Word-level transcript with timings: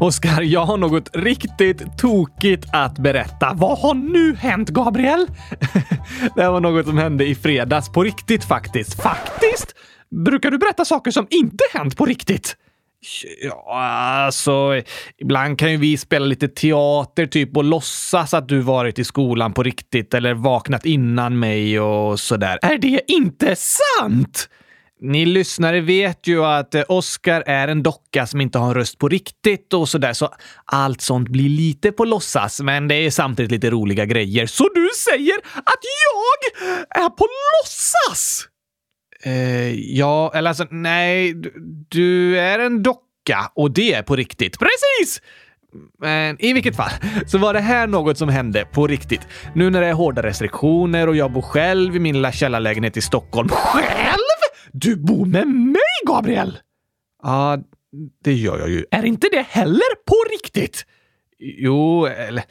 Oskar, 0.00 0.42
jag 0.42 0.60
har 0.64 0.76
något 0.76 1.16
riktigt 1.16 1.98
tokigt 1.98 2.64
att 2.72 2.98
berätta. 2.98 3.52
Vad 3.54 3.78
har 3.78 3.94
nu 3.94 4.34
hänt, 4.34 4.68
Gabriel? 4.68 5.26
det 6.36 6.48
var 6.48 6.60
något 6.60 6.86
som 6.86 6.98
hände 6.98 7.26
i 7.26 7.34
fredags. 7.34 7.92
På 7.92 8.02
riktigt 8.02 8.44
faktiskt. 8.44 9.02
Faktiskt? 9.02 9.74
Brukar 10.24 10.50
du 10.50 10.58
berätta 10.58 10.84
saker 10.84 11.10
som 11.10 11.26
inte 11.30 11.64
hänt 11.72 11.96
på 11.96 12.06
riktigt? 12.06 12.56
Ja, 13.42 13.80
alltså, 14.26 14.82
ibland 15.18 15.58
kan 15.58 15.72
ju 15.72 15.76
vi 15.76 15.96
spela 15.96 16.26
lite 16.26 16.48
teater 16.48 17.26
typ 17.26 17.56
och 17.56 17.64
låtsas 17.64 18.34
att 18.34 18.48
du 18.48 18.60
varit 18.60 18.98
i 18.98 19.04
skolan 19.04 19.52
på 19.52 19.62
riktigt 19.62 20.14
eller 20.14 20.34
vaknat 20.34 20.86
innan 20.86 21.38
mig 21.38 21.80
och 21.80 22.20
sådär. 22.20 22.58
Är 22.62 22.78
det 22.78 23.00
inte 23.08 23.56
sant? 23.56 24.48
Ni 25.00 25.26
lyssnare 25.26 25.80
vet 25.80 26.26
ju 26.26 26.44
att 26.44 26.74
eh, 26.74 26.82
Oscar 26.88 27.42
är 27.46 27.68
en 27.68 27.82
docka 27.82 28.26
som 28.26 28.40
inte 28.40 28.58
har 28.58 28.68
en 28.68 28.74
röst 28.74 28.98
på 28.98 29.08
riktigt 29.08 29.72
och 29.72 29.88
sådär, 29.88 30.12
så 30.12 30.34
allt 30.64 31.00
sånt 31.00 31.28
blir 31.28 31.48
lite 31.48 31.92
på 31.92 32.04
låtsas, 32.04 32.60
men 32.60 32.88
det 32.88 32.94
är 32.94 33.10
samtidigt 33.10 33.50
lite 33.50 33.70
roliga 33.70 34.04
grejer. 34.04 34.46
Så 34.46 34.68
du 34.74 34.88
säger 35.10 35.36
att 35.54 35.80
jag 35.82 37.04
är 37.04 37.08
på 37.08 37.26
låtsas? 37.26 38.48
Eh, 39.22 39.94
ja, 39.96 40.32
eller 40.34 40.48
alltså 40.48 40.66
nej, 40.70 41.34
du, 41.34 41.52
du 41.88 42.38
är 42.38 42.58
en 42.58 42.82
docka 42.82 43.50
och 43.54 43.70
det 43.70 43.92
är 43.94 44.02
på 44.02 44.16
riktigt. 44.16 44.58
Precis! 44.58 45.22
Men 46.00 46.36
i 46.40 46.52
vilket 46.52 46.76
fall 46.76 46.90
så 47.26 47.38
var 47.38 47.54
det 47.54 47.60
här 47.60 47.86
något 47.86 48.18
som 48.18 48.28
hände 48.28 48.64
på 48.64 48.86
riktigt. 48.86 49.20
Nu 49.54 49.70
när 49.70 49.80
det 49.80 49.86
är 49.86 49.92
hårda 49.92 50.22
restriktioner 50.22 51.08
och 51.08 51.16
jag 51.16 51.32
bor 51.32 51.42
själv 51.42 51.96
i 51.96 51.98
min 51.98 52.14
lilla 52.14 52.32
källarlägenhet 52.32 52.96
i 52.96 53.00
Stockholm. 53.00 53.48
Själv? 53.52 54.35
Du 54.80 54.96
bor 54.96 55.26
med 55.26 55.46
mig, 55.46 55.82
Gabriel! 56.06 56.58
Ja, 57.22 57.58
det 58.24 58.32
gör 58.32 58.58
jag 58.58 58.68
ju. 58.70 58.84
Är 58.90 59.04
inte 59.04 59.28
det 59.32 59.46
heller 59.48 60.04
på 60.06 60.14
riktigt? 60.32 60.86
Jo, 61.38 62.06
eller 62.06 62.44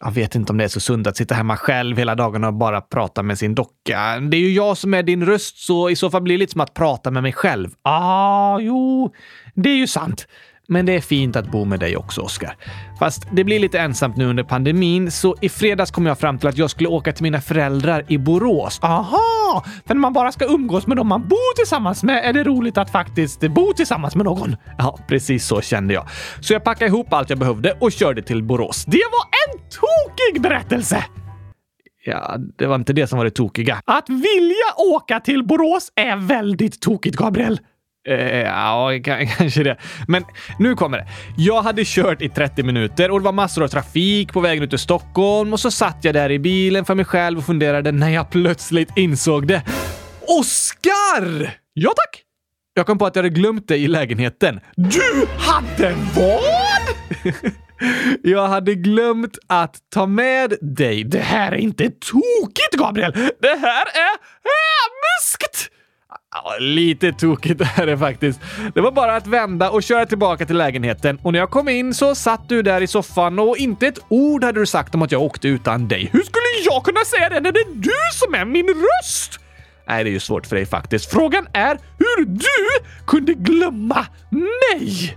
jag 0.00 0.10
vet 0.10 0.34
inte 0.34 0.52
om 0.52 0.58
det 0.58 0.64
är 0.64 0.68
så 0.68 0.80
sunt 0.80 1.06
att 1.06 1.16
sitta 1.16 1.34
hemma 1.34 1.56
själv 1.56 1.96
hela 1.96 2.14
dagen 2.14 2.44
och 2.44 2.54
bara 2.54 2.80
prata 2.80 3.22
med 3.22 3.38
sin 3.38 3.54
docka. 3.54 4.20
Det 4.20 4.36
är 4.36 4.40
ju 4.40 4.52
jag 4.52 4.76
som 4.76 4.94
är 4.94 5.02
din 5.02 5.26
röst, 5.26 5.58
så 5.58 5.90
i 5.90 5.96
så 5.96 6.10
fall 6.10 6.22
blir 6.22 6.34
det 6.34 6.38
lite 6.38 6.52
som 6.52 6.60
att 6.60 6.74
prata 6.74 7.10
med 7.10 7.22
mig 7.22 7.32
själv. 7.32 7.70
Ah, 7.82 8.58
jo, 8.58 9.14
det 9.54 9.70
är 9.70 9.76
ju 9.76 9.86
sant. 9.86 10.26
Men 10.68 10.86
det 10.86 10.92
är 10.92 11.00
fint 11.00 11.36
att 11.36 11.50
bo 11.50 11.64
med 11.64 11.80
dig 11.80 11.96
också, 11.96 12.20
Oskar. 12.20 12.56
Fast 12.98 13.26
det 13.32 13.44
blir 13.44 13.58
lite 13.58 13.78
ensamt 13.78 14.16
nu 14.16 14.26
under 14.26 14.42
pandemin, 14.42 15.10
så 15.10 15.36
i 15.40 15.48
fredags 15.48 15.90
kom 15.90 16.06
jag 16.06 16.18
fram 16.18 16.38
till 16.38 16.48
att 16.48 16.58
jag 16.58 16.70
skulle 16.70 16.88
åka 16.88 17.12
till 17.12 17.22
mina 17.22 17.40
föräldrar 17.40 18.04
i 18.08 18.18
Borås. 18.18 18.80
Aha! 18.82 19.64
För 19.86 19.94
när 19.94 20.00
man 20.00 20.12
bara 20.12 20.32
ska 20.32 20.44
umgås 20.44 20.86
med 20.86 20.96
dem 20.96 21.06
man 21.08 21.28
bor 21.28 21.56
tillsammans 21.56 22.02
med 22.02 22.24
är 22.24 22.32
det 22.32 22.44
roligt 22.44 22.78
att 22.78 22.90
faktiskt 22.90 23.40
bo 23.40 23.72
tillsammans 23.72 24.16
med 24.16 24.24
någon. 24.24 24.56
Ja, 24.78 24.98
precis 25.08 25.46
så 25.46 25.60
kände 25.60 25.94
jag. 25.94 26.08
Så 26.40 26.52
jag 26.52 26.64
packade 26.64 26.88
ihop 26.88 27.12
allt 27.12 27.30
jag 27.30 27.38
behövde 27.38 27.76
och 27.80 27.92
körde 27.92 28.22
till 28.22 28.42
Borås. 28.42 28.84
Det 28.84 29.02
var 29.12 29.54
en 29.54 29.68
tokig 29.70 30.42
berättelse! 30.42 31.04
Ja, 32.06 32.36
det 32.58 32.66
var 32.66 32.74
inte 32.74 32.92
det 32.92 33.06
som 33.06 33.18
var 33.18 33.24
det 33.24 33.30
tokiga. 33.30 33.80
Att 33.84 34.08
vilja 34.08 34.74
åka 34.94 35.20
till 35.20 35.44
Borås 35.44 35.92
är 35.94 36.16
väldigt 36.16 36.80
tokigt, 36.80 37.16
Gabriel. 37.16 37.60
Eh, 38.08 38.40
ja, 38.40 38.90
kanske 39.04 39.62
det. 39.62 39.76
Men 40.08 40.24
nu 40.58 40.74
kommer 40.74 40.98
det. 40.98 41.06
Jag 41.36 41.62
hade 41.62 41.82
kört 41.84 42.22
i 42.22 42.28
30 42.28 42.62
minuter 42.62 43.10
och 43.10 43.20
det 43.20 43.24
var 43.24 43.32
massor 43.32 43.64
av 43.64 43.68
trafik 43.68 44.32
på 44.32 44.40
vägen 44.40 44.62
ut 44.64 44.70
till 44.70 44.78
Stockholm 44.78 45.52
och 45.52 45.60
så 45.60 45.70
satt 45.70 45.98
jag 46.00 46.14
där 46.14 46.30
i 46.30 46.38
bilen 46.38 46.84
för 46.84 46.94
mig 46.94 47.04
själv 47.04 47.38
och 47.38 47.46
funderade 47.46 47.92
när 47.92 48.08
jag 48.10 48.30
plötsligt 48.30 48.88
insåg 48.96 49.46
det. 49.46 49.62
Oskar! 50.20 51.58
Ja 51.72 51.92
tack! 51.96 52.22
Jag 52.74 52.86
kom 52.86 52.98
på 52.98 53.06
att 53.06 53.16
jag 53.16 53.22
hade 53.22 53.34
glömt 53.34 53.68
dig 53.68 53.84
i 53.84 53.88
lägenheten. 53.88 54.60
Du 54.76 55.26
hade 55.38 55.94
vad? 56.14 57.34
Jag 58.22 58.46
hade 58.48 58.74
glömt 58.74 59.38
att 59.46 59.76
ta 59.94 60.06
med 60.06 60.54
dig. 60.60 61.04
Det 61.04 61.18
här 61.18 61.52
är 61.52 61.56
inte 61.56 61.84
tokigt, 61.84 62.74
Gabriel! 62.78 63.12
Det 63.40 63.58
här 63.60 63.86
är 63.86 64.16
hemskt! 64.44 65.70
Ja, 66.34 66.56
lite 66.60 67.12
tokigt 67.12 67.60
är 67.76 67.86
det 67.86 67.98
faktiskt. 67.98 68.40
Det 68.74 68.80
var 68.80 68.92
bara 68.92 69.16
att 69.16 69.26
vända 69.26 69.70
och 69.70 69.82
köra 69.82 70.06
tillbaka 70.06 70.46
till 70.46 70.56
lägenheten 70.56 71.18
och 71.22 71.32
när 71.32 71.38
jag 71.38 71.50
kom 71.50 71.68
in 71.68 71.94
så 71.94 72.14
satt 72.14 72.48
du 72.48 72.62
där 72.62 72.80
i 72.80 72.86
soffan 72.86 73.38
och 73.38 73.56
inte 73.56 73.86
ett 73.86 73.98
ord 74.08 74.44
hade 74.44 74.60
du 74.60 74.66
sagt 74.66 74.94
om 74.94 75.02
att 75.02 75.12
jag 75.12 75.22
åkte 75.22 75.48
utan 75.48 75.88
dig. 75.88 76.10
Hur 76.12 76.22
skulle 76.22 76.64
jag 76.64 76.84
kunna 76.84 77.04
säga 77.04 77.28
det 77.28 77.40
när 77.40 77.52
det 77.52 77.60
är 77.60 77.74
du 77.74 77.90
som 78.12 78.34
är 78.34 78.44
min 78.44 78.66
röst? 78.66 79.40
Nej, 79.88 80.04
det 80.04 80.10
är 80.10 80.12
ju 80.12 80.20
svårt 80.20 80.46
för 80.46 80.56
dig 80.56 80.66
faktiskt. 80.66 81.10
Frågan 81.10 81.46
är 81.52 81.78
hur 81.98 82.24
du 82.24 82.84
kunde 83.06 83.34
glömma 83.34 84.06
mig! 84.30 85.16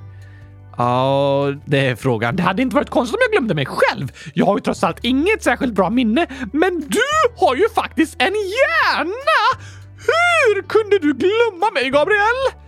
Ja, 0.78 1.54
det 1.66 1.86
är 1.88 1.96
frågan. 1.96 2.36
Det 2.36 2.44
hade 2.44 2.62
inte 2.62 2.76
varit 2.76 2.90
konstigt 2.90 3.16
om 3.16 3.20
jag 3.22 3.32
glömde 3.32 3.56
mig 3.56 3.66
själv. 3.66 4.12
Jag 4.34 4.46
har 4.46 4.58
ju 4.58 4.62
trots 4.62 4.84
allt 4.84 5.00
inget 5.02 5.44
särskilt 5.44 5.74
bra 5.74 5.90
minne, 5.90 6.28
men 6.54 6.80
du 6.80 7.36
har 7.38 7.56
ju 7.56 7.70
faktiskt 7.70 8.16
en 8.20 8.34
hjärna! 8.34 9.62
Hur 9.98 10.62
kunde 10.62 11.00
du 11.00 11.14
glömma 11.14 11.72
mig, 11.74 11.90
Gabriel? 11.90 12.64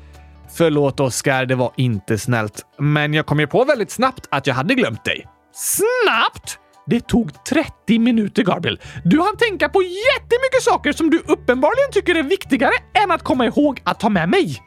Förlåt, 0.58 1.00
Oskar. 1.00 1.46
Det 1.46 1.56
var 1.56 1.72
inte 1.78 2.18
snällt. 2.18 2.66
Men 2.78 3.14
jag 3.14 3.26
kom 3.26 3.40
ju 3.40 3.48
på 3.48 3.64
väldigt 3.64 3.92
snabbt 3.92 4.28
att 4.32 4.48
jag 4.48 4.56
hade 4.56 4.76
glömt 4.76 5.06
dig. 5.06 5.28
Snabbt? 5.54 6.60
Det 6.86 7.08
tog 7.08 7.44
30 7.44 8.00
minuter, 8.00 8.44
Gabriel. 8.44 8.80
Du 9.06 9.22
hann 9.22 9.38
tänka 9.38 9.70
på 9.70 9.82
jättemycket 9.82 10.62
saker 10.62 10.92
som 10.92 11.10
du 11.10 11.18
uppenbarligen 11.18 11.92
tycker 11.92 12.16
är 12.16 12.24
viktigare 12.24 12.74
än 13.04 13.12
att 13.12 13.24
komma 13.24 13.46
ihåg 13.46 13.82
att 13.84 14.00
ta 14.00 14.10
med 14.10 14.30
mig. 14.30 14.62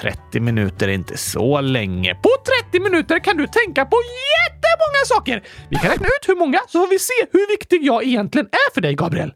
30 0.00 0.40
minuter 0.40 0.88
är 0.88 0.92
inte 0.92 1.16
så 1.16 1.60
länge. 1.60 2.14
På 2.14 2.30
30 2.70 2.80
minuter 2.80 3.18
kan 3.18 3.36
du 3.36 3.46
tänka 3.46 3.84
på 3.84 3.96
jättemånga 4.38 5.02
saker! 5.06 5.42
Vi 5.70 5.76
kan 5.76 5.90
räkna 5.90 6.06
ut 6.06 6.28
hur 6.28 6.36
många 6.36 6.58
så 6.68 6.80
får 6.80 6.88
vi 6.90 6.98
se 6.98 7.12
hur 7.32 7.48
viktig 7.48 7.84
jag 7.84 8.04
egentligen 8.04 8.46
är 8.46 8.74
för 8.74 8.80
dig, 8.80 8.94
Gabriel. 8.94 9.32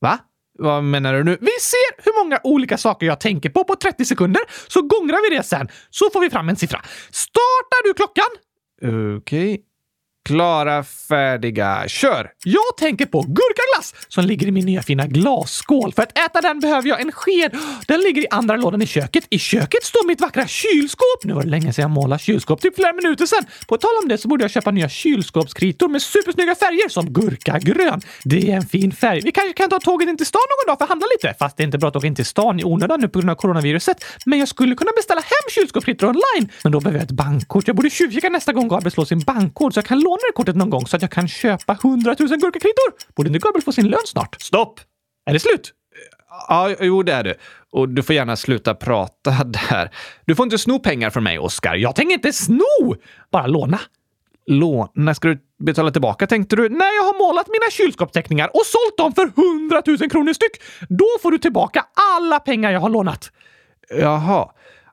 Va? 0.00 0.18
Vad 0.58 0.84
menar 0.84 1.14
du 1.14 1.24
nu? 1.24 1.36
Vi 1.40 1.50
ser 1.60 2.04
hur 2.04 2.24
många 2.24 2.40
olika 2.44 2.78
saker 2.78 3.06
jag 3.06 3.20
tänker 3.20 3.50
på 3.50 3.64
på 3.64 3.74
30 3.74 4.04
sekunder, 4.04 4.42
så 4.68 4.82
gångrar 4.82 5.30
vi 5.30 5.36
det 5.36 5.42
sen, 5.42 5.68
så 5.90 6.10
får 6.10 6.20
vi 6.20 6.30
fram 6.30 6.48
en 6.48 6.56
siffra. 6.56 6.82
Startar 7.10 7.88
du 7.88 7.94
klockan? 7.94 8.28
Okej. 9.16 9.52
Okay. 9.52 9.64
Klara, 10.28 10.84
färdiga, 10.84 11.84
kör! 11.86 12.30
Jag 12.44 12.76
tänker 12.78 13.06
på 13.06 13.22
glass 13.78 13.94
som 14.08 14.24
ligger 14.24 14.46
i 14.46 14.50
min 14.50 14.66
nya 14.66 14.82
fina 14.82 15.06
glasskål. 15.06 15.92
För 15.92 16.02
att 16.02 16.18
äta 16.18 16.40
den 16.40 16.60
behöver 16.60 16.88
jag 16.88 17.00
en 17.00 17.12
sked. 17.12 17.56
Den 17.86 18.00
ligger 18.00 18.22
i 18.22 18.26
andra 18.30 18.56
lådan 18.56 18.82
i 18.82 18.86
köket. 18.86 19.26
I 19.30 19.38
köket 19.38 19.84
står 19.84 20.06
mitt 20.06 20.20
vackra 20.20 20.46
kylskåp. 20.46 21.24
Nu 21.24 21.32
var 21.32 21.42
det 21.42 21.48
länge 21.48 21.72
sedan 21.72 21.82
jag 21.82 21.90
målade 21.90 22.22
kylskåp, 22.22 22.60
typ 22.60 22.74
flera 22.74 22.92
minuter 22.92 23.26
sedan. 23.26 23.44
På 23.68 23.76
tal 23.76 23.90
om 24.02 24.08
det 24.08 24.18
så 24.18 24.28
borde 24.28 24.44
jag 24.44 24.50
köpa 24.50 24.70
nya 24.70 24.88
kylskåpskritor 24.88 25.88
med 25.88 26.02
supersnygga 26.02 26.54
färger 26.54 26.88
som 26.88 27.12
gurkagrön. 27.12 28.00
Det 28.24 28.50
är 28.50 28.56
en 28.56 28.66
fin 28.66 28.92
färg. 28.92 29.20
Vi 29.20 29.32
kanske 29.32 29.52
kan 29.52 29.70
ta 29.70 29.80
tåget 29.80 30.08
in 30.08 30.16
till 30.16 30.26
stan 30.26 30.40
någon 30.50 30.72
dag 30.72 30.78
för 30.78 30.84
att 30.84 30.88
handla 30.88 31.06
lite. 31.14 31.34
Fast 31.38 31.56
det 31.56 31.62
är 31.62 31.64
inte 31.64 31.78
bra 31.78 31.88
att 31.88 31.96
åka 31.96 32.06
in 32.06 32.14
till 32.14 32.26
stan 32.26 32.60
i 32.60 32.64
onödan 32.64 33.00
nu 33.00 33.08
på 33.08 33.18
grund 33.18 33.30
av 33.30 33.34
coronaviruset. 33.34 34.04
Men 34.26 34.38
jag 34.38 34.48
skulle 34.48 34.74
kunna 34.74 34.90
beställa 34.96 35.20
hem 35.20 35.44
kylskåpskritor 35.54 36.06
online. 36.06 36.48
Men 36.62 36.72
då 36.72 36.80
behöver 36.80 36.98
jag 36.98 37.04
ett 37.04 37.10
bankkort. 37.10 37.66
Jag 37.66 37.76
borde 37.76 37.90
tjuvkika 37.90 38.28
nästa 38.28 38.52
gång 38.52 38.68
Gabriel 38.68 38.92
slår 38.92 39.04
sin 39.04 39.20
bankkod 39.20 39.74
så 39.74 39.78
jag 39.78 39.84
kan 39.84 40.00
låna 40.00 40.22
det 40.28 40.32
kortet 40.34 40.56
någon 40.56 40.70
gång 40.70 40.86
så 40.86 40.96
att 40.96 41.02
jag 41.02 41.10
kan 41.10 41.28
köpa 41.28 41.78
hundratusen 41.82 42.40
gurkakritor. 42.40 43.14
Borde 43.16 43.28
inte 43.28 43.38
Gabriel 43.38 43.62
få 43.68 43.72
sin 43.72 43.88
lön 43.88 44.00
snart? 44.06 44.36
Stopp! 44.42 44.80
Är 45.26 45.32
det 45.32 45.40
slut? 45.40 45.72
Ja, 46.48 46.74
jo, 46.80 47.02
det 47.02 47.12
är 47.12 47.24
det. 47.24 47.34
Och 47.70 47.88
du 47.88 48.02
får 48.02 48.14
gärna 48.14 48.36
sluta 48.36 48.74
prata 48.74 49.30
där. 49.44 49.90
Du 50.24 50.34
får 50.34 50.44
inte 50.44 50.58
sno 50.58 50.78
pengar 50.78 51.10
från 51.10 51.24
mig, 51.24 51.38
Oskar. 51.38 51.74
Jag 51.74 51.96
tänker 51.96 52.14
inte 52.14 52.32
sno! 52.32 52.96
Bara 53.32 53.46
låna. 53.46 53.80
Låna? 54.46 55.14
Ska 55.14 55.28
du 55.28 55.38
betala 55.58 55.90
tillbaka 55.90 56.26
tänkte 56.26 56.56
du? 56.56 56.68
När 56.68 56.96
jag 56.96 57.02
har 57.02 57.18
målat 57.18 57.46
mina 57.48 57.70
kylskåpsteckningar 57.70 58.46
och 58.46 58.66
sålt 58.66 58.98
dem 58.98 59.12
för 59.12 59.42
hundratusen 59.42 60.10
kronor 60.10 60.32
styck, 60.32 60.62
då 60.88 61.06
får 61.22 61.30
du 61.30 61.38
tillbaka 61.38 61.84
alla 62.20 62.40
pengar 62.40 62.70
jag 62.70 62.80
har 62.80 62.90
lånat. 62.90 63.30
Jaha. 63.90 64.48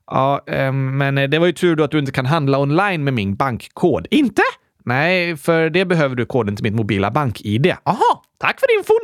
Ja, 0.07 0.43
ehm, 0.47 0.97
men 0.97 1.15
det 1.15 1.39
var 1.39 1.45
ju 1.45 1.53
tur 1.53 1.75
då 1.75 1.83
att 1.83 1.91
du 1.91 1.99
inte 1.99 2.11
kan 2.11 2.25
handla 2.25 2.59
online 2.59 3.03
med 3.03 3.13
min 3.13 3.35
bankkod. 3.35 4.07
Inte? 4.11 4.41
Nej, 4.85 5.37
för 5.37 5.69
det 5.69 5.85
behöver 5.85 6.15
du 6.15 6.25
koden 6.25 6.55
till 6.55 6.63
mitt 6.63 6.73
mobila 6.73 7.11
bank-id. 7.11 7.75
Aha, 7.83 8.23
tack 8.39 8.59
för 8.59 8.77
infon! 8.77 8.99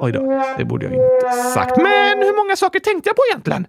Oj 0.00 0.12
då, 0.12 0.44
det 0.58 0.64
borde 0.64 0.86
jag 0.86 0.94
inte 0.94 1.50
sagt. 1.54 1.76
Men 1.76 2.18
hur 2.18 2.36
många 2.36 2.56
saker 2.56 2.80
tänkte 2.80 3.08
jag 3.08 3.16
på 3.16 3.22
egentligen? 3.30 3.66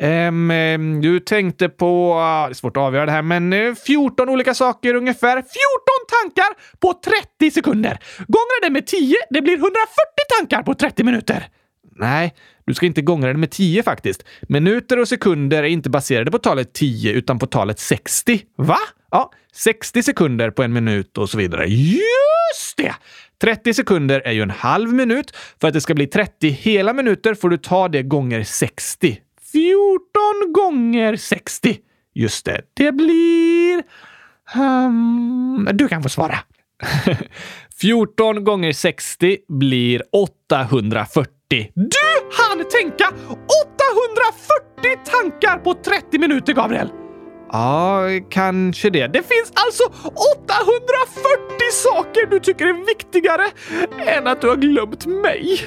Um, 0.00 1.00
du 1.00 1.20
tänkte 1.20 1.68
på... 1.68 2.14
Det 2.48 2.52
är 2.52 2.54
svårt 2.54 2.76
att 2.76 2.82
avgöra 2.82 3.06
det 3.06 3.12
här, 3.12 3.22
men 3.22 3.76
14 3.76 4.28
olika 4.28 4.54
saker 4.54 4.94
ungefär. 4.94 5.34
14 5.34 5.44
tankar 6.22 6.78
på 6.78 6.92
30 7.38 7.50
sekunder! 7.50 7.98
Gångra 8.18 8.58
det 8.62 8.70
med 8.70 8.86
10, 8.86 9.16
det 9.30 9.42
blir 9.42 9.54
140 9.54 9.74
tankar 10.38 10.62
på 10.62 10.74
30 10.74 11.04
minuter. 11.04 11.48
Nej, 11.96 12.34
du 12.66 12.74
ska 12.74 12.86
inte 12.86 13.02
gångra 13.02 13.32
det 13.32 13.38
med 13.38 13.50
10 13.50 13.82
faktiskt. 13.82 14.24
Minuter 14.42 14.98
och 14.98 15.08
sekunder 15.08 15.62
är 15.62 15.68
inte 15.68 15.90
baserade 15.90 16.30
på 16.30 16.38
talet 16.38 16.72
10 16.72 17.12
utan 17.12 17.38
på 17.38 17.46
talet 17.46 17.78
60. 17.78 18.40
Va? 18.56 18.78
Ja, 19.10 19.32
60 19.52 20.02
sekunder 20.02 20.50
på 20.50 20.62
en 20.62 20.72
minut 20.72 21.18
och 21.18 21.30
så 21.30 21.38
vidare. 21.38 21.66
Just 21.66 22.76
det! 22.76 22.94
30 23.40 23.74
sekunder 23.74 24.20
är 24.24 24.32
ju 24.32 24.42
en 24.42 24.50
halv 24.50 24.92
minut. 24.92 25.36
För 25.60 25.68
att 25.68 25.74
det 25.74 25.80
ska 25.80 25.94
bli 25.94 26.06
30 26.06 26.48
hela 26.48 26.92
minuter 26.92 27.34
får 27.34 27.50
du 27.50 27.56
ta 27.56 27.88
det 27.88 28.02
gånger 28.02 28.44
60. 28.44 29.18
14 29.52 30.52
gånger 30.52 31.16
60. 31.16 31.78
Just 32.14 32.44
det, 32.44 32.60
det 32.74 32.92
blir 32.92 33.82
Um, 34.56 35.68
du 35.72 35.88
kan 35.88 36.02
få 36.02 36.08
svara. 36.08 36.38
14 37.80 38.44
gånger 38.44 38.72
60 38.72 39.38
blir 39.48 40.02
840. 40.12 41.28
Du 41.74 41.88
hann 42.32 42.64
tänka 42.70 43.08
840 43.08 45.04
tankar 45.04 45.58
på 45.58 45.74
30 45.74 46.18
minuter, 46.18 46.52
Gabriel! 46.52 47.07
Ja, 47.52 48.02
kanske 48.30 48.90
det. 48.90 49.06
Det 49.06 49.22
finns 49.22 49.52
alltså 49.54 49.84
840 49.84 50.18
saker 51.72 52.26
du 52.30 52.40
tycker 52.40 52.66
är 52.66 52.86
viktigare 52.86 53.44
än 54.06 54.26
att 54.26 54.40
du 54.40 54.48
har 54.48 54.56
glömt 54.56 55.06
mig. 55.06 55.60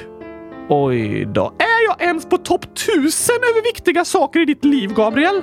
Oj 0.68 1.24
då. 1.24 1.52
Är 1.58 1.84
jag 1.88 2.02
ens 2.02 2.28
på 2.28 2.38
topp 2.38 2.64
1000 2.64 3.34
över 3.50 3.62
viktiga 3.62 4.04
saker 4.04 4.40
i 4.40 4.44
ditt 4.44 4.64
liv, 4.64 4.94
Gabriel? 4.94 5.42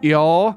Ja, 0.00 0.54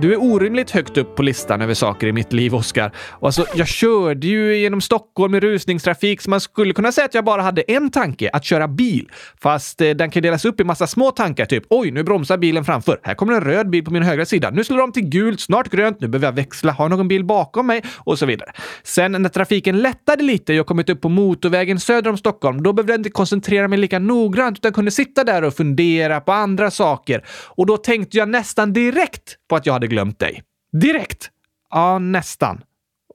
du 0.00 0.12
är 0.12 0.22
orimligt 0.22 0.70
högt 0.70 0.96
upp 0.96 1.16
på 1.16 1.22
listan 1.22 1.62
över 1.62 1.74
saker 1.74 2.06
i 2.06 2.12
mitt 2.12 2.32
liv, 2.32 2.54
Oskar. 2.54 2.92
alltså, 3.20 3.46
jag 3.54 3.68
körde 3.68 4.26
ju 4.26 4.56
genom 4.56 4.80
Stockholm 4.80 5.34
i 5.34 5.40
rusningstrafik, 5.40 6.20
så 6.20 6.30
man 6.30 6.40
skulle 6.40 6.74
kunna 6.74 6.92
säga 6.92 7.04
att 7.04 7.14
jag 7.14 7.24
bara 7.24 7.42
hade 7.42 7.62
en 7.62 7.90
tanke, 7.90 8.30
att 8.32 8.44
köra 8.44 8.68
bil. 8.68 9.10
Fast 9.42 9.80
eh, 9.80 9.90
den 9.90 10.10
kan 10.10 10.22
delas 10.22 10.44
upp 10.44 10.60
i 10.60 10.64
massa 10.64 10.86
små 10.86 11.10
tankar, 11.10 11.46
typ 11.46 11.64
oj, 11.70 11.90
nu 11.90 12.02
bromsar 12.02 12.36
bilen 12.36 12.64
framför. 12.64 13.00
Här 13.02 13.14
kommer 13.14 13.32
en 13.32 13.40
röd 13.40 13.70
bil 13.70 13.84
på 13.84 13.90
min 13.90 14.02
högra 14.02 14.26
sida. 14.26 14.50
Nu 14.50 14.64
slår 14.64 14.78
de 14.78 14.92
till 14.92 15.08
gult, 15.08 15.40
snart 15.40 15.70
grönt. 15.70 16.00
Nu 16.00 16.08
behöver 16.08 16.26
jag 16.26 16.32
växla. 16.32 16.72
Har 16.72 16.88
någon 16.88 17.08
bil 17.08 17.24
bakom 17.24 17.66
mig? 17.66 17.82
Och 17.96 18.18
så 18.18 18.26
vidare. 18.26 18.52
Sen 18.82 19.12
när 19.12 19.28
trafiken 19.28 19.82
lättade 19.82 20.22
lite 20.22 20.52
och 20.52 20.56
jag 20.56 20.66
kommit 20.66 20.90
upp 20.90 21.00
på 21.00 21.08
motorvägen 21.08 21.80
söder 21.80 22.10
om 22.10 22.16
Stockholm, 22.16 22.62
då 22.62 22.72
behövde 22.72 22.92
jag 22.92 22.98
inte 22.98 23.10
koncentrera 23.10 23.68
mig 23.68 23.78
lika 23.78 23.98
noggrant 23.98 24.58
utan 24.58 24.72
kunde 24.72 24.90
sitta 24.90 25.24
där 25.24 25.44
och 25.44 25.54
fundera 25.54 26.20
på 26.20 26.32
andra 26.32 26.70
saker. 26.70 27.24
Och 27.46 27.66
då 27.66 27.76
tänkte 27.76 28.18
jag 28.18 28.28
nästan 28.28 28.72
direkt 28.72 29.36
på 29.48 29.56
att 29.56 29.66
jag 29.66 29.72
hade 29.72 29.83
hade 29.84 29.94
glömt 29.94 30.18
dig. 30.18 30.42
Direkt? 30.72 31.30
Ja, 31.70 31.98
nästan. 31.98 32.64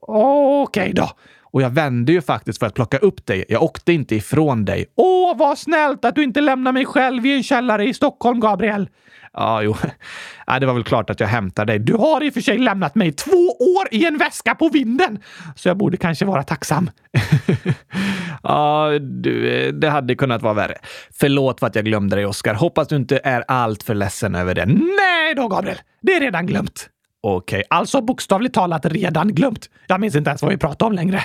Okej 0.00 0.82
okay 0.82 0.92
då. 0.92 1.10
Och 1.52 1.62
jag 1.62 1.70
vände 1.70 2.12
ju 2.12 2.20
faktiskt 2.20 2.58
för 2.58 2.66
att 2.66 2.74
plocka 2.74 2.98
upp 2.98 3.26
dig. 3.26 3.44
Jag 3.48 3.62
åkte 3.62 3.92
inte 3.92 4.16
ifrån 4.16 4.64
dig. 4.64 4.86
Åh, 4.96 5.36
vad 5.36 5.58
snällt 5.58 6.04
att 6.04 6.14
du 6.14 6.22
inte 6.22 6.40
lämnar 6.40 6.72
mig 6.72 6.84
själv 6.84 7.26
i 7.26 7.36
en 7.36 7.42
källare 7.42 7.88
i 7.88 7.94
Stockholm, 7.94 8.40
Gabriel. 8.40 8.88
Ja, 9.32 9.62
jo. 9.62 9.76
Ja, 10.46 10.58
det 10.58 10.66
var 10.66 10.74
väl 10.74 10.84
klart 10.84 11.10
att 11.10 11.20
jag 11.20 11.28
hämtar 11.28 11.64
dig. 11.64 11.78
Du 11.78 11.94
har 11.94 12.22
i 12.24 12.30
och 12.30 12.34
för 12.34 12.40
sig 12.40 12.58
lämnat 12.58 12.94
mig 12.94 13.12
två 13.12 13.48
år 13.58 13.88
i 13.90 14.06
en 14.06 14.18
väska 14.18 14.54
på 14.54 14.68
vinden, 14.68 15.18
så 15.56 15.68
jag 15.68 15.76
borde 15.76 15.96
kanske 15.96 16.24
vara 16.24 16.42
tacksam. 16.42 16.90
ja, 18.42 18.90
du, 19.00 19.72
det 19.72 19.90
hade 19.90 20.14
kunnat 20.14 20.42
vara 20.42 20.54
värre. 20.54 20.78
Förlåt 21.12 21.60
för 21.60 21.66
att 21.66 21.74
jag 21.74 21.84
glömde 21.84 22.16
dig, 22.16 22.26
Oskar. 22.26 22.54
Hoppas 22.54 22.88
du 22.88 22.96
inte 22.96 23.20
är 23.24 23.44
allt 23.48 23.82
för 23.82 23.94
ledsen 23.94 24.34
över 24.34 24.54
det. 24.54 24.66
Nej 24.66 25.34
då, 25.36 25.48
Gabriel. 25.48 25.78
Det 26.02 26.12
är 26.12 26.20
redan 26.20 26.46
glömt. 26.46 26.88
Okej, 27.22 27.58
okay. 27.58 27.62
alltså 27.70 28.00
bokstavligt 28.00 28.54
talat 28.54 28.86
redan 28.86 29.34
glömt. 29.34 29.70
Jag 29.86 30.00
minns 30.00 30.16
inte 30.16 30.30
ens 30.30 30.42
vad 30.42 30.50
vi 30.50 30.56
pratade 30.56 30.86
om 30.86 30.92
längre. 30.92 31.22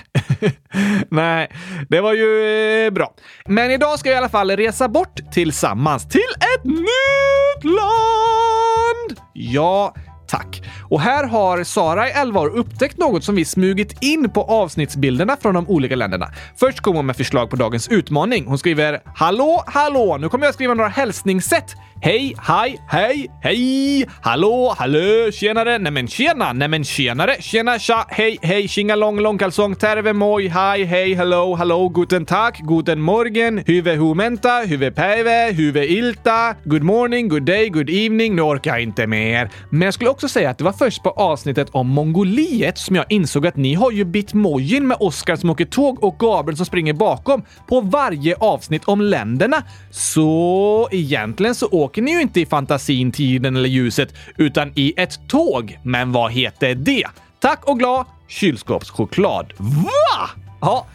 Nej, 1.09 1.51
det 1.89 2.01
var 2.01 2.13
ju 2.13 2.85
eh, 2.85 2.91
bra. 2.91 3.13
Men 3.45 3.71
idag 3.71 3.99
ska 3.99 4.09
vi 4.09 4.15
i 4.15 4.17
alla 4.17 4.29
fall 4.29 4.51
resa 4.51 4.87
bort 4.87 5.19
tillsammans 5.31 6.09
till 6.09 6.21
ett 6.55 6.63
nytt 6.63 7.63
land! 7.63 9.19
Ja, 9.33 9.93
Tack! 10.27 10.63
Och 10.89 11.01
här 11.01 11.23
har 11.23 11.63
Sara 11.63 12.07
i 12.09 12.11
11 12.11 12.39
år 12.39 12.47
upptäckt 12.47 12.97
något 12.97 13.23
som 13.23 13.35
vi 13.35 13.45
smugit 13.45 14.03
in 14.03 14.29
på 14.29 14.43
avsnittsbilderna 14.43 15.37
från 15.41 15.53
de 15.53 15.67
olika 15.69 15.95
länderna. 15.95 16.27
Först 16.55 16.79
kommer 16.79 16.97
hon 16.97 17.05
med 17.05 17.15
förslag 17.15 17.49
på 17.49 17.55
dagens 17.55 17.87
utmaning. 17.87 18.45
Hon 18.47 18.57
skriver 18.57 19.01
“Hallå, 19.15 19.63
hallå! 19.67 20.17
Nu 20.17 20.29
kommer 20.29 20.45
jag 20.45 20.53
skriva 20.53 20.73
några 20.73 20.89
hälsningssätt. 20.89 21.75
Hej, 22.01 22.35
hej, 22.37 22.79
hej, 22.87 23.29
hej, 23.41 24.05
hallå, 24.21 24.75
hallå, 24.77 25.31
tjenare, 25.31 25.77
nämen 25.77 26.07
tjena, 26.07 26.53
nämen 26.53 26.83
tjenare, 26.83 27.35
tjena, 27.39 27.79
tja, 27.79 28.05
hej, 28.09 28.37
hej, 28.41 28.67
tjingalong, 28.67 29.19
långkalsong, 29.19 29.75
terve, 29.75 30.13
moj, 30.13 30.47
hej, 30.47 30.83
hej, 30.83 31.13
hello, 31.15 31.55
hallå, 31.55 31.89
guten 31.89 32.25
tack, 32.25 32.59
guten 32.59 33.01
morgen, 33.01 33.63
huve 33.67 33.95
humenta, 33.95 34.61
huve 34.65 34.91
päive, 34.91 35.53
huve 35.53 35.85
ilta, 35.85 36.55
good 36.65 36.83
morning, 36.83 37.29
good 37.29 37.43
day, 37.43 37.69
good 37.69 37.89
evening, 37.89 38.35
nu 38.35 38.41
orkar 38.41 38.71
jag 38.71 38.83
inte 38.83 39.07
mer. 39.07 39.49
Men 39.69 39.81
jag 39.81 39.93
skulle 39.93 40.09
också 40.09 40.27
säga 40.27 40.49
att 40.49 40.57
det 40.57 40.63
var 40.63 40.73
först 40.73 41.03
på 41.03 41.09
avsnittet 41.09 41.69
om 41.71 41.87
Mongoliet 41.87 42.77
som 42.77 42.95
jag 42.95 43.05
insåg 43.09 43.47
att 43.47 43.55
ni 43.55 43.73
har 43.73 43.91
ju 43.91 44.05
bitmojin 44.05 44.87
med 44.87 44.97
Oskar 44.99 45.35
som 45.35 45.49
åker 45.49 45.65
tåg 45.65 46.03
och 46.03 46.19
Gabriel 46.19 46.57
som 46.57 46.65
springer 46.65 46.93
bakom 46.93 47.43
på 47.67 47.81
varje 47.81 48.35
avsnitt 48.35 48.85
om 48.85 49.01
länderna. 49.01 49.63
Så 49.91 50.89
egentligen 50.91 51.55
så 51.55 51.84
åker 51.85 52.01
ni 52.01 52.11
ju 52.11 52.21
inte 52.21 52.41
i 52.41 52.45
fantasin, 52.45 53.11
tiden 53.11 53.55
eller 53.55 53.69
ljuset, 53.69 54.13
utan 54.37 54.71
i 54.75 54.93
ett 54.97 55.27
tåg. 55.27 55.79
Men 55.83 56.11
vad 56.11 56.31
heter 56.31 56.75
det? 56.75 57.07
Tack 57.39 57.65
och 57.65 57.79
glad 57.79 58.05
kylskåpschoklad. 58.27 59.53
Va? 59.57 60.29
Ja, 60.61 60.85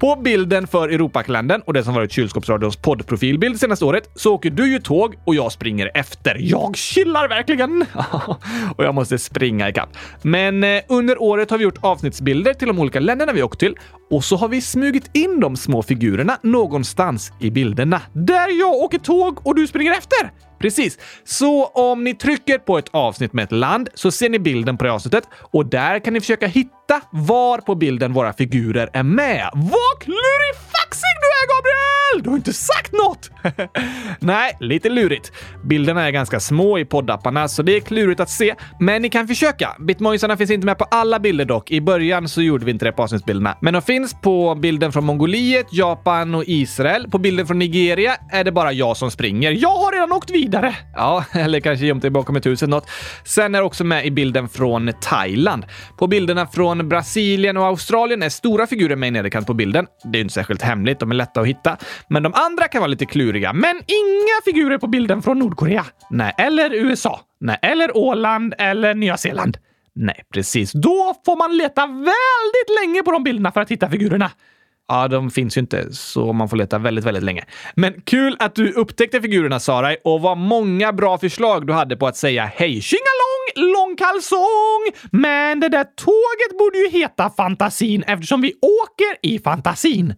på 0.00 0.16
bilden 0.16 0.66
för 0.66 0.88
Europakalendern 0.88 1.62
och 1.66 1.72
det 1.72 1.84
som 1.84 1.94
varit 1.94 2.12
Kylskåpsradions 2.12 2.76
poddprofilbild 2.76 3.60
senaste 3.60 3.84
året 3.84 4.10
så 4.14 4.34
åker 4.34 4.50
du 4.50 4.72
ju 4.72 4.78
tåg 4.78 5.14
och 5.24 5.34
jag 5.34 5.52
springer 5.52 5.90
efter. 5.94 6.36
Jag 6.40 6.76
chillar 6.76 7.28
verkligen! 7.28 7.84
och 8.76 8.84
jag 8.84 8.94
måste 8.94 9.18
springa 9.18 9.68
ikapp. 9.68 9.88
Men 10.22 10.64
eh, 10.64 10.82
under 10.88 11.22
året 11.22 11.50
har 11.50 11.58
vi 11.58 11.64
gjort 11.64 11.78
avsnittsbilder 11.80 12.54
till 12.54 12.68
de 12.68 12.78
olika 12.78 13.00
länderna 13.00 13.32
vi 13.32 13.42
åkt 13.42 13.60
till 13.60 13.76
och 14.10 14.24
så 14.24 14.36
har 14.36 14.48
vi 14.48 14.60
smugit 14.60 15.10
in 15.16 15.40
de 15.40 15.56
små 15.56 15.82
figurerna 15.82 16.38
någonstans 16.42 17.32
i 17.40 17.50
bilderna. 17.50 18.02
Där 18.12 18.60
jag 18.60 18.74
åker 18.74 18.98
tåg 18.98 19.46
och 19.46 19.54
du 19.54 19.66
springer 19.66 19.92
efter! 19.92 20.49
Precis. 20.60 20.98
Så 21.24 21.66
om 21.66 22.04
ni 22.04 22.14
trycker 22.14 22.58
på 22.58 22.78
ett 22.78 22.88
avsnitt 22.90 23.32
med 23.32 23.44
ett 23.44 23.52
land 23.52 23.88
så 23.94 24.10
ser 24.10 24.28
ni 24.28 24.38
bilden 24.38 24.76
på 24.76 24.84
det 24.84 24.92
avsnittet 24.92 25.24
och 25.52 25.66
där 25.66 25.98
kan 25.98 26.12
ni 26.12 26.20
försöka 26.20 26.46
hitta 26.46 27.00
var 27.12 27.58
på 27.58 27.74
bilden 27.74 28.12
våra 28.12 28.32
figurer 28.32 28.90
är 28.92 29.02
med. 29.02 29.50
Vad 29.54 30.00
klurifaxig 30.00 31.14
du 31.20 31.26
är, 31.26 31.46
Gabriel! 31.54 32.22
Du 32.22 32.30
har 32.30 32.36
inte 32.36 32.52
sagt 32.52 32.92
något! 32.92 33.30
Nej, 34.18 34.56
lite 34.60 34.88
lurigt. 34.88 35.32
Bilderna 35.64 36.06
är 36.06 36.10
ganska 36.10 36.40
små 36.40 36.78
i 36.78 36.84
poddapparna, 36.84 37.48
så 37.48 37.62
det 37.62 37.76
är 37.76 37.80
klurigt 37.80 38.20
att 38.20 38.30
se. 38.30 38.54
Men 38.80 39.02
ni 39.02 39.08
kan 39.08 39.28
försöka. 39.28 39.76
Bitmojsarna 39.78 40.36
finns 40.36 40.50
inte 40.50 40.66
med 40.66 40.78
på 40.78 40.84
alla 40.84 41.18
bilder 41.18 41.44
dock. 41.44 41.70
I 41.70 41.80
början 41.80 42.28
så 42.28 42.42
gjorde 42.42 42.64
vi 42.64 42.70
inte 42.70 42.84
det 42.84 42.92
på 42.92 43.02
avsnittsbilderna. 43.02 43.56
Men 43.60 43.74
de 43.74 43.82
finns 43.82 44.14
på 44.22 44.54
bilden 44.54 44.92
från 44.92 45.04
Mongoliet, 45.04 45.66
Japan 45.72 46.34
och 46.34 46.44
Israel. 46.46 47.10
På 47.10 47.18
bilden 47.18 47.46
från 47.46 47.58
Nigeria 47.58 48.16
är 48.32 48.44
det 48.44 48.52
bara 48.52 48.72
jag 48.72 48.96
som 48.96 49.10
springer. 49.10 49.50
Jag 49.50 49.76
har 49.76 49.92
redan 49.92 50.12
åkt 50.12 50.30
vidare! 50.30 50.49
Ja, 50.94 51.24
eller 51.32 51.60
kanske 51.60 51.86
gömt 51.86 52.02
dig 52.02 52.10
bakom 52.10 52.36
ett 52.36 52.46
hus 52.46 52.62
eller 52.62 52.70
något. 52.70 52.90
Sen 53.24 53.54
är 53.54 53.62
också 53.62 53.84
med 53.84 54.06
i 54.06 54.10
bilden 54.10 54.48
från 54.48 54.92
Thailand. 55.00 55.66
På 55.98 56.06
bilderna 56.06 56.46
från 56.46 56.88
Brasilien 56.88 57.56
och 57.56 57.64
Australien 57.64 58.22
är 58.22 58.28
stora 58.28 58.66
figurer 58.66 58.96
med 58.96 59.06
i 59.08 59.10
nederkant 59.10 59.46
på 59.46 59.54
bilden. 59.54 59.86
Det 60.12 60.18
är 60.18 60.20
inte 60.20 60.34
särskilt 60.34 60.62
hemligt, 60.62 61.00
de 61.00 61.10
är 61.10 61.14
lätta 61.14 61.40
att 61.40 61.46
hitta. 61.46 61.76
Men 62.08 62.22
de 62.22 62.32
andra 62.34 62.68
kan 62.68 62.80
vara 62.80 62.88
lite 62.88 63.06
kluriga. 63.06 63.52
Men 63.52 63.76
inga 63.76 64.40
figurer 64.44 64.78
på 64.78 64.86
bilden 64.86 65.22
från 65.22 65.38
Nordkorea. 65.38 65.84
Nej, 66.10 66.34
eller 66.38 66.74
USA. 66.74 67.20
Nej, 67.40 67.58
eller 67.62 67.96
Åland 67.96 68.54
eller 68.58 68.94
Nya 68.94 69.16
Zeeland. 69.16 69.58
Nej, 69.94 70.22
precis. 70.34 70.72
Då 70.72 71.14
får 71.26 71.36
man 71.36 71.56
leta 71.56 71.86
väldigt 71.86 72.80
länge 72.82 73.02
på 73.02 73.12
de 73.12 73.24
bilderna 73.24 73.52
för 73.52 73.60
att 73.60 73.70
hitta 73.70 73.90
figurerna. 73.90 74.30
Ja, 74.90 75.08
de 75.08 75.30
finns 75.30 75.56
ju 75.56 75.60
inte, 75.60 75.92
så 75.92 76.32
man 76.32 76.48
får 76.48 76.56
leta 76.56 76.78
väldigt, 76.78 77.04
väldigt 77.04 77.22
länge. 77.22 77.44
Men 77.74 78.00
kul 78.04 78.36
att 78.38 78.54
du 78.54 78.72
upptäckte 78.72 79.20
figurerna, 79.20 79.60
Sarai, 79.60 79.96
och 80.04 80.20
vad 80.20 80.38
många 80.38 80.92
bra 80.92 81.18
förslag 81.18 81.66
du 81.66 81.72
hade 81.72 81.96
på 81.96 82.06
att 82.06 82.16
säga 82.16 82.44
hej 82.54 82.80
tjingalong, 82.80 83.72
långkalsong! 83.74 85.10
Men 85.10 85.60
det 85.60 85.68
där 85.68 85.84
tåget 85.84 86.58
borde 86.58 86.78
ju 86.78 86.90
heta 86.90 87.30
Fantasin 87.30 88.02
eftersom 88.02 88.40
vi 88.40 88.52
åker 88.52 89.28
i 89.28 89.38
fantasin. 89.38 90.14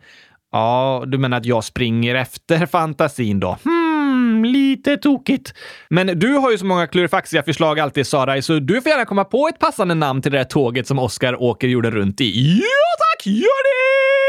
Ja, 0.52 1.04
du 1.06 1.18
menar 1.18 1.36
att 1.36 1.46
jag 1.46 1.64
springer 1.64 2.14
efter 2.14 2.66
fantasin 2.66 3.40
då? 3.40 3.58
Hmm, 3.64 4.44
lite 4.44 4.96
tokigt. 4.96 5.54
Men 5.90 6.18
du 6.18 6.32
har 6.32 6.50
ju 6.50 6.58
så 6.58 6.66
många 6.66 6.86
klurifaxiga 6.86 7.42
förslag 7.42 7.80
alltid, 7.80 8.06
Sarai, 8.06 8.42
så 8.42 8.58
du 8.58 8.82
får 8.82 8.90
gärna 8.90 9.04
komma 9.04 9.24
på 9.24 9.48
ett 9.48 9.58
passande 9.58 9.94
namn 9.94 10.22
till 10.22 10.32
det 10.32 10.38
där 10.38 10.44
tåget 10.44 10.86
som 10.86 10.98
Oskar 10.98 11.42
åker 11.42 11.68
jorden 11.68 11.90
runt 11.90 12.20
i. 12.20 12.58
Ja 12.58 12.66
tack, 12.98 13.26
gör 13.26 13.64
det! 13.64 14.21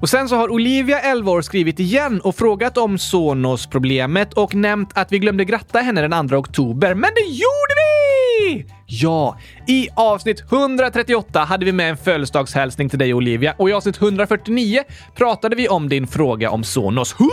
Och 0.00 0.08
sen 0.08 0.28
så 0.28 0.36
har 0.36 0.50
Olivia, 0.50 1.00
11 1.00 1.30
år, 1.30 1.42
skrivit 1.42 1.80
igen 1.80 2.20
och 2.20 2.36
frågat 2.36 2.78
om 2.78 2.98
Sonos-problemet 2.98 4.34
och 4.34 4.54
nämnt 4.54 4.90
att 4.94 5.12
vi 5.12 5.18
glömde 5.18 5.44
gratta 5.44 5.78
henne 5.78 6.08
den 6.08 6.28
2 6.28 6.36
oktober. 6.36 6.94
Men 6.94 7.10
det 7.14 7.30
gjorde 7.30 7.74
vi! 7.78 8.66
Ja, 8.86 9.38
i 9.66 9.88
avsnitt 9.94 10.40
138 10.52 11.40
hade 11.40 11.64
vi 11.64 11.72
med 11.72 11.90
en 11.90 11.96
födelsedagshälsning 11.96 12.88
till 12.88 12.98
dig 12.98 13.14
Olivia 13.14 13.54
och 13.58 13.70
i 13.70 13.72
avsnitt 13.72 14.02
149 14.02 14.82
pratade 15.14 15.56
vi 15.56 15.68
om 15.68 15.88
din 15.88 16.06
fråga 16.06 16.50
om 16.50 16.64
Sonos 16.64 17.14
100 17.20 17.32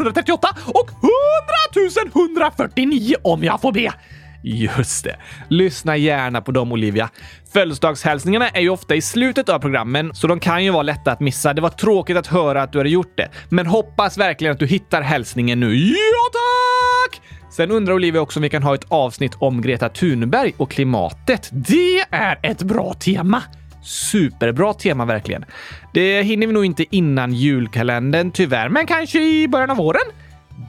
138 0.00 0.48
och 0.66 0.90
100 0.90 1.10
149 2.14 3.14
om 3.22 3.44
jag 3.44 3.60
får 3.60 3.72
be. 3.72 3.92
Just 4.42 5.04
det. 5.04 5.16
Lyssna 5.48 5.96
gärna 5.96 6.40
på 6.40 6.52
dem, 6.52 6.72
Olivia. 6.72 7.10
Födelsedagshälsningarna 7.52 8.48
är 8.48 8.60
ju 8.60 8.68
ofta 8.68 8.94
i 8.94 9.02
slutet 9.02 9.48
av 9.48 9.58
programmen, 9.58 10.14
så 10.14 10.26
de 10.26 10.40
kan 10.40 10.64
ju 10.64 10.70
vara 10.70 10.82
lätta 10.82 11.12
att 11.12 11.20
missa. 11.20 11.54
Det 11.54 11.60
var 11.62 11.70
tråkigt 11.70 12.16
att 12.16 12.26
höra 12.26 12.62
att 12.62 12.72
du 12.72 12.78
hade 12.78 12.90
gjort 12.90 13.16
det, 13.16 13.28
men 13.48 13.66
hoppas 13.66 14.18
verkligen 14.18 14.52
att 14.52 14.58
du 14.58 14.66
hittar 14.66 15.02
hälsningen 15.02 15.60
nu. 15.60 15.74
Ja, 15.74 16.30
tack! 16.32 17.22
Sen 17.50 17.70
undrar 17.70 17.94
Olivia 17.94 18.20
också 18.20 18.38
om 18.38 18.42
vi 18.42 18.48
kan 18.48 18.62
ha 18.62 18.74
ett 18.74 18.86
avsnitt 18.88 19.32
om 19.38 19.62
Greta 19.62 19.88
Thunberg 19.88 20.54
och 20.56 20.70
klimatet. 20.70 21.48
Det 21.52 22.00
är 22.10 22.38
ett 22.42 22.62
bra 22.62 22.94
tema! 22.94 23.42
Superbra 23.82 24.74
tema 24.74 25.04
verkligen. 25.04 25.44
Det 25.94 26.22
hinner 26.22 26.46
vi 26.46 26.52
nog 26.52 26.64
inte 26.64 26.96
innan 26.96 27.32
julkalendern 27.32 28.30
tyvärr, 28.30 28.68
men 28.68 28.86
kanske 28.86 29.22
i 29.22 29.48
början 29.48 29.70
av 29.70 29.76
våren? 29.76 30.02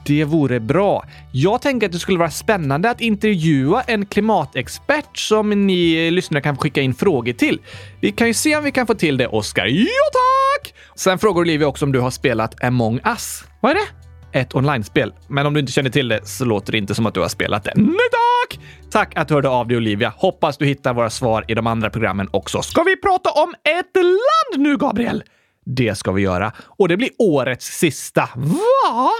Det 0.04 0.24
vore 0.24 0.60
bra. 0.60 1.04
Jag 1.32 1.62
tänker 1.62 1.86
att 1.86 1.92
det 1.92 1.98
skulle 1.98 2.18
vara 2.18 2.30
spännande 2.30 2.90
att 2.90 3.00
intervjua 3.00 3.82
en 3.82 4.06
klimatexpert 4.06 5.16
som 5.18 5.66
ni 5.66 6.10
lyssnare 6.10 6.42
kan 6.42 6.56
skicka 6.56 6.80
in 6.80 6.94
frågor 6.94 7.32
till. 7.32 7.60
Vi 8.00 8.12
kan 8.12 8.26
ju 8.26 8.34
se 8.34 8.56
om 8.56 8.64
vi 8.64 8.70
kan 8.70 8.86
få 8.86 8.94
till 8.94 9.16
det, 9.16 9.26
Oskar. 9.26 9.66
Ja, 9.66 9.86
tack! 10.12 10.74
Sen 10.94 11.18
frågar 11.18 11.40
Olivia 11.40 11.66
också 11.66 11.84
om 11.84 11.92
du 11.92 12.00
har 12.00 12.10
spelat 12.10 12.64
Among 12.64 13.00
Us. 13.04 13.44
Vad 13.60 13.70
är 13.70 13.74
det? 13.74 14.38
Ett 14.38 14.54
online-spel. 14.54 15.12
Men 15.28 15.46
om 15.46 15.54
du 15.54 15.60
inte 15.60 15.72
känner 15.72 15.90
till 15.90 16.08
det 16.08 16.26
så 16.26 16.44
låter 16.44 16.72
det 16.72 16.78
inte 16.78 16.94
som 16.94 17.06
att 17.06 17.14
du 17.14 17.20
har 17.20 17.28
spelat 17.28 17.64
det. 17.64 17.72
Nej 17.76 17.86
tack! 17.86 18.60
Tack 18.90 19.16
att 19.16 19.28
du 19.28 19.34
hörde 19.34 19.48
av 19.48 19.68
dig 19.68 19.76
Olivia. 19.76 20.12
Hoppas 20.16 20.58
du 20.58 20.66
hittar 20.66 20.94
våra 20.94 21.10
svar 21.10 21.44
i 21.48 21.54
de 21.54 21.66
andra 21.66 21.90
programmen 21.90 22.28
också. 22.30 22.62
Ska 22.62 22.82
vi 22.82 22.96
prata 22.96 23.30
om 23.30 23.54
ett 23.54 23.96
land 23.96 24.66
nu, 24.66 24.76
Gabriel? 24.76 25.22
Det 25.64 25.94
ska 25.94 26.12
vi 26.12 26.22
göra. 26.22 26.52
Och 26.58 26.88
det 26.88 26.96
blir 26.96 27.10
årets 27.18 27.66
sista. 27.66 28.28
Va? 28.36 29.10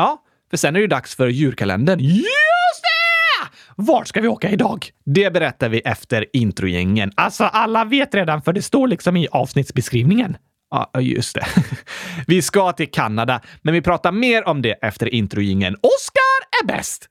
Ja, 0.00 0.22
för 0.50 0.56
sen 0.56 0.76
är 0.76 0.80
det 0.80 0.86
dags 0.86 1.16
för 1.16 1.28
julkalendern. 1.28 1.98
Just 2.00 2.82
det! 2.82 3.48
Vart 3.76 4.08
ska 4.08 4.20
vi 4.20 4.28
åka 4.28 4.50
idag? 4.50 4.86
Det 5.04 5.32
berättar 5.32 5.68
vi 5.68 5.78
efter 5.78 6.26
introgängen. 6.32 7.12
Alltså, 7.14 7.44
alla 7.44 7.84
vet 7.84 8.14
redan 8.14 8.42
för 8.42 8.52
det 8.52 8.62
står 8.62 8.88
liksom 8.88 9.16
i 9.16 9.28
avsnittsbeskrivningen. 9.30 10.36
Ja, 10.70 11.00
just 11.00 11.34
det. 11.34 11.46
Vi 12.26 12.42
ska 12.42 12.72
till 12.72 12.90
Kanada, 12.90 13.40
men 13.62 13.74
vi 13.74 13.82
pratar 13.82 14.12
mer 14.12 14.48
om 14.48 14.62
det 14.62 14.72
efter 14.72 15.14
introjingen. 15.14 15.74
Oscar 15.74 16.62
är 16.62 16.66
bäst! 16.66 17.08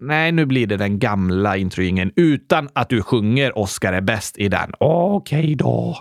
Nej, 0.00 0.32
nu 0.32 0.46
blir 0.46 0.66
det 0.66 0.76
den 0.76 0.98
gamla 0.98 1.56
introjingen 1.56 2.12
utan 2.16 2.68
att 2.72 2.88
du 2.88 3.02
sjunger 3.02 3.58
Oscar 3.58 3.92
är 3.92 4.00
bäst 4.00 4.38
i 4.38 4.48
den. 4.48 4.72
Okej 4.78 5.40
okay 5.40 5.54
då. 5.54 5.98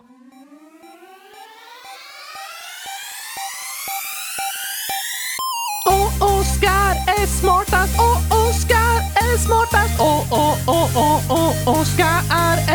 Och 6.61 6.67
Oscar 6.67 6.93
är 7.07 7.27
smartast 7.27 7.99
och 7.99 8.17
Oscar 8.37 8.95
är 9.15 9.37
smartast 9.37 9.99
och 9.99 10.21
oh, 10.31 10.69
oh, 10.69 11.31
oh, 11.31 11.79
Oscar 11.79 12.21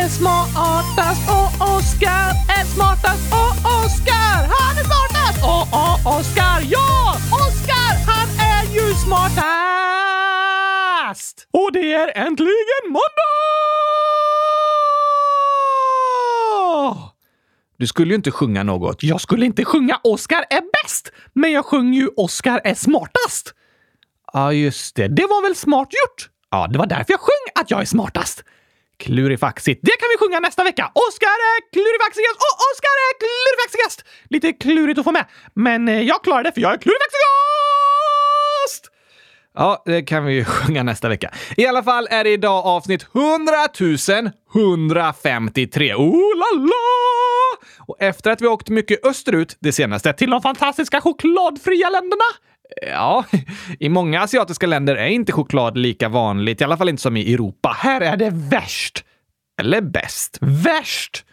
är 0.03 0.09
smartast 0.09 1.31
och 1.31 1.51
Oscar 1.77 2.33
är 2.59 2.65
smartast 2.75 3.33
och 3.33 3.55
Oscar, 3.85 4.39
han 4.55 4.79
är 4.79 4.85
smartast! 4.85 5.43
Och 5.43 5.67
oh, 5.79 6.19
Oscar, 6.19 6.61
ja! 6.69 7.17
Oscar, 7.33 7.97
han 8.07 8.29
är 8.39 8.65
ju 8.75 8.95
smartast! 8.95 9.47
Och 11.51 11.73
det 11.73 11.93
är 11.93 12.27
äntligen 12.27 12.85
måndag! 12.89 13.03
Du 17.79 17.87
skulle 17.87 18.11
ju 18.11 18.15
inte 18.17 18.31
sjunga 18.31 18.63
något. 18.63 19.03
Jag 19.03 19.21
skulle 19.21 19.47
inte 19.47 19.65
sjunga 19.65 20.01
Oscar 20.05 20.45
är 20.51 20.63
bäst, 20.83 21.13
men 21.33 21.53
jag 21.53 21.65
sjunger 21.65 22.01
ju 22.01 22.09
Oscar 22.17 22.61
är 22.65 22.75
smartast. 22.75 23.53
Ja, 24.37 24.53
just 24.53 24.97
det. 24.97 25.09
Det 25.09 25.27
var 25.27 25.43
väl 25.43 25.57
smart 25.57 25.89
gjort? 25.93 26.29
Ja, 26.51 26.67
det 26.71 26.79
var 26.79 26.87
därför 26.87 27.13
jag 27.13 27.21
sjöng 27.21 27.47
att 27.61 27.71
jag 27.71 27.81
är 27.81 27.85
smartast. 27.85 28.45
Klurifaxigt. 28.99 29.81
Det 29.83 29.97
kan 30.01 30.09
vi 30.13 30.17
sjunga 30.19 30.41
nästa 30.41 30.65
vecka! 30.65 30.91
Oskar 30.95 31.37
är 31.51 31.73
klurifaxigast 31.73 32.39
och 32.47 32.57
Oskar 32.69 32.97
är 33.07 33.13
klurifaxigast! 33.25 33.99
Lite 34.31 34.53
klurigt 34.53 34.99
att 34.99 35.05
få 35.05 35.13
med, 35.13 35.25
men 35.55 35.89
eh, 35.89 36.01
jag 36.01 36.25
klarar 36.25 36.43
det 36.43 36.53
för 36.53 36.61
jag 36.61 36.73
är 36.73 36.79
klurifaxigast! 36.79 37.27
Ja, 39.55 39.83
det 39.87 40.03
kan 40.03 40.25
vi 40.25 40.35
ju 40.35 40.45
sjunga 40.55 40.83
nästa 40.83 41.09
vecka. 41.09 41.31
I 41.57 41.67
alla 41.67 41.83
fall 41.83 42.09
är 42.11 42.25
det 42.25 42.31
idag 42.31 42.67
avsnitt 42.67 43.07
100 43.15 43.55
153. 44.55 45.95
Oh 45.95 46.37
la 46.37 46.51
la! 46.59 46.77
Och 47.79 47.97
efter 48.03 48.31
att 48.31 48.41
vi 48.41 48.47
åkt 48.47 48.69
mycket 48.69 49.07
österut 49.07 49.57
det 49.61 49.73
senaste 49.73 50.13
till 50.13 50.31
de 50.31 50.43
fantastiska 50.43 51.01
chokladfria 51.01 51.91
länderna 51.91 52.25
Ja, 52.83 53.25
i 53.81 53.89
många 53.89 54.23
asiatiska 54.23 54.67
länder 54.67 54.97
är 54.97 55.09
inte 55.09 55.33
choklad 55.33 55.79
lika 55.79 56.09
vanligt, 56.09 56.61
i 56.61 56.65
alla 56.65 56.77
fall 56.77 56.89
inte 56.89 57.03
som 57.03 57.17
i 57.17 57.35
Europa. 57.35 57.77
Här 57.79 58.01
är 58.01 58.17
det 58.17 58.31
värst! 58.31 59.05
Eller 59.61 59.81
bäst. 59.81 60.39
Värst! 60.41 61.25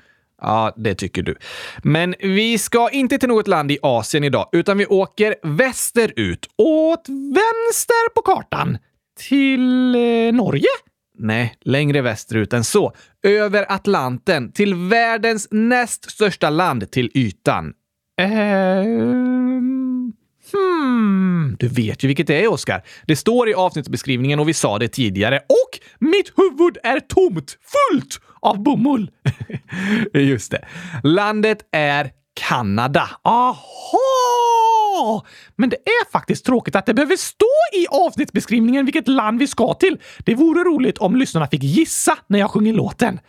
Ja, 0.41 0.73
det 0.77 0.95
tycker 0.95 1.21
du. 1.21 1.35
Men 1.83 2.15
vi 2.19 2.57
ska 2.57 2.89
inte 2.89 3.17
till 3.17 3.29
något 3.29 3.47
land 3.47 3.71
i 3.71 3.77
Asien 3.81 4.23
idag, 4.23 4.49
utan 4.51 4.77
vi 4.77 4.85
åker 4.85 5.35
västerut. 5.43 6.47
Åt 6.57 7.09
vänster 7.09 8.13
på 8.15 8.21
kartan. 8.21 8.77
Till 9.29 9.95
eh, 9.95 10.33
Norge? 10.33 10.67
Nej, 11.17 11.55
längre 11.61 12.01
västerut 12.01 12.53
än 12.53 12.63
så. 12.63 12.93
Över 13.23 13.65
Atlanten, 13.69 14.51
till 14.51 14.75
världens 14.75 15.47
näst 15.51 16.11
största 16.11 16.49
land 16.49 16.91
till 16.91 17.11
ytan. 17.13 17.73
Ehm... 18.21 19.72
Hmm, 20.53 21.55
du 21.60 21.67
vet 21.67 22.03
ju 22.03 22.07
vilket 22.07 22.27
det 22.27 22.43
är, 22.43 22.51
Oskar. 22.51 22.83
Det 23.07 23.15
står 23.15 23.50
i 23.50 23.53
avsnittsbeskrivningen 23.53 24.39
och 24.39 24.50
vi 24.50 24.53
sa 24.53 24.79
det 24.79 24.88
tidigare. 24.88 25.38
Och 25.38 25.79
mitt 26.00 26.33
huvud 26.36 26.77
är 26.83 27.00
tomt, 27.00 27.57
fullt 27.62 28.19
av 28.41 28.63
bomull. 28.63 29.12
Just 30.13 30.51
det. 30.51 30.65
Landet 31.03 31.57
är 31.72 32.12
Kanada. 32.33 33.10
Aha! 33.24 33.55
Men 35.55 35.69
det 35.69 35.75
är 35.75 36.12
faktiskt 36.12 36.45
tråkigt 36.45 36.75
att 36.75 36.86
det 36.86 36.93
behöver 36.93 37.15
stå 37.15 37.45
i 37.74 37.88
avsnittsbeskrivningen 37.88 38.86
vilket 38.86 39.07
land 39.07 39.39
vi 39.39 39.48
ska 39.48 39.74
till. 39.74 39.98
Det 40.19 40.36
vore 40.36 40.63
roligt 40.63 40.98
om 40.98 41.15
lyssnarna 41.15 41.48
fick 41.48 41.63
gissa 41.63 42.17
när 42.27 42.39
jag 42.39 42.51
sjunger 42.51 42.74
låten. 42.74 43.19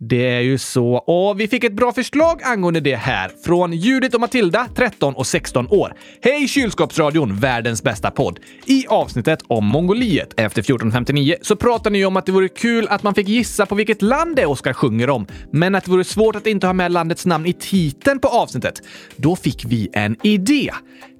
Det 0.00 0.26
är 0.26 0.40
ju 0.40 0.58
så. 0.58 0.94
Och 0.94 1.40
vi 1.40 1.48
fick 1.48 1.64
ett 1.64 1.72
bra 1.72 1.92
förslag 1.92 2.40
angående 2.42 2.80
det 2.80 2.96
här 2.96 3.30
från 3.44 3.72
Judith 3.72 4.14
och 4.14 4.20
Matilda, 4.20 4.68
13 4.74 5.14
och 5.14 5.26
16 5.26 5.68
år. 5.70 5.94
Hej 6.22 6.48
kylskåpsradion, 6.48 7.36
världens 7.36 7.82
bästa 7.82 8.10
podd! 8.10 8.40
I 8.66 8.86
avsnittet 8.88 9.40
om 9.46 9.66
Mongoliet 9.66 10.28
efter 10.36 10.60
1459 10.60 11.36
så 11.42 11.56
pratade 11.56 11.90
ni 11.90 12.04
om 12.04 12.16
att 12.16 12.26
det 12.26 12.32
vore 12.32 12.48
kul 12.48 12.88
att 12.88 13.02
man 13.02 13.14
fick 13.14 13.28
gissa 13.28 13.66
på 13.66 13.74
vilket 13.74 14.02
land 14.02 14.36
det 14.36 14.42
är 14.42 14.50
Oskar 14.50 14.72
sjunger 14.72 15.10
om, 15.10 15.26
men 15.50 15.74
att 15.74 15.84
det 15.84 15.90
vore 15.90 16.04
svårt 16.04 16.36
att 16.36 16.46
inte 16.46 16.66
ha 16.66 16.74
med 16.74 16.92
landets 16.92 17.26
namn 17.26 17.46
i 17.46 17.52
titeln 17.52 18.20
på 18.20 18.28
avsnittet. 18.28 18.82
Då 19.16 19.36
fick 19.36 19.64
vi 19.64 19.88
en 19.92 20.16
idé. 20.22 20.70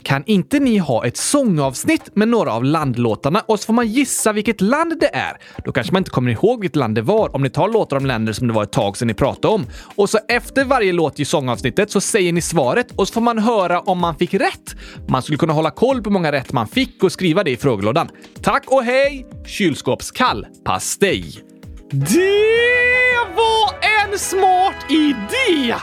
Kan 0.03 0.23
inte 0.27 0.61
ni 0.61 0.79
ha 0.79 1.07
ett 1.07 1.17
sångavsnitt 1.17 2.17
med 2.17 2.29
några 2.29 2.53
av 2.53 2.65
landlåtarna 2.65 3.43
och 3.47 3.61
så 3.61 3.67
får 3.67 3.73
man 3.73 3.87
gissa 3.87 4.33
vilket 4.33 4.61
land 4.61 5.01
det 5.01 5.15
är? 5.15 5.37
Då 5.65 5.73
kanske 5.73 5.93
man 5.93 6.01
inte 6.01 6.11
kommer 6.11 6.31
ihåg 6.31 6.61
vilket 6.61 6.77
land 6.77 6.95
det 6.95 7.03
var 7.03 7.37
om 7.37 7.43
ni 7.43 7.51
tar 7.51 7.69
låtar 7.69 7.97
om 7.97 8.07
länder 8.07 8.33
som 8.33 8.49
det 8.49 8.55
var 8.55 8.63
ett 8.63 8.73
tag 8.73 8.97
sedan 8.97 9.09
ni 9.09 9.15
pratade 9.15 9.55
om. 9.55 9.67
Och 9.97 10.11
så 10.11 10.19
efter 10.29 10.65
varje 10.65 10.93
låt 10.93 11.21
i 11.21 11.25
sångavsnittet 11.25 11.91
så 11.91 12.01
säger 12.01 12.33
ni 12.33 12.41
svaret 12.41 12.93
och 12.97 13.09
så 13.09 13.15
får 13.15 13.21
man 13.21 13.39
höra 13.39 13.81
om 13.81 13.99
man 13.99 14.15
fick 14.15 14.35
rätt. 14.35 14.75
Man 15.09 15.23
skulle 15.23 15.39
kunna 15.39 15.53
hålla 15.53 15.71
koll 15.71 16.03
på 16.03 16.11
hur 16.11 16.15
många 16.15 16.33
rätt 16.33 16.53
man 16.53 16.69
fick 16.69 17.03
och 17.03 17.13
skriva 17.13 17.45
det 17.45 17.51
i 17.51 17.57
frågelådan. 17.57 18.09
Tack 18.43 18.65
och 18.67 18.83
hej! 18.85 19.27
Kylskåpskall 19.47 20.47
pastej. 20.65 21.45
Det 21.91 23.35
var 23.37 23.75
en 24.13 24.19
smart 24.19 24.91
idé! 24.91 25.75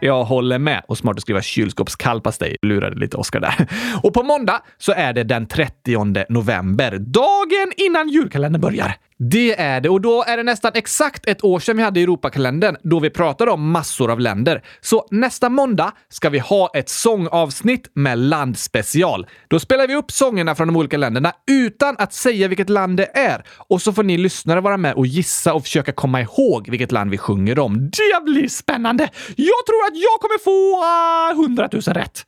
Jag 0.00 0.24
håller 0.24 0.58
med. 0.58 0.82
Och 0.88 0.98
smart 0.98 1.16
att 1.16 1.22
skriva 1.22 1.42
kylskåpskallpastej. 1.42 2.56
Lurade 2.62 2.96
lite 2.96 3.16
Oskar 3.16 3.40
där. 3.40 3.68
Och 4.02 4.14
på 4.14 4.22
måndag 4.22 4.62
så 4.78 4.92
är 4.92 5.12
det 5.12 5.24
den 5.24 5.46
30 5.46 6.32
november, 6.32 6.98
dagen 6.98 7.72
innan 7.76 8.08
julkalendern 8.08 8.60
börjar. 8.60 8.96
Det 9.18 9.60
är 9.60 9.80
det 9.80 9.88
och 9.88 10.00
då 10.00 10.24
är 10.26 10.36
det 10.36 10.42
nästan 10.42 10.72
exakt 10.74 11.28
ett 11.28 11.44
år 11.44 11.58
sedan 11.58 11.76
vi 11.76 11.82
hade 11.82 12.00
Europakalendern 12.00 12.76
då 12.82 13.00
vi 13.00 13.10
pratade 13.10 13.50
om 13.50 13.70
massor 13.70 14.10
av 14.10 14.20
länder. 14.20 14.62
Så 14.80 15.08
nästa 15.10 15.48
måndag 15.48 15.92
ska 16.08 16.30
vi 16.30 16.38
ha 16.38 16.70
ett 16.74 16.88
sångavsnitt 16.88 17.90
med 17.94 18.18
landspecial. 18.18 19.26
Då 19.48 19.60
spelar 19.60 19.88
vi 19.88 19.94
upp 19.94 20.10
sångerna 20.10 20.54
från 20.54 20.68
de 20.68 20.76
olika 20.76 20.96
länderna 20.96 21.32
utan 21.50 21.96
att 21.98 22.12
säga 22.12 22.48
vilket 22.48 22.70
land 22.70 22.96
det 22.96 23.16
är. 23.16 23.44
Och 23.68 23.82
så 23.82 23.92
får 23.92 24.02
ni 24.02 24.18
lyssnare 24.18 24.60
vara 24.60 24.76
med 24.76 24.94
och 24.94 25.06
gissa 25.06 25.54
och 25.54 25.62
försöka 25.62 25.92
komma 25.92 26.20
ihåg 26.20 26.70
vilket 26.70 26.92
land 26.92 27.10
vi 27.10 27.18
sjunger 27.18 27.58
om. 27.58 27.90
Det 27.90 28.24
blir 28.24 28.48
spännande! 28.48 29.02
Jag 29.36 29.66
tror 29.66 29.84
att 29.86 29.96
jag 29.96 30.20
kommer 30.20 30.38
få 30.44 31.40
uh, 31.40 31.44
100 31.44 31.68
000 31.72 31.82
rätt. 31.82 32.26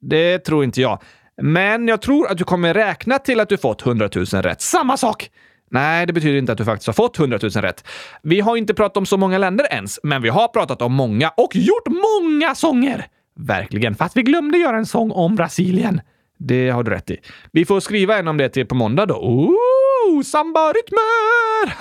Det 0.00 0.38
tror 0.38 0.64
inte 0.64 0.80
jag. 0.80 1.02
Men 1.42 1.88
jag 1.88 2.02
tror 2.02 2.30
att 2.30 2.38
du 2.38 2.44
kommer 2.44 2.74
räkna 2.74 3.18
till 3.18 3.40
att 3.40 3.48
du 3.48 3.56
fått 3.56 3.86
100 3.86 4.08
000 4.14 4.24
rätt. 4.26 4.60
Samma 4.60 4.96
sak! 4.96 5.30
Nej, 5.70 6.06
det 6.06 6.12
betyder 6.12 6.38
inte 6.38 6.52
att 6.52 6.58
du 6.58 6.64
faktiskt 6.64 6.86
har 6.86 6.94
fått 6.94 7.18
100 7.18 7.38
000 7.42 7.50
rätt. 7.50 7.84
Vi 8.22 8.40
har 8.40 8.56
inte 8.56 8.74
pratat 8.74 8.96
om 8.96 9.06
så 9.06 9.16
många 9.16 9.38
länder 9.38 9.66
ens, 9.70 10.00
men 10.02 10.22
vi 10.22 10.28
har 10.28 10.48
pratat 10.48 10.82
om 10.82 10.94
många 10.94 11.28
och 11.28 11.56
gjort 11.56 11.86
många 11.86 12.54
sånger! 12.54 13.06
Verkligen, 13.36 13.94
fast 13.94 14.16
vi 14.16 14.22
glömde 14.22 14.58
göra 14.58 14.76
en 14.76 14.86
sång 14.86 15.10
om 15.10 15.36
Brasilien. 15.36 16.00
Det 16.38 16.70
har 16.70 16.82
du 16.82 16.90
rätt 16.90 17.10
i. 17.10 17.20
Vi 17.52 17.64
får 17.64 17.80
skriva 17.80 18.18
en 18.18 18.28
om 18.28 18.36
det 18.36 18.48
till 18.48 18.66
på 18.66 18.74
måndag 18.74 19.06
då. 19.06 19.14
Ooh! 19.14 19.73
Samba-rytmer! 20.22 21.74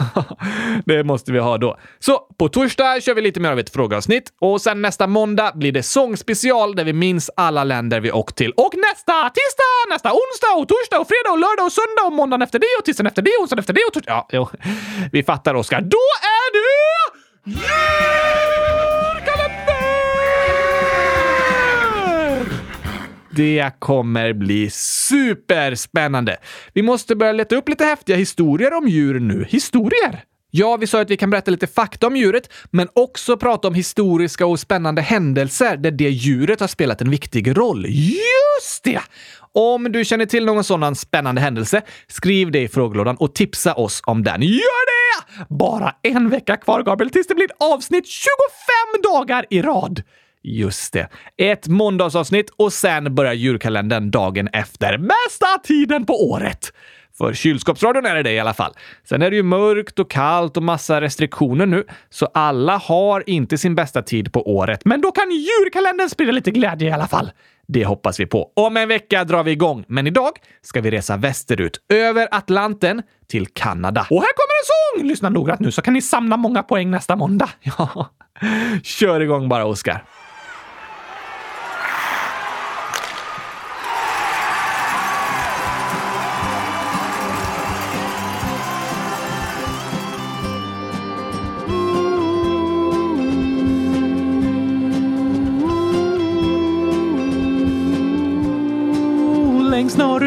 det 0.86 1.04
måste 1.04 1.32
vi 1.32 1.40
ha 1.40 1.58
då. 1.58 1.78
Så 2.00 2.18
på 2.18 2.50
torsdag 2.50 3.02
kör 3.02 3.14
vi 3.14 3.22
lite 3.22 3.40
mer 3.40 3.52
av 3.52 3.60
ett 3.60 3.70
frågeavsnitt 3.70 4.34
och 4.42 4.62
sen 4.62 4.82
nästa 4.82 5.08
måndag 5.08 5.52
blir 5.56 5.72
det 5.72 5.84
sångspecial 5.84 6.76
där 6.76 6.84
vi 6.84 6.94
minns 6.94 7.30
alla 7.36 7.64
länder 7.64 8.00
vi 8.00 8.12
åkt 8.12 8.36
till. 8.36 8.52
Och 8.52 8.74
nästa 8.76 9.30
tisdag, 9.30 9.90
nästa 9.90 10.10
onsdag 10.10 10.62
och 10.62 10.68
torsdag 10.68 11.00
och 11.00 11.08
fredag 11.08 11.32
och 11.32 11.40
lördag 11.40 11.66
och 11.66 11.72
söndag 11.72 12.04
och 12.06 12.14
måndagen 12.14 12.42
efter 12.42 12.60
det 12.60 12.76
och 12.80 12.86
tisdagen 12.86 13.08
efter 13.08 13.22
det 13.22 13.32
och 13.38 13.42
onsdagen 13.42 13.60
efter 13.60 13.74
det 13.74 13.84
och 13.88 13.94
torsdag. 13.94 14.12
Ja, 14.12 14.28
jo. 14.32 14.50
Vi 15.12 15.24
fattar 15.24 15.56
Oskar. 15.56 15.82
Då 15.82 16.06
är 16.22 16.54
du... 16.54 16.64
Yeah! 17.52 17.93
Det 23.36 23.72
kommer 23.80 24.34
bli 24.34 24.70
superspännande. 24.70 26.38
Vi 26.74 26.82
måste 26.82 27.16
börja 27.16 27.32
leta 27.32 27.56
upp 27.56 27.70
lite 27.70 27.86
häftiga 27.86 28.16
historier 28.16 28.74
om 28.74 28.88
djur 28.88 29.20
nu. 29.20 29.46
Historier? 29.50 30.24
Ja, 30.52 30.78
vi 30.78 30.88
sa 30.88 31.02
att 31.02 31.10
vi 31.10 31.18
kan 31.18 31.30
berätta 31.30 31.52
lite 31.52 31.68
fakta 31.68 32.08
om 32.08 32.16
djuret, 32.16 32.50
men 32.72 32.88
också 32.94 33.38
prata 33.38 33.68
om 33.68 33.74
historiska 33.74 34.46
och 34.46 34.60
spännande 34.60 35.02
händelser 35.02 35.78
där 35.78 35.92
det 35.92 36.10
djuret 36.10 36.60
har 36.60 36.68
spelat 36.68 37.02
en 37.02 37.10
viktig 37.10 37.58
roll. 37.58 37.86
Just 37.90 38.84
det! 38.84 39.02
Om 39.52 39.92
du 39.92 40.06
känner 40.06 40.26
till 40.26 40.46
någon 40.46 40.64
sådan 40.64 40.96
spännande 40.96 41.42
händelse, 41.42 41.82
skriv 42.08 42.52
det 42.52 42.62
i 42.62 42.68
frågelådan 42.68 43.18
och 43.18 43.36
tipsa 43.36 43.74
oss 43.74 44.02
om 44.06 44.24
den. 44.24 44.42
Gör 44.42 44.86
det! 44.86 45.46
Bara 45.50 45.96
en 46.02 46.30
vecka 46.30 46.58
kvar, 46.58 46.84
Gabriel, 46.84 47.10
tills 47.10 47.28
det 47.28 47.36
blir 47.36 47.50
avsnitt 47.60 48.08
25 48.08 48.32
dagar 49.04 49.46
i 49.50 49.62
rad. 49.62 50.04
Just 50.44 50.94
det. 50.94 51.08
Ett 51.38 51.68
måndagsavsnitt 51.68 52.50
och 52.58 52.74
sen 52.74 53.16
börjar 53.16 53.34
julkalendern 53.34 54.12
dagen 54.12 54.48
efter. 54.48 54.98
Bästa 54.98 55.48
tiden 55.64 56.06
på 56.06 56.30
året! 56.30 56.74
För 57.18 57.34
kylskåpsradion 57.34 58.06
är 58.06 58.16
det 58.16 58.24
det 58.24 58.32
i 58.32 58.40
alla 58.40 58.54
fall. 58.54 58.74
Sen 59.10 59.22
är 59.22 59.30
det 59.30 59.36
ju 59.36 59.44
mörkt 59.44 60.00
och 60.00 60.12
kallt 60.12 60.58
och 60.58 60.64
massa 60.64 61.02
restriktioner 61.02 61.66
nu, 61.66 61.84
så 62.10 62.26
alla 62.26 62.78
har 62.78 63.30
inte 63.30 63.58
sin 63.58 63.76
bästa 63.76 64.02
tid 64.02 64.34
på 64.34 64.56
året. 64.56 64.86
Men 64.86 65.02
då 65.02 65.12
kan 65.12 65.32
julkalendern 65.32 66.10
sprida 66.10 66.32
lite 66.32 66.52
glädje 66.52 66.90
i 66.90 66.92
alla 66.92 67.08
fall. 67.08 67.32
Det 67.68 67.86
hoppas 67.86 68.20
vi 68.20 68.26
på. 68.26 68.52
Om 68.56 68.78
en 68.78 68.88
vecka 68.88 69.24
drar 69.24 69.44
vi 69.44 69.52
igång, 69.52 69.86
men 69.88 70.08
idag 70.08 70.32
ska 70.62 70.82
vi 70.82 70.92
resa 70.92 71.18
västerut, 71.18 71.78
över 71.90 72.28
Atlanten 72.32 73.02
till 73.28 73.48
Kanada. 73.48 74.02
Och 74.10 74.22
här 74.22 74.32
kommer 74.34 74.54
en 74.62 75.00
sång! 75.00 75.08
Lyssna 75.08 75.30
noggrant 75.30 75.60
nu 75.60 75.72
så 75.72 75.82
kan 75.82 75.94
ni 75.94 76.02
samla 76.02 76.38
många 76.38 76.64
poäng 76.64 76.92
nästa 76.92 77.16
måndag. 77.16 77.50
Ja, 77.78 78.10
kör 78.84 79.20
igång 79.20 79.50
bara, 79.50 79.66
Oskar. 79.66 80.04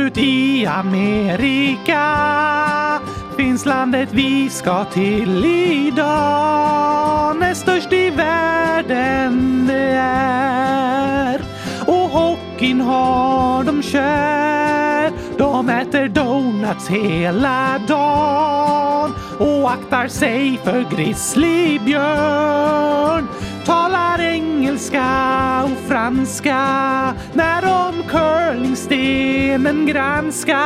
Ut 0.06 0.18
i 0.18 0.66
Amerika 0.66 2.02
finns 3.36 3.66
landet 3.66 4.08
vi 4.12 4.50
ska 4.50 4.84
till 4.84 5.44
idag. 5.44 7.36
Näst 7.36 7.60
störst 7.60 7.92
i 7.92 8.10
världen 8.10 9.66
det 9.66 9.96
är. 10.00 11.40
Och 11.86 12.10
hockeyn 12.10 12.80
har 12.80 13.64
de 13.64 13.82
kär. 13.82 15.12
De 15.38 15.68
äter 15.68 16.08
donuts 16.08 16.88
hela 16.88 17.80
dagen 17.88 19.12
och 19.38 19.70
aktar 19.70 20.08
sig 20.08 20.60
för 20.64 20.96
grizzlybjörn 20.96 23.28
talar 23.66 24.20
engelska 24.20 25.62
och 25.64 25.88
franska 25.88 26.54
när 27.32 27.62
de 27.62 28.02
curlingstenen 28.08 29.86
granska. 29.86 30.60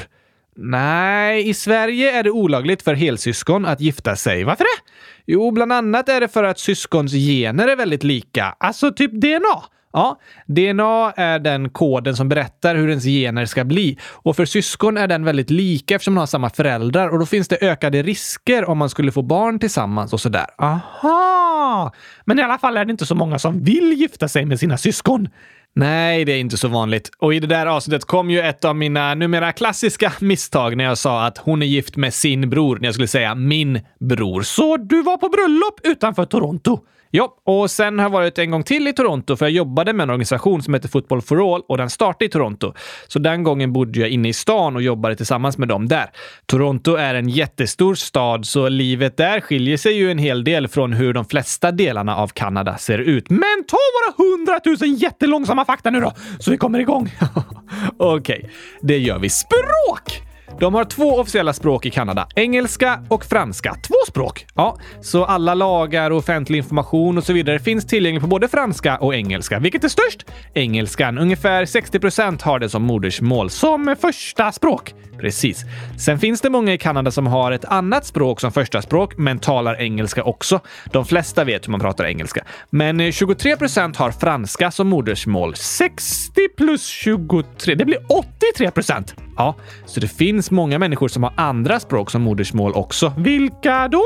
Nej, 0.56 1.48
i 1.48 1.54
Sverige 1.54 2.18
är 2.18 2.22
det 2.22 2.30
olagligt 2.30 2.82
för 2.82 2.94
helsyskon 2.94 3.66
att 3.66 3.80
gifta 3.80 4.16
sig. 4.16 4.44
Varför 4.44 4.64
det? 4.64 4.92
Jo, 5.26 5.50
bland 5.50 5.72
annat 5.72 6.08
är 6.08 6.20
det 6.20 6.28
för 6.28 6.44
att 6.44 6.58
syskons 6.58 7.12
gener 7.12 7.68
är 7.68 7.76
väldigt 7.76 8.04
lika. 8.04 8.56
Alltså 8.60 8.92
typ 8.92 9.12
DNA. 9.12 9.62
Ja, 9.96 10.20
DNA 10.46 11.12
är 11.16 11.38
den 11.38 11.70
koden 11.70 12.16
som 12.16 12.28
berättar 12.28 12.74
hur 12.74 12.88
ens 12.88 13.04
gener 13.04 13.46
ska 13.46 13.64
bli. 13.64 13.98
Och 14.12 14.36
för 14.36 14.44
syskon 14.44 14.96
är 14.96 15.06
den 15.06 15.24
väldigt 15.24 15.50
lika 15.50 15.94
eftersom 15.94 16.14
de 16.14 16.18
har 16.18 16.26
samma 16.26 16.50
föräldrar 16.50 17.08
och 17.08 17.18
då 17.18 17.26
finns 17.26 17.48
det 17.48 17.62
ökade 17.62 18.02
risker 18.02 18.64
om 18.64 18.78
man 18.78 18.90
skulle 18.90 19.12
få 19.12 19.22
barn 19.22 19.58
tillsammans 19.58 20.12
och 20.12 20.20
sådär. 20.20 20.46
Aha! 20.58 21.92
Men 22.24 22.38
i 22.38 22.42
alla 22.42 22.58
fall 22.58 22.76
är 22.76 22.84
det 22.84 22.90
inte 22.90 23.06
så 23.06 23.14
många 23.14 23.38
som 23.38 23.64
vill 23.64 23.92
gifta 23.92 24.28
sig 24.28 24.44
med 24.44 24.60
sina 24.60 24.76
syskon. 24.76 25.28
Nej, 25.74 26.24
det 26.24 26.32
är 26.32 26.38
inte 26.38 26.56
så 26.56 26.68
vanligt. 26.68 27.10
Och 27.18 27.34
i 27.34 27.40
det 27.40 27.46
där 27.46 27.66
avsnittet 27.66 28.04
kom 28.04 28.30
ju 28.30 28.40
ett 28.40 28.64
av 28.64 28.76
mina 28.76 29.14
numera 29.14 29.52
klassiska 29.52 30.12
misstag 30.20 30.76
när 30.76 30.84
jag 30.84 30.98
sa 30.98 31.26
att 31.26 31.38
hon 31.38 31.62
är 31.62 31.66
gift 31.66 31.96
med 31.96 32.14
sin 32.14 32.50
bror 32.50 32.78
när 32.78 32.84
jag 32.84 32.94
skulle 32.94 33.08
säga 33.08 33.34
min 33.34 33.80
bror. 34.00 34.42
Så 34.42 34.76
du 34.76 35.02
var 35.02 35.16
på 35.16 35.28
bröllop 35.28 35.80
utanför 35.82 36.24
Toronto? 36.24 36.80
Ja, 37.16 37.36
och 37.44 37.70
sen 37.70 37.98
har 37.98 38.04
jag 38.04 38.10
varit 38.10 38.38
en 38.38 38.50
gång 38.50 38.62
till 38.62 38.88
i 38.88 38.92
Toronto 38.92 39.36
för 39.36 39.44
jag 39.44 39.52
jobbade 39.52 39.92
med 39.92 40.04
en 40.04 40.10
organisation 40.10 40.62
som 40.62 40.74
heter 40.74 40.88
Football 40.88 41.22
for 41.22 41.54
All 41.54 41.62
och 41.68 41.76
den 41.76 41.90
startade 41.90 42.24
i 42.24 42.28
Toronto. 42.28 42.72
Så 43.08 43.18
den 43.18 43.42
gången 43.42 43.72
bodde 43.72 44.00
jag 44.00 44.08
inne 44.08 44.28
i 44.28 44.32
stan 44.32 44.76
och 44.76 44.82
jobbade 44.82 45.16
tillsammans 45.16 45.58
med 45.58 45.68
dem 45.68 45.88
där. 45.88 46.10
Toronto 46.46 46.94
är 46.94 47.14
en 47.14 47.28
jättestor 47.28 47.94
stad 47.94 48.46
så 48.46 48.68
livet 48.68 49.16
där 49.16 49.40
skiljer 49.40 49.76
sig 49.76 49.92
ju 49.92 50.10
en 50.10 50.18
hel 50.18 50.44
del 50.44 50.68
från 50.68 50.92
hur 50.92 51.12
de 51.12 51.24
flesta 51.24 51.72
delarna 51.72 52.16
av 52.16 52.28
Kanada 52.28 52.78
ser 52.78 52.98
ut. 52.98 53.30
Men 53.30 53.64
ta 53.68 53.76
våra 53.76 54.28
hundratusen 54.28 54.94
jättelångsamma 54.94 55.64
fakta 55.64 55.90
nu 55.90 56.00
då, 56.00 56.12
så 56.38 56.50
vi 56.50 56.56
kommer 56.56 56.78
igång. 56.78 57.10
Okej, 57.96 58.38
okay, 58.38 58.50
det 58.80 58.98
gör 58.98 59.18
vi. 59.18 59.30
Språk! 59.30 60.23
De 60.60 60.74
har 60.74 60.84
två 60.84 61.18
officiella 61.18 61.52
språk 61.52 61.86
i 61.86 61.90
Kanada. 61.90 62.28
Engelska 62.34 63.00
och 63.08 63.24
franska. 63.24 63.74
Två 63.82 63.94
språk! 64.08 64.46
Ja, 64.54 64.78
så 65.00 65.24
alla 65.24 65.54
lagar 65.54 66.10
och 66.10 66.18
offentlig 66.18 66.58
information 66.58 67.18
och 67.18 67.24
så 67.24 67.32
vidare 67.32 67.58
finns 67.58 67.86
tillgänglig 67.86 68.22
på 68.22 68.26
både 68.26 68.48
franska 68.48 68.96
och 68.96 69.14
engelska. 69.14 69.58
Vilket 69.58 69.84
är 69.84 69.88
störst? 69.88 70.24
Engelskan. 70.54 71.18
Ungefär 71.18 71.64
60% 71.64 72.42
har 72.42 72.58
det 72.58 72.68
som 72.68 72.82
modersmål, 72.82 73.50
som 73.50 73.96
första 74.00 74.52
språk. 74.52 74.94
Precis. 75.18 75.64
Sen 75.98 76.18
finns 76.18 76.40
det 76.40 76.50
många 76.50 76.72
i 76.72 76.78
Kanada 76.78 77.10
som 77.10 77.26
har 77.26 77.52
ett 77.52 77.64
annat 77.64 78.06
språk 78.06 78.40
som 78.40 78.52
första 78.52 78.82
språk, 78.82 79.18
men 79.18 79.38
talar 79.38 79.80
engelska 79.80 80.22
också. 80.22 80.60
De 80.92 81.04
flesta 81.04 81.44
vet 81.44 81.66
hur 81.66 81.70
man 81.70 81.80
pratar 81.80 82.04
engelska. 82.04 82.44
Men 82.70 83.00
eh, 83.00 83.12
23 83.12 83.56
procent 83.56 83.96
har 83.96 84.10
franska 84.10 84.70
som 84.70 84.88
modersmål. 84.88 85.54
60 85.54 86.48
plus 86.56 86.86
23, 86.86 87.74
det 87.74 87.84
blir 87.84 87.98
83 88.08 88.70
procent. 88.70 89.14
Ja, 89.36 89.54
så 89.86 90.00
det 90.00 90.08
finns 90.08 90.50
många 90.50 90.78
människor 90.78 91.08
som 91.08 91.22
har 91.22 91.32
andra 91.36 91.80
språk 91.80 92.10
som 92.10 92.22
modersmål 92.22 92.72
också. 92.72 93.12
Vilka 93.16 93.88
då? 93.88 94.02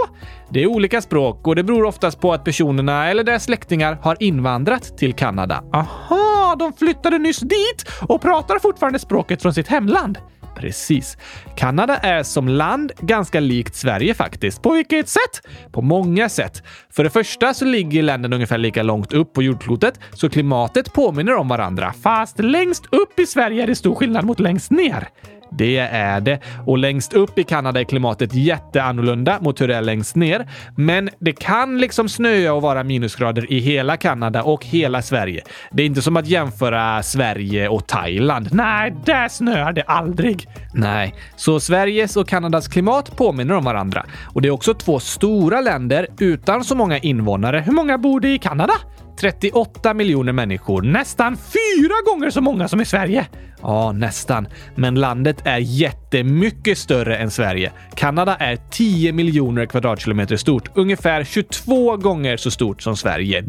Det 0.51 0.63
är 0.63 0.67
olika 0.67 1.01
språk 1.01 1.47
och 1.47 1.57
det 1.57 1.63
beror 1.63 1.85
oftast 1.85 2.21
på 2.21 2.33
att 2.33 2.45
personerna 2.45 3.11
eller 3.11 3.25
deras 3.25 3.45
släktingar 3.45 3.99
har 4.03 4.17
invandrat 4.21 4.99
till 4.99 5.15
Kanada. 5.15 5.63
Aha, 5.73 6.57
de 6.59 6.73
flyttade 6.73 7.19
nyss 7.19 7.41
dit 7.41 7.87
och 8.03 8.23
pratar 8.23 8.59
fortfarande 8.59 8.99
språket 8.99 9.43
från 9.43 9.55
sitt 9.55 9.69
hemland. 9.69 10.19
Precis. 10.59 11.17
Kanada 11.57 11.97
är 11.97 12.23
som 12.23 12.49
land 12.49 12.93
ganska 13.01 13.41
likt 13.41 13.75
Sverige 13.75 14.15
faktiskt. 14.15 14.63
På 14.63 14.73
vilket 14.73 15.09
sätt? 15.09 15.47
På 15.73 15.83
många 15.83 16.29
sätt. 16.29 16.63
För 16.91 17.05
det 17.05 17.11
första 17.11 17.55
så 17.55 17.65
ligger 17.65 18.03
länderna 18.03 18.37
ungefär 18.37 18.59
lika 18.59 18.83
långt 18.83 19.13
upp 19.13 19.33
på 19.33 19.43
jordklotet, 19.43 20.01
så 20.13 20.31
klimatet 20.31 20.93
påminner 20.93 21.35
om 21.35 21.49
varandra. 21.49 21.93
Fast 22.03 22.39
längst 22.39 22.87
upp 22.91 23.19
i 23.19 23.27
Sverige 23.27 23.63
är 23.63 23.67
det 23.67 23.75
stor 23.75 23.95
skillnad 23.95 24.25
mot 24.25 24.41
längst 24.41 24.71
ner. 24.71 25.09
Det 25.51 25.79
är 25.79 26.21
det. 26.21 26.41
Och 26.67 26.79
längst 26.79 27.13
upp 27.13 27.39
i 27.39 27.45
Kanada 27.45 27.81
är 27.81 27.85
klimatet 27.85 28.35
jätteannorlunda 28.35 29.39
mot 29.41 29.61
hur 29.61 29.69
det 29.69 29.77
är 29.77 29.83
längst 29.83 30.17
ner. 30.17 30.49
Men 30.77 31.11
det 31.19 31.33
kan 31.33 31.79
liksom 31.79 32.09
snöa 32.09 32.53
och 32.53 32.63
vara 32.63 32.85
minusgrader 32.85 33.53
i 33.53 33.59
hela 33.59 33.97
Kanada 33.97 34.43
och 34.43 34.65
hela 34.65 35.03
Sverige. 35.03 35.43
Det 35.73 35.83
är 35.83 35.87
inte 35.87 36.03
som 36.03 36.17
att 36.17 36.27
jämföra 36.27 37.03
Sverige 37.03 37.69
och 37.69 37.87
Thailand. 37.87 38.49
Nej, 38.53 38.95
där 39.05 39.29
snöar 39.29 39.73
det 39.73 39.83
aldrig. 39.83 40.49
Nej, 40.75 41.15
så 41.37 41.61
Sveriges 41.61 42.17
och 42.17 42.29
Kanadas 42.29 42.69
klimat 42.69 43.17
påminner 43.17 43.55
om 43.55 43.65
varandra. 43.65 44.07
Och 44.25 44.43
det 44.43 44.49
är 44.49 44.53
också 44.53 44.75
två 44.75 45.01
stora 45.01 45.61
länder 45.61 46.07
utan 46.19 46.65
så 46.65 46.75
många 46.75 46.99
invånare. 46.99 47.61
Hur 47.67 47.73
många 47.73 47.99
bor 47.99 48.21
det 48.21 48.29
i 48.29 48.39
Kanada? 48.39 48.75
38 49.21 49.95
miljoner 49.95 50.33
människor, 50.33 50.83
nästan 50.83 51.37
fyra 51.37 51.95
gånger 52.07 52.31
så 52.31 52.41
många 52.41 52.69
som 52.69 52.81
i 52.81 52.85
Sverige. 52.85 53.27
Ja, 53.63 53.93
nästan. 53.93 54.49
Men 54.75 54.95
landet 54.95 55.37
är 55.45 55.59
jättemycket 55.59 56.79
större 56.79 57.17
än 57.17 57.31
Sverige. 57.31 57.73
Kanada 57.95 58.37
är 58.37 58.59
10 58.71 59.13
miljoner 59.13 59.67
kvadratkilometer 59.67 60.37
stort, 60.37 60.71
ungefär 60.75 61.25
22 61.25 61.97
gånger 61.97 62.37
så 62.37 62.51
stort 62.51 62.83
som 62.83 62.97
Sverige. 62.97 63.41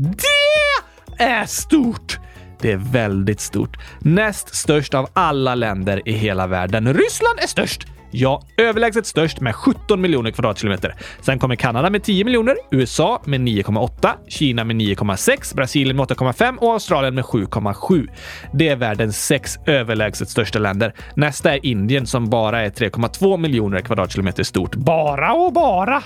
Det 1.17 1.23
är 1.23 1.45
stort! 1.45 2.19
Det 2.61 2.71
är 2.71 2.77
väldigt 2.77 3.39
stort. 3.39 3.77
Näst 3.99 4.55
störst 4.55 4.93
av 4.93 5.09
alla 5.13 5.55
länder 5.55 6.01
i 6.05 6.11
hela 6.11 6.47
världen. 6.47 6.93
Ryssland 6.93 7.39
är 7.39 7.47
störst. 7.47 7.87
Ja, 8.11 8.41
överlägset 8.57 9.05
störst 9.05 9.39
med 9.39 9.55
17 9.55 10.01
miljoner 10.01 10.31
kvadratkilometer. 10.31 10.95
Sen 11.21 11.39
kommer 11.39 11.55
Kanada 11.55 11.89
med 11.89 12.03
10 12.03 12.23
miljoner, 12.23 12.55
USA 12.71 13.21
med 13.25 13.41
9,8, 13.41 14.09
Kina 14.27 14.63
med 14.63 14.75
9,6, 14.75 15.55
Brasilien 15.55 15.97
med 15.97 16.05
8,5 16.05 16.57
och 16.57 16.73
Australien 16.73 17.15
med 17.15 17.23
7,7. 17.23 18.07
Det 18.53 18.67
är 18.67 18.75
världens 18.75 19.25
sex 19.25 19.57
överlägset 19.65 20.29
största 20.29 20.59
länder. 20.59 20.93
Nästa 21.15 21.53
är 21.53 21.65
Indien 21.65 22.07
som 22.07 22.29
bara 22.29 22.61
är 22.61 22.69
3,2 22.69 23.37
miljoner 23.37 23.79
kvadratkilometer 23.79 24.43
stort. 24.43 24.75
Bara 24.75 25.33
och 25.33 25.53
bara! 25.53 26.03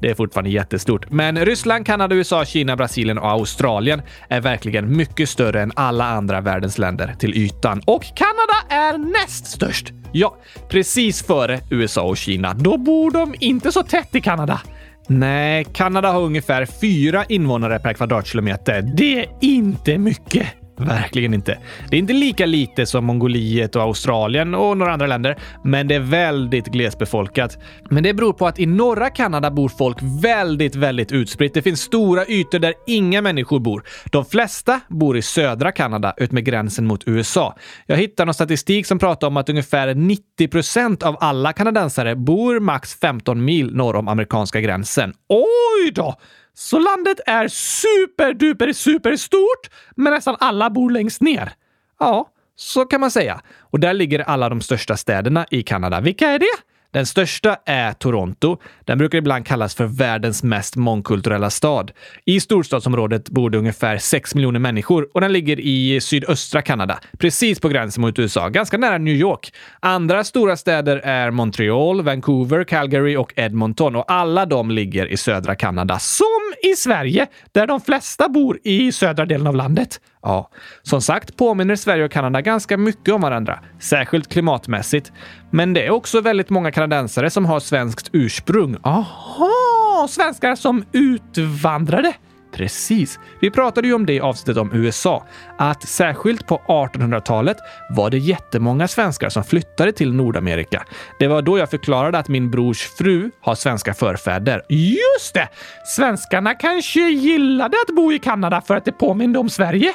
Det 0.00 0.10
är 0.10 0.14
fortfarande 0.14 0.50
jättestort. 0.50 1.10
Men 1.10 1.44
Ryssland, 1.44 1.86
Kanada, 1.86 2.14
USA, 2.14 2.44
Kina, 2.44 2.76
Brasilien 2.76 3.18
och 3.18 3.28
Australien 3.28 4.02
är 4.28 4.40
verkligen 4.40 4.96
mycket 4.96 5.28
större 5.28 5.62
än 5.62 5.72
alla 5.76 6.04
andra 6.04 6.40
världens 6.40 6.78
länder 6.78 7.14
till 7.18 7.34
ytan. 7.34 7.82
Och 7.86 8.02
Kanada 8.02 8.82
är 8.84 8.98
näst 8.98 9.46
störst. 9.46 10.01
Ja, 10.12 10.36
precis 10.68 11.22
före 11.22 11.60
USA 11.70 12.02
och 12.02 12.16
Kina. 12.16 12.54
Då 12.54 12.78
bor 12.78 13.10
de 13.10 13.34
inte 13.40 13.72
så 13.72 13.82
tätt 13.82 14.14
i 14.14 14.20
Kanada. 14.20 14.60
Nej, 15.08 15.64
Kanada 15.72 16.12
har 16.12 16.20
ungefär 16.20 16.66
fyra 16.66 17.24
invånare 17.24 17.78
per 17.78 17.92
kvadratkilometer. 17.92 18.82
Det 18.82 19.20
är 19.20 19.26
inte 19.40 19.98
mycket. 19.98 20.61
Verkligen 20.76 21.34
inte. 21.34 21.58
Det 21.90 21.96
är 21.96 21.98
inte 21.98 22.12
lika 22.12 22.46
lite 22.46 22.86
som 22.86 23.04
Mongoliet 23.04 23.76
och 23.76 23.82
Australien 23.82 24.54
och 24.54 24.76
några 24.76 24.92
andra 24.92 25.06
länder, 25.06 25.36
men 25.64 25.88
det 25.88 25.94
är 25.94 26.00
väldigt 26.00 26.66
glesbefolkat. 26.66 27.58
Men 27.90 28.02
det 28.02 28.14
beror 28.14 28.32
på 28.32 28.46
att 28.46 28.58
i 28.58 28.66
norra 28.66 29.10
Kanada 29.10 29.50
bor 29.50 29.68
folk 29.68 29.98
väldigt, 30.22 30.74
väldigt 30.74 31.12
utspritt. 31.12 31.54
Det 31.54 31.62
finns 31.62 31.80
stora 31.80 32.26
ytor 32.26 32.58
där 32.58 32.74
inga 32.86 33.22
människor 33.22 33.60
bor. 33.60 33.84
De 34.10 34.24
flesta 34.24 34.80
bor 34.88 35.16
i 35.16 35.22
södra 35.22 35.72
Kanada 35.72 36.14
utmed 36.16 36.44
gränsen 36.44 36.86
mot 36.86 37.02
USA. 37.06 37.56
Jag 37.86 37.96
hittade 37.96 38.26
någon 38.26 38.34
statistik 38.34 38.86
som 38.86 38.98
pratar 38.98 39.26
om 39.26 39.36
att 39.36 39.48
ungefär 39.48 39.94
90 39.94 40.48
procent 40.48 41.02
av 41.02 41.16
alla 41.20 41.52
kanadensare 41.52 42.16
bor 42.16 42.60
max 42.60 42.94
15 42.94 43.44
mil 43.44 43.74
norr 43.74 43.96
om 43.96 44.08
amerikanska 44.08 44.60
gränsen. 44.60 45.12
Oj 45.28 45.92
då! 45.94 46.16
Så 46.54 46.78
landet 46.78 47.20
är 47.26 47.48
superduper 47.48 48.72
superstort, 48.72 49.70
men 49.96 50.12
nästan 50.12 50.36
alla 50.40 50.70
bor 50.70 50.90
längst 50.90 51.20
ner. 51.20 51.52
Ja, 52.00 52.28
så 52.56 52.84
kan 52.84 53.00
man 53.00 53.10
säga. 53.10 53.40
Och 53.58 53.80
där 53.80 53.94
ligger 53.94 54.18
alla 54.18 54.48
de 54.48 54.60
största 54.60 54.96
städerna 54.96 55.46
i 55.50 55.62
Kanada. 55.62 56.00
Vilka 56.00 56.28
är 56.28 56.38
det? 56.38 56.71
Den 56.92 57.06
största 57.06 57.56
är 57.66 57.92
Toronto. 57.92 58.56
Den 58.84 58.98
brukar 58.98 59.18
ibland 59.18 59.46
kallas 59.46 59.74
för 59.74 59.84
världens 59.84 60.42
mest 60.42 60.76
mångkulturella 60.76 61.50
stad. 61.50 61.92
I 62.24 62.40
storstadsområdet 62.40 63.30
bor 63.30 63.50
det 63.50 63.58
ungefär 63.58 63.98
6 63.98 64.34
miljoner 64.34 64.60
människor 64.60 65.08
och 65.14 65.20
den 65.20 65.32
ligger 65.32 65.60
i 65.60 66.00
sydöstra 66.00 66.62
Kanada, 66.62 66.98
precis 67.18 67.60
på 67.60 67.68
gränsen 67.68 68.00
mot 68.00 68.18
USA, 68.18 68.48
ganska 68.48 68.78
nära 68.78 68.98
New 68.98 69.14
York. 69.14 69.52
Andra 69.80 70.24
stora 70.24 70.56
städer 70.56 70.96
är 70.96 71.30
Montreal, 71.30 72.02
Vancouver, 72.02 72.64
Calgary 72.64 73.16
och 73.16 73.32
Edmonton 73.36 73.96
och 73.96 74.12
alla 74.12 74.46
de 74.46 74.70
ligger 74.70 75.06
i 75.06 75.16
södra 75.16 75.54
Kanada, 75.54 75.98
som 75.98 76.26
i 76.72 76.76
Sverige, 76.76 77.26
där 77.52 77.66
de 77.66 77.80
flesta 77.80 78.28
bor 78.28 78.58
i 78.64 78.92
södra 78.92 79.26
delen 79.26 79.46
av 79.46 79.56
landet. 79.56 80.00
Ja, 80.22 80.48
som 80.82 81.02
sagt 81.02 81.36
påminner 81.36 81.76
Sverige 81.76 82.04
och 82.04 82.10
Kanada 82.10 82.40
ganska 82.40 82.76
mycket 82.76 83.14
om 83.14 83.20
varandra, 83.20 83.58
särskilt 83.80 84.28
klimatmässigt. 84.28 85.12
Men 85.50 85.74
det 85.74 85.86
är 85.86 85.90
också 85.90 86.20
väldigt 86.20 86.50
många 86.50 86.72
kanadensare 86.72 87.30
som 87.30 87.44
har 87.44 87.60
svenskt 87.60 88.10
ursprung. 88.12 88.76
Aha, 88.82 90.06
svenskar 90.10 90.54
som 90.54 90.84
utvandrade. 90.92 92.14
Precis. 92.52 93.18
Vi 93.40 93.50
pratade 93.50 93.88
ju 93.88 93.94
om 93.94 94.06
det 94.06 94.12
i 94.12 94.20
avsnittet 94.20 94.60
om 94.60 94.70
USA, 94.72 95.26
att 95.58 95.88
särskilt 95.88 96.46
på 96.46 96.62
1800-talet 96.68 97.56
var 97.90 98.10
det 98.10 98.18
jättemånga 98.18 98.88
svenskar 98.88 99.28
som 99.28 99.44
flyttade 99.44 99.92
till 99.92 100.12
Nordamerika. 100.12 100.84
Det 101.18 101.26
var 101.26 101.42
då 101.42 101.58
jag 101.58 101.70
förklarade 101.70 102.18
att 102.18 102.28
min 102.28 102.50
brors 102.50 102.88
fru 102.98 103.30
har 103.40 103.54
svenska 103.54 103.94
förfäder. 103.94 104.62
Just 104.68 105.34
det! 105.34 105.48
Svenskarna 105.84 106.54
kanske 106.54 107.00
gillade 107.00 107.76
att 107.88 107.96
bo 107.96 108.12
i 108.12 108.18
Kanada 108.18 108.60
för 108.60 108.76
att 108.76 108.84
det 108.84 108.92
påminde 108.92 109.38
om 109.38 109.50
Sverige? 109.50 109.92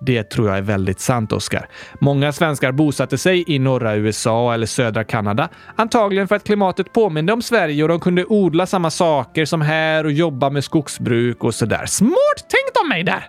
Det 0.00 0.22
tror 0.22 0.48
jag 0.48 0.58
är 0.58 0.62
väldigt 0.62 1.00
sant, 1.00 1.32
Oskar. 1.32 1.68
Många 2.00 2.32
svenskar 2.32 2.72
bosatte 2.72 3.18
sig 3.18 3.44
i 3.46 3.58
norra 3.58 3.96
USA 3.96 4.54
eller 4.54 4.66
södra 4.66 5.04
Kanada. 5.04 5.48
Antagligen 5.76 6.28
för 6.28 6.36
att 6.36 6.44
klimatet 6.44 6.92
påminde 6.92 7.32
om 7.32 7.42
Sverige 7.42 7.82
och 7.82 7.88
de 7.88 8.00
kunde 8.00 8.24
odla 8.24 8.66
samma 8.66 8.90
saker 8.90 9.44
som 9.44 9.60
här 9.60 10.04
och 10.04 10.12
jobba 10.12 10.50
med 10.50 10.64
skogsbruk 10.64 11.44
och 11.44 11.54
sådär. 11.54 11.86
Smart 11.86 12.36
tänkt 12.36 12.80
av 12.80 12.88
mig 12.88 13.04
där! 13.04 13.24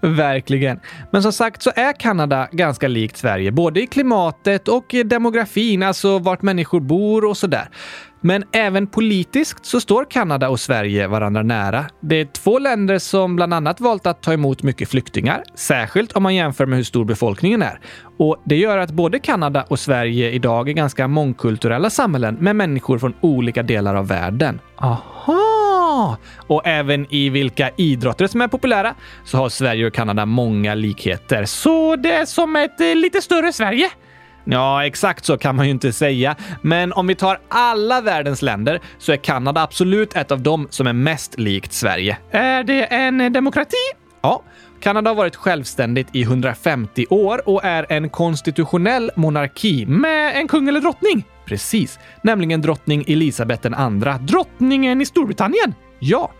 Verkligen. 0.16 0.80
Men 1.10 1.22
som 1.22 1.32
sagt 1.32 1.62
så 1.62 1.72
är 1.76 1.92
Kanada 1.92 2.48
ganska 2.52 2.88
likt 2.88 3.16
Sverige, 3.16 3.52
både 3.52 3.82
i 3.82 3.86
klimatet 3.86 4.68
och 4.68 4.94
demografin, 5.04 5.82
alltså 5.82 6.18
vart 6.18 6.42
människor 6.42 6.80
bor 6.80 7.24
och 7.24 7.36
sådär. 7.36 7.68
Men 8.20 8.44
även 8.52 8.86
politiskt 8.86 9.66
så 9.66 9.80
står 9.80 10.04
Kanada 10.10 10.48
och 10.48 10.60
Sverige 10.60 11.06
varandra 11.06 11.42
nära. 11.42 11.84
Det 12.00 12.16
är 12.20 12.24
två 12.24 12.58
länder 12.58 12.98
som 12.98 13.36
bland 13.36 13.54
annat 13.54 13.80
valt 13.80 14.06
att 14.06 14.22
ta 14.22 14.32
emot 14.32 14.62
mycket 14.62 14.88
flyktingar, 14.88 15.42
särskilt 15.54 16.12
om 16.12 16.22
man 16.22 16.34
jämför 16.34 16.66
med 16.66 16.76
hur 16.76 16.84
stor 16.84 17.04
befolkningen 17.04 17.62
är. 17.62 17.80
Och 18.18 18.36
Det 18.44 18.56
gör 18.56 18.78
att 18.78 18.90
både 18.90 19.18
Kanada 19.18 19.62
och 19.68 19.78
Sverige 19.78 20.30
idag 20.30 20.68
är 20.68 20.72
ganska 20.72 21.08
mångkulturella 21.08 21.90
samhällen 21.90 22.34
med 22.34 22.56
människor 22.56 22.98
från 22.98 23.14
olika 23.20 23.62
delar 23.62 23.94
av 23.94 24.08
världen. 24.08 24.60
Aha! 24.76 26.16
Och 26.46 26.66
även 26.66 27.06
i 27.14 27.28
vilka 27.28 27.70
idrotter 27.76 28.26
som 28.26 28.40
är 28.40 28.48
populära 28.48 28.94
så 29.24 29.36
har 29.38 29.48
Sverige 29.48 29.86
och 29.86 29.94
Kanada 29.94 30.26
många 30.26 30.74
likheter. 30.74 31.44
Så 31.44 31.96
det 31.96 32.12
är 32.12 32.24
som 32.24 32.56
ett 32.56 32.80
eh, 32.80 32.94
lite 32.94 33.22
större 33.22 33.52
Sverige? 33.52 33.90
Ja, 34.50 34.86
exakt 34.86 35.24
så 35.24 35.38
kan 35.38 35.56
man 35.56 35.64
ju 35.64 35.70
inte 35.70 35.92
säga. 35.92 36.36
Men 36.62 36.92
om 36.92 37.06
vi 37.06 37.14
tar 37.14 37.40
alla 37.48 38.00
världens 38.00 38.42
länder 38.42 38.80
så 38.98 39.12
är 39.12 39.16
Kanada 39.16 39.62
absolut 39.62 40.16
ett 40.16 40.32
av 40.32 40.42
dem 40.42 40.66
som 40.70 40.86
är 40.86 40.92
mest 40.92 41.38
likt 41.38 41.72
Sverige. 41.72 42.18
Är 42.30 42.64
det 42.64 42.84
en 42.84 43.32
demokrati? 43.32 43.76
Ja. 44.20 44.42
Kanada 44.80 45.10
har 45.10 45.14
varit 45.14 45.36
självständigt 45.36 46.08
i 46.12 46.22
150 46.22 47.06
år 47.10 47.48
och 47.48 47.64
är 47.64 47.86
en 47.88 48.10
konstitutionell 48.10 49.10
monarki 49.16 49.86
med 49.86 50.36
en 50.36 50.48
kung 50.48 50.68
eller 50.68 50.80
drottning. 50.80 51.24
Precis, 51.46 51.98
nämligen 52.22 52.60
drottning 52.60 53.04
Elisabeth 53.06 53.66
II, 53.66 54.26
drottningen 54.26 55.00
i 55.00 55.06
Storbritannien. 55.06 55.74
Ja, 55.98 56.30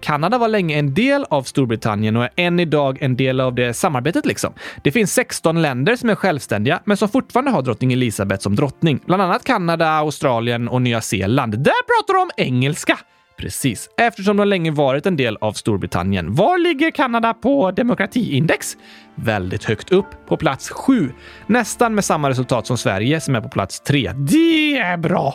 Kanada 0.00 0.38
var 0.38 0.48
länge 0.48 0.78
en 0.78 0.94
del 0.94 1.24
av 1.30 1.42
Storbritannien 1.42 2.16
och 2.16 2.24
är 2.24 2.30
än 2.36 2.60
idag 2.60 2.98
en 3.00 3.16
del 3.16 3.40
av 3.40 3.54
det 3.54 3.74
samarbetet. 3.74 4.26
liksom. 4.26 4.52
Det 4.82 4.92
finns 4.92 5.12
16 5.12 5.62
länder 5.62 5.96
som 5.96 6.10
är 6.10 6.14
självständiga, 6.14 6.80
men 6.84 6.96
som 6.96 7.08
fortfarande 7.08 7.50
har 7.50 7.62
drottning 7.62 7.92
Elizabeth 7.92 8.42
som 8.42 8.56
drottning. 8.56 9.00
Bland 9.06 9.22
annat 9.22 9.44
Kanada, 9.44 9.88
Australien 9.88 10.68
och 10.68 10.82
Nya 10.82 11.00
Zeeland. 11.00 11.58
Där 11.58 11.82
pratar 11.86 12.14
de 12.14 12.42
engelska! 12.44 12.98
Precis, 13.38 13.88
eftersom 13.96 14.36
de 14.36 14.48
länge 14.48 14.70
varit 14.70 15.06
en 15.06 15.16
del 15.16 15.36
av 15.40 15.52
Storbritannien. 15.52 16.34
Var 16.34 16.58
ligger 16.58 16.90
Kanada 16.90 17.34
på 17.34 17.70
demokratiindex? 17.70 18.76
Väldigt 19.14 19.64
högt 19.64 19.92
upp, 19.92 20.06
på 20.28 20.36
plats 20.36 20.70
7. 20.70 21.10
Nästan 21.46 21.94
med 21.94 22.04
samma 22.04 22.30
resultat 22.30 22.66
som 22.66 22.78
Sverige 22.78 23.20
som 23.20 23.34
är 23.34 23.40
på 23.40 23.48
plats 23.48 23.80
3. 23.80 24.12
Det 24.12 24.78
är 24.78 24.96
bra! 24.96 25.34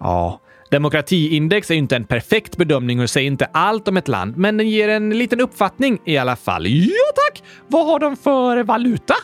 Ja, 0.00 0.40
Demokratiindex 0.74 1.70
är 1.70 1.74
ju 1.74 1.78
inte 1.78 1.96
en 1.96 2.04
perfekt 2.04 2.56
bedömning 2.56 3.00
och 3.00 3.10
säger 3.10 3.26
inte 3.26 3.44
allt 3.52 3.88
om 3.88 3.96
ett 3.96 4.08
land, 4.08 4.36
men 4.36 4.56
den 4.56 4.68
ger 4.68 4.88
en 4.88 5.10
liten 5.10 5.40
uppfattning 5.40 5.98
i 6.04 6.16
alla 6.16 6.36
fall. 6.36 6.66
Ja 6.66 7.12
tack! 7.14 7.42
Vad 7.68 7.86
har 7.86 7.98
de 7.98 8.16
för 8.16 8.62
valuta? 8.62 9.14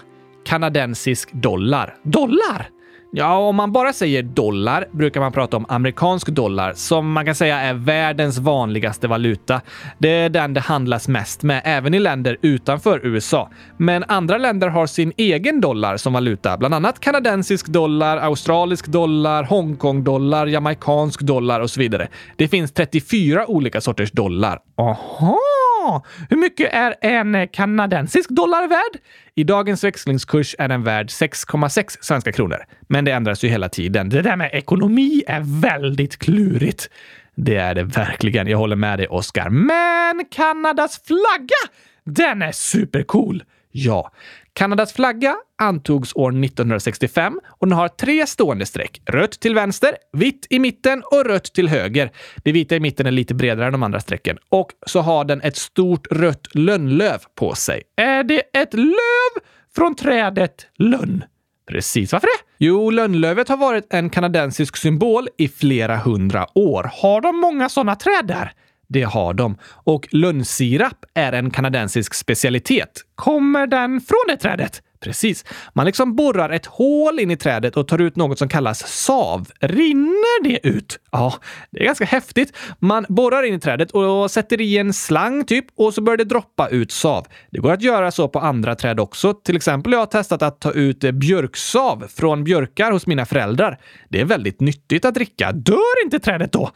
Kanadensisk 0.45 1.33
dollar. 1.33 1.95
Dollar? 2.03 2.69
Ja, 3.13 3.39
om 3.39 3.57
man 3.57 3.73
bara 3.73 3.93
säger 3.93 4.23
dollar 4.23 4.89
brukar 4.93 5.21
man 5.21 5.33
prata 5.33 5.57
om 5.57 5.67
amerikansk 5.69 6.29
dollar 6.29 6.73
som 6.77 7.13
man 7.13 7.27
kan 7.27 7.35
säga 7.35 7.59
är 7.59 7.75
världens 7.75 8.39
vanligaste 8.39 9.09
valuta. 9.09 9.61
Det 9.99 10.09
är 10.09 10.29
den 10.29 10.55
det 10.55 10.61
handlas 10.61 11.09
mest 11.09 11.43
med, 11.43 11.63
även 11.65 11.95
i 11.95 11.99
länder 11.99 12.37
utanför 12.43 13.07
USA. 13.07 13.51
Men 13.77 14.05
andra 14.09 14.39
länder 14.39 14.69
har 14.69 14.87
sin 14.87 15.13
egen 15.17 15.61
dollar 15.61 15.97
som 15.97 16.13
valuta, 16.13 16.57
bland 16.57 16.75
annat 16.75 17.01
kanadensisk 17.01 17.67
dollar, 17.67 18.17
australisk 18.17 18.87
dollar, 18.87 19.45
Hongkong-dollar, 19.45 20.47
jamaicansk 20.47 21.21
dollar 21.21 21.61
och 21.61 21.71
så 21.71 21.81
vidare. 21.81 22.09
Det 22.37 22.49
finns 22.49 22.73
34 22.73 23.51
olika 23.51 23.81
sorters 23.81 24.11
dollar. 24.11 24.59
Aha! 24.77 25.60
Hur 26.31 26.37
mycket 26.37 26.73
är 26.73 26.95
en 27.01 27.49
kanadensisk 27.49 28.31
dollar 28.31 28.69
värd? 28.69 29.01
I 29.35 29.45
dagens 29.45 29.85
växlingskurs 29.85 30.57
är 30.59 30.69
den 30.69 30.85
värd 30.85 31.07
6,6 31.07 31.97
svenska 32.01 32.33
kronor. 32.33 32.65
Men 32.81 33.05
det 33.05 33.13
ändras 33.13 33.45
ju 33.45 33.49
hela 33.49 33.69
tiden. 33.69 34.09
Det 34.09 34.23
där 34.23 34.37
med 34.37 34.51
ekonomi 34.53 35.23
är 35.27 35.61
väldigt 35.61 36.19
klurigt. 36.19 36.91
Det 37.35 37.57
är 37.57 37.75
det 37.75 37.83
verkligen. 37.83 38.47
Jag 38.47 38.59
håller 38.59 38.77
med 38.77 38.99
dig, 38.99 39.09
Oskar. 39.09 39.49
Men 39.51 40.25
Kanadas 40.31 41.03
flagga, 41.07 41.75
den 42.05 42.43
är 42.43 42.53
supercool! 42.53 43.43
Ja, 43.73 44.13
Kanadas 44.61 44.93
flagga 44.93 45.37
antogs 45.59 46.13
år 46.15 46.45
1965 46.45 47.41
och 47.49 47.67
den 47.67 47.79
har 47.79 47.89
tre 47.89 48.27
stående 48.27 48.67
streck. 48.67 49.03
Rött 49.07 49.41
till 49.41 49.55
vänster, 49.55 49.97
vitt 50.13 50.47
i 50.51 50.59
mitten 50.59 51.03
och 51.13 51.25
rött 51.25 51.45
till 51.45 51.69
höger. 51.69 52.11
Det 52.45 52.53
vita 52.53 52.77
i 52.77 52.81
mitten 52.81 53.07
är 53.07 53.11
lite 53.11 53.35
bredare 53.35 53.67
än 53.67 53.73
de 53.73 53.83
andra 53.83 54.01
strecken. 54.01 54.39
Och 54.49 54.69
så 54.87 55.01
har 55.01 55.25
den 55.25 55.41
ett 55.41 55.57
stort 55.57 56.07
rött 56.11 56.55
lönnlöv 56.55 57.19
på 57.35 57.55
sig. 57.55 57.83
Är 57.97 58.25
det 58.25 58.43
ett 58.53 58.75
löv 58.75 59.43
från 59.75 59.95
trädet 59.95 60.67
lönn? 60.79 61.25
Precis. 61.69 62.13
Varför 62.13 62.27
det? 62.27 62.65
Jo, 62.65 62.91
lönnlövet 62.91 63.49
har 63.49 63.57
varit 63.57 63.87
en 63.91 64.11
kanadensisk 64.11 64.77
symbol 64.77 65.29
i 65.39 65.49
flera 65.49 65.97
hundra 65.97 66.47
år. 66.59 66.91
Har 67.03 67.21
de 67.21 67.41
många 67.41 67.69
sådana 67.69 67.97
träd 67.97 68.27
där? 68.27 68.53
Det 68.93 69.03
har 69.03 69.35
de. 69.35 69.57
Och 69.65 70.09
lönnsirap 70.11 71.05
är 71.15 71.33
en 71.33 71.51
kanadensisk 71.51 72.15
specialitet. 72.15 73.05
Kommer 73.15 73.67
den 73.67 74.01
från 74.01 74.25
det 74.29 74.37
trädet? 74.37 74.83
Precis. 75.01 75.45
Man 75.73 75.87
liksom 75.87 76.17
borrar 76.17 76.51
ett 76.51 76.67
hål 76.67 77.21
in 77.21 77.31
i 77.31 77.37
trädet 77.37 77.77
och 77.77 77.89
tar 77.89 78.01
ut 78.01 78.17
något 78.17 78.39
som 78.39 78.49
kallas 78.49 78.89
sav. 79.05 79.49
Rinner 79.61 80.45
det 80.45 80.69
ut? 80.69 81.01
Ja, 81.11 81.35
det 81.71 81.81
är 81.81 81.85
ganska 81.85 82.05
häftigt. 82.05 82.57
Man 82.79 83.07
borrar 83.09 83.43
in 83.43 83.55
i 83.55 83.61
trädet 83.61 83.91
och 83.91 84.31
sätter 84.31 84.61
i 84.61 84.79
en 84.79 84.93
slang 84.93 85.45
typ 85.45 85.67
och 85.77 85.95
så 85.95 86.03
börjar 86.03 86.17
det 86.17 86.25
droppa 86.25 86.69
ut 86.69 86.93
sav. 86.93 87.27
Det 87.51 87.59
går 87.59 87.73
att 87.73 87.83
göra 87.83 88.11
så 88.11 88.29
på 88.29 88.39
andra 88.39 88.75
träd 88.75 89.01
också. 89.01 89.35
Till 89.35 89.57
exempel 89.57 89.93
har 89.93 90.01
jag 90.01 90.11
testat 90.11 90.43
att 90.43 90.61
ta 90.61 90.73
ut 90.73 91.01
björksav 91.01 92.07
från 92.17 92.45
björkar 92.45 92.93
hos 92.93 93.07
mina 93.07 93.27
föräldrar. 93.27 93.79
Det 94.09 94.21
är 94.21 94.25
väldigt 94.25 94.61
nyttigt 94.61 95.05
att 95.05 95.15
dricka. 95.15 95.53
Dör 95.53 96.05
inte 96.05 96.19
trädet 96.19 96.53
då? 96.53 96.71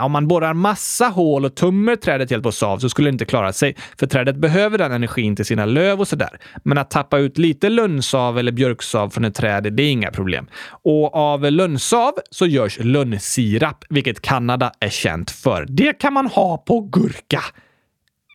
Om 0.00 0.12
man 0.12 0.28
borrar 0.28 0.54
massa 0.54 1.06
hål 1.06 1.44
och 1.44 1.54
tummer 1.54 1.96
trädet 1.96 2.30
helt 2.30 2.42
på 2.42 2.52
sav 2.52 2.78
så 2.78 2.88
skulle 2.88 3.10
det 3.10 3.12
inte 3.12 3.24
klara 3.24 3.52
sig, 3.52 3.76
för 3.98 4.06
trädet 4.06 4.36
behöver 4.36 4.78
den 4.78 4.92
energin 4.92 5.36
till 5.36 5.44
sina 5.44 5.64
löv 5.64 6.00
och 6.00 6.08
sådär. 6.08 6.40
Men 6.64 6.78
att 6.78 6.90
tappa 6.90 7.18
ut 7.18 7.38
lite 7.38 7.68
lönnsav 7.68 8.38
eller 8.38 8.52
björksav 8.52 9.10
från 9.10 9.24
ett 9.24 9.34
träd, 9.34 9.72
det 9.72 9.82
är 9.82 9.90
inga 9.90 10.10
problem. 10.10 10.46
Och 10.68 11.14
av 11.14 11.52
lönnsav 11.52 12.12
så 12.30 12.46
görs 12.46 12.78
lönnsirap, 12.78 13.84
vilket 13.88 14.22
Kanada 14.22 14.72
är 14.80 14.88
känt 14.88 15.30
för. 15.30 15.66
Det 15.68 15.92
kan 15.92 16.12
man 16.12 16.26
ha 16.26 16.58
på 16.58 16.80
gurka. 16.80 17.40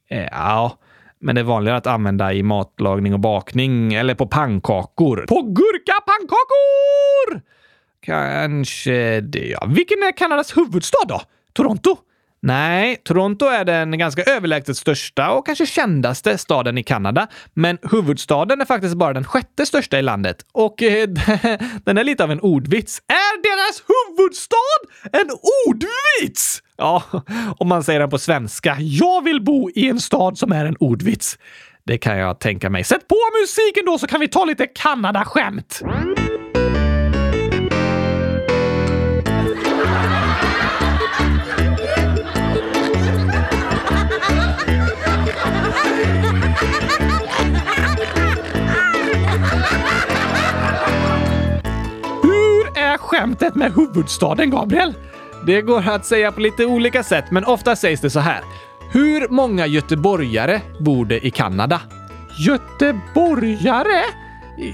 Eh, 0.10 0.28
ja, 0.32 0.78
men 1.20 1.36
det 1.36 1.42
är 1.42 1.46
vanligare 1.46 1.78
att 1.78 1.88
använda 1.88 2.34
i 2.34 2.44
matlagning 2.44 3.14
och 3.14 3.20
bakning 3.20 3.94
eller 3.94 4.16
på 4.16 4.28
pannkakor. 4.28 5.26
På 5.30 5.42
gurka 5.42 5.94
pannkakor! 6.06 7.42
Kanske 8.06 9.22
det, 9.22 9.48
ja. 9.48 9.66
Vilken 9.68 10.04
är 10.04 10.18
Kanadas 10.18 10.58
huvudstad 10.58 11.06
då? 11.08 11.22
Toronto? 11.54 11.98
Nej, 12.44 12.98
Toronto 13.04 13.46
är 13.46 13.66
den 13.66 13.98
ganska 13.98 14.24
överlägset 14.24 14.78
största 14.78 15.32
och 15.32 15.46
kanske 15.46 15.66
kändaste 15.66 16.38
staden 16.38 16.78
i 16.78 16.84
Kanada. 16.84 17.28
Men 17.54 17.78
huvudstaden 17.92 18.62
är 18.62 18.66
faktiskt 18.66 18.96
bara 18.96 19.14
den 19.14 19.24
sjätte 19.24 19.66
största 19.66 20.00
i 20.00 20.02
landet. 20.02 20.46
Och 20.52 20.84
eh, 20.84 21.08
den 21.86 21.98
är 21.98 22.04
lite 22.04 22.24
av 22.24 22.32
en 22.32 22.40
ordvits. 22.40 23.02
Är 23.08 23.42
deras 23.44 23.84
huvudstad 23.88 24.56
en 25.12 25.30
ordvits? 25.68 26.64
Ja, 26.78 27.04
om 27.58 27.68
man 27.68 27.84
säger 27.84 28.00
den 28.00 28.10
på 28.10 28.18
svenska. 28.18 28.78
Jag 28.80 29.24
vill 29.24 29.44
bo 29.44 29.70
i 29.70 29.90
en 29.90 30.00
stad 30.00 30.38
som 30.38 30.52
är 30.52 30.66
en 30.66 30.76
ordvits. 30.80 31.38
Det 31.84 31.98
kan 31.98 32.18
jag 32.18 32.40
tänka 32.40 32.70
mig. 32.70 32.84
Sätt 32.84 33.08
på 33.08 33.16
musiken 33.42 33.86
då 33.86 33.98
så 33.98 34.08
kan 34.08 34.20
vi 34.20 34.28
ta 34.28 34.46
lite 34.46 34.68
Kanada-skämt. 34.68 35.82
Skämtet 53.22 53.56
med 53.56 53.74
huvudstaden, 53.74 54.50
Gabriel? 54.50 54.94
Det 55.46 55.62
går 55.62 55.90
att 55.90 56.06
säga 56.06 56.32
på 56.32 56.42
lite 56.42 56.66
olika 56.66 57.04
sätt, 57.04 57.26
men 57.32 57.46
ofta 57.46 57.76
sägs 57.76 58.02
det 58.02 58.10
så 58.10 58.20
här. 58.20 58.42
Hur 58.92 59.28
många 59.30 59.66
göteborgare 59.66 60.62
bor 60.80 61.06
det 61.06 61.28
i 61.28 61.32
Kanada? 61.32 61.82
Göteborgare? 62.40 64.04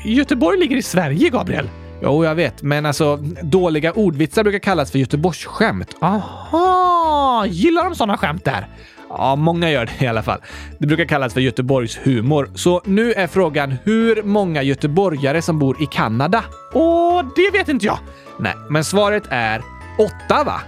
Göteborg 0.06 0.60
ligger 0.60 0.76
i 0.76 0.82
Sverige, 0.82 1.30
Gabriel. 1.30 1.70
Jo, 2.02 2.26
jag 2.26 2.36
vet, 2.36 2.62
men 2.62 2.86
alltså 2.86 3.18
dåliga 3.44 3.92
ordvitsar 3.94 4.44
brukar 4.44 4.60
kallas 4.60 4.92
för 4.92 5.00
Göteborgsskämt. 5.00 5.96
Aha! 6.02 7.46
Gillar 7.48 7.84
de 7.84 7.96
sådana 7.96 8.18
skämt 8.18 8.46
där? 8.46 8.68
Ja, 9.10 9.36
många 9.36 9.72
gör 9.72 9.86
det 9.86 10.06
i 10.06 10.08
alla 10.08 10.24
fall. 10.24 10.40
Det 10.80 10.88
brukar 10.88 11.06
kallas 11.06 11.34
för 11.34 11.42
Göteborgs 11.42 12.00
humor. 12.04 12.50
Så 12.56 12.82
nu 12.86 13.14
är 13.14 13.28
frågan 13.28 13.76
hur 13.84 14.24
många 14.24 14.64
göteborgare 14.64 15.42
som 15.42 15.60
bor 15.60 15.84
i 15.84 15.86
Kanada? 15.86 16.44
Och 16.74 17.24
det 17.36 17.52
vet 17.58 17.70
inte 17.70 17.86
jag. 17.86 17.98
Nej, 18.40 18.54
men 18.70 18.84
svaret 18.84 19.24
är 19.30 19.62
åtta, 20.00 20.44
va? 20.44 20.62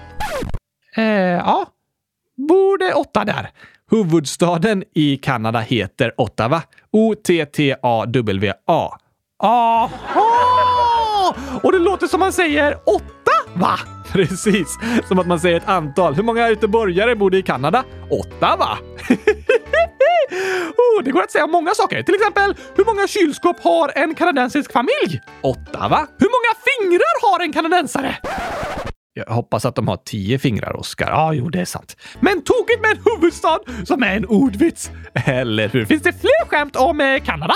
Eh, 0.95 1.03
ja. 1.03 1.65
Bor 2.37 2.77
det 2.77 2.93
åtta 2.93 3.25
där? 3.25 3.49
Huvudstaden 3.91 4.83
i 4.95 5.17
Kanada 5.17 5.59
heter 5.59 6.11
Ottawa. 6.17 6.61
O-T-T-A-W-A. 6.91 8.97
Aha! 9.43 9.89
Och 11.63 11.71
det 11.71 11.79
låter 11.79 12.07
som 12.07 12.19
man 12.19 12.33
säger 12.33 12.77
åtta, 12.85 13.31
va? 13.53 13.79
Precis, 14.11 14.77
som 15.07 15.19
att 15.19 15.27
man 15.27 15.39
säger 15.39 15.57
ett 15.57 15.67
antal. 15.69 16.15
Hur 16.15 16.23
många 16.23 16.49
göteborgare 16.49 17.15
bor 17.15 17.29
det 17.29 17.37
i 17.37 17.41
Kanada? 17.41 17.83
Åtta, 18.09 18.55
va? 18.55 18.77
oh, 20.77 21.03
det 21.03 21.11
går 21.11 21.23
att 21.23 21.31
säga 21.31 21.47
många 21.47 21.71
saker. 21.73 22.03
Till 22.03 22.15
exempel, 22.15 22.55
hur 22.75 22.85
många 22.85 23.07
kylskåp 23.07 23.59
har 23.63 23.91
en 23.95 24.15
kanadensisk 24.15 24.71
familj? 24.71 25.21
Åtta, 25.41 25.87
va? 25.87 26.07
Hur 26.19 26.29
många 26.29 26.53
fingrar 26.69 27.31
har 27.31 27.43
en 27.43 27.53
kanadensare? 27.53 28.17
Jag 29.13 29.33
hoppas 29.33 29.65
att 29.65 29.75
de 29.75 29.87
har 29.87 29.97
tio 29.97 30.39
fingrar, 30.39 30.75
Oskar. 30.75 31.09
Ja, 31.09 31.33
jo, 31.33 31.49
det 31.49 31.61
är 31.61 31.65
sant. 31.65 31.95
Men 32.19 32.41
tokigt 32.41 32.81
med 32.81 32.91
en 32.91 32.97
huvudstad 33.05 33.59
som 33.85 34.03
är 34.03 34.15
en 34.15 34.25
ordvits! 34.25 34.91
Eller 35.25 35.69
hur? 35.69 35.85
Finns 35.85 36.03
det 36.03 36.13
fler 36.13 36.47
skämt 36.47 36.75
om 36.75 37.01
eh, 37.01 37.23
Kanada? 37.23 37.53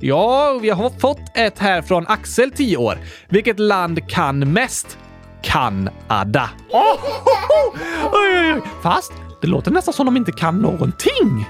Ja, 0.00 0.58
vi 0.62 0.70
har 0.70 0.90
fått 1.00 1.36
ett 1.36 1.58
här 1.58 1.82
från 1.82 2.06
Axel, 2.06 2.50
10 2.50 2.76
år. 2.76 2.98
Vilket 3.28 3.58
land 3.58 4.10
kan 4.10 4.52
mest? 4.52 4.98
Kanada. 5.42 6.50
Oh, 6.70 7.04
oh, 7.24 7.74
oh. 8.12 8.82
Fast 8.82 9.12
det 9.40 9.46
låter 9.46 9.70
nästan 9.70 9.94
som 9.94 10.06
de 10.06 10.16
inte 10.16 10.32
kan 10.32 10.58
någonting. 10.58 11.46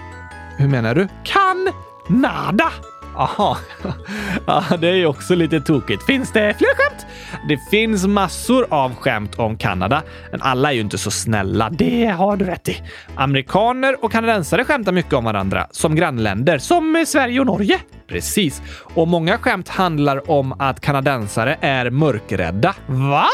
Hur 0.59 0.69
menar 0.69 0.95
du? 0.95 1.09
Kan 1.25 1.73
nada. 2.09 2.73
Aha, 3.17 3.59
ja, 4.47 4.65
det 4.81 4.89
är 4.89 4.95
ju 4.95 5.07
också 5.07 5.35
lite 5.35 5.61
tokigt. 5.61 6.07
Finns 6.07 6.33
det 6.33 6.55
fler 6.59 6.75
skämt? 6.75 7.07
Det 7.49 7.59
finns 7.71 8.07
massor 8.07 8.67
av 8.71 8.95
skämt 8.95 9.35
om 9.35 9.57
Kanada, 9.57 10.03
men 10.31 10.43
alla 10.43 10.71
är 10.71 10.75
ju 10.75 10.81
inte 10.81 10.99
så 10.99 11.11
snälla. 11.11 11.71
Det 11.71 12.07
har 12.07 12.37
du 12.37 12.45
rätt 12.45 12.69
i. 12.69 12.83
Amerikaner 13.17 14.05
och 14.05 14.13
kanadensare 14.13 14.65
skämtar 14.65 14.93
mycket 14.93 15.13
om 15.13 15.25
varandra, 15.25 15.67
som 15.71 15.95
grannländer, 15.97 16.59
som 16.59 17.05
Sverige 17.07 17.41
och 17.41 17.47
Norge. 17.47 17.79
Precis. 18.09 18.63
Och 18.95 19.09
många 19.09 19.39
skämt 19.39 19.69
handlar 19.69 20.31
om 20.31 20.53
att 20.61 20.81
kanadensare 20.81 21.59
är 21.61 21.91
mörkrädda. 21.91 22.75
Va? 22.87 23.27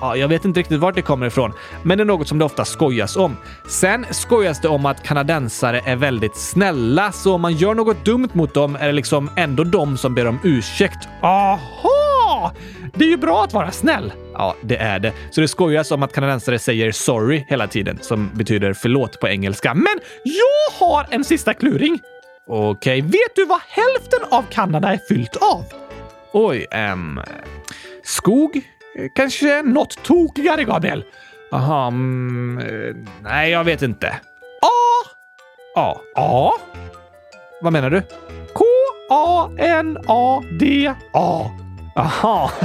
Ja, 0.00 0.16
jag 0.16 0.28
vet 0.28 0.44
inte 0.44 0.60
riktigt 0.60 0.80
vart 0.80 0.94
det 0.94 1.02
kommer 1.02 1.26
ifrån, 1.26 1.52
men 1.82 1.98
det 1.98 2.02
är 2.02 2.06
något 2.06 2.28
som 2.28 2.38
det 2.38 2.44
ofta 2.44 2.64
skojas 2.64 3.16
om. 3.16 3.36
Sen 3.68 4.06
skojas 4.10 4.60
det 4.60 4.68
om 4.68 4.86
att 4.86 5.02
kanadensare 5.02 5.80
är 5.84 5.96
väldigt 5.96 6.36
snälla, 6.36 7.12
så 7.12 7.34
om 7.34 7.40
man 7.40 7.52
gör 7.52 7.74
något 7.74 8.04
dumt 8.04 8.28
mot 8.32 8.54
dem 8.54 8.76
är 8.80 8.86
det 8.86 8.92
liksom 8.92 9.30
ändå 9.36 9.64
de 9.64 9.96
som 9.96 10.14
ber 10.14 10.26
om 10.26 10.38
ursäkt. 10.44 11.08
Aha! 11.22 12.52
Det 12.94 13.04
är 13.04 13.08
ju 13.08 13.16
bra 13.16 13.44
att 13.44 13.52
vara 13.52 13.70
snäll. 13.70 14.12
Ja, 14.32 14.54
det 14.60 14.76
är 14.76 14.98
det. 14.98 15.12
Så 15.30 15.40
det 15.40 15.48
skojas 15.48 15.90
om 15.90 16.02
att 16.02 16.12
kanadensare 16.12 16.58
säger 16.58 16.92
sorry 16.92 17.44
hela 17.48 17.66
tiden, 17.66 17.98
som 18.02 18.30
betyder 18.34 18.72
förlåt 18.72 19.20
på 19.20 19.28
engelska. 19.28 19.74
Men 19.74 20.00
jag 20.24 20.86
har 20.86 21.06
en 21.10 21.24
sista 21.24 21.54
kluring. 21.54 21.98
Okej, 22.46 23.00
vet 23.00 23.36
du 23.36 23.44
vad 23.44 23.60
hälften 23.68 24.20
av 24.30 24.42
Kanada 24.50 24.92
är 24.92 25.00
fyllt 25.08 25.36
av? 25.36 25.64
Oj, 26.32 26.66
ehm... 26.70 27.20
skog? 28.02 28.62
Kanske 29.14 29.62
något 29.62 30.02
tokigare, 30.02 30.64
Gabriel? 30.64 31.04
Aha, 31.52 31.86
mm, 31.88 32.58
eh, 32.58 32.94
nej, 33.22 33.50
jag 33.50 33.64
vet 33.64 33.82
inte. 33.82 34.08
A. 34.62 34.68
A. 35.76 35.96
A. 36.16 36.52
Vad 37.62 37.72
menar 37.72 37.90
du? 37.90 38.02
K-A-N-A-D-A. 40.12 41.50
Aha. 41.96 42.50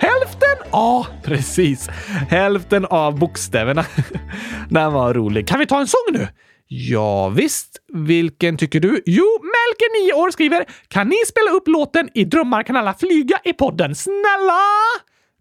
Hälften 0.00 0.56
A. 0.70 1.06
Precis. 1.22 1.88
Hälften 2.28 2.84
av 2.84 3.18
bokstäverna. 3.18 3.84
Den 4.68 4.92
var 4.92 5.14
rolig. 5.14 5.48
Kan 5.48 5.58
vi 5.58 5.66
ta 5.66 5.80
en 5.80 5.86
sång 5.86 6.06
nu? 6.12 6.28
Ja, 6.68 7.28
visst. 7.28 7.76
Vilken 7.92 8.56
tycker 8.56 8.80
du? 8.80 9.02
Jo, 9.06 9.24
Melker, 9.42 10.06
9 10.06 10.12
år, 10.12 10.30
skriver 10.30 10.64
“Kan 10.88 11.08
ni 11.08 11.16
spela 11.26 11.50
upp 11.50 11.68
låten 11.68 12.08
I 12.14 12.24
drömmar 12.24 12.62
kan 12.62 12.76
alla 12.76 12.94
flyga 12.94 13.38
i 13.44 13.52
podden? 13.52 13.94
Snälla!” 13.94 14.62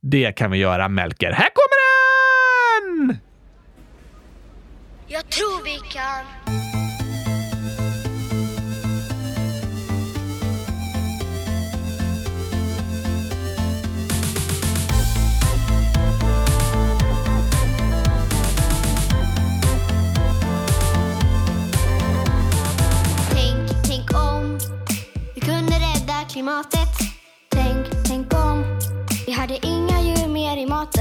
Det 0.02 0.32
kan 0.32 0.52
vi 0.52 0.58
göra, 0.58 0.90
Melker. 0.90 1.32
Här 1.32 1.50
kommer 1.54 1.78
den! 3.08 3.18
Jag 5.08 5.30
tror 5.30 5.64
vi 5.64 5.76
kan. 5.94 6.77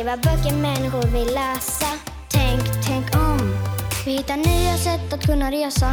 Skriva 0.00 0.16
böcker 0.16 0.56
människor 0.56 1.02
vill 1.02 1.34
läsa. 1.34 1.86
Tänk, 2.28 2.62
tänk 2.86 3.16
om 3.16 3.56
vi 4.04 4.10
hittar 4.10 4.36
nya 4.36 4.76
sätt 4.76 5.12
att 5.12 5.26
kunna 5.26 5.50
resa. 5.50 5.92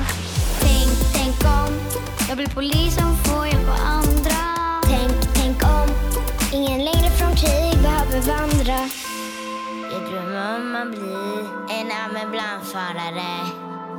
Tänk, 0.59 1.13
tänk 1.13 1.35
om 1.43 1.73
jag 2.27 2.37
blir 2.37 2.47
polis 2.47 2.95
som 2.95 3.17
får 3.17 3.47
hjälpa 3.47 3.73
andra. 3.73 4.39
Tänk, 4.83 5.35
tänk 5.35 5.63
om 5.63 5.87
ingen 6.53 6.85
längre 6.85 7.09
från 7.09 7.35
krig 7.35 7.81
behöver 7.81 8.21
vandra. 8.21 8.89
Jag 9.91 10.01
drömmer 10.11 10.55
om 10.55 10.75
att 10.75 10.89
bli 10.89 11.15
en 11.77 11.91
ambulansförare 12.03 13.33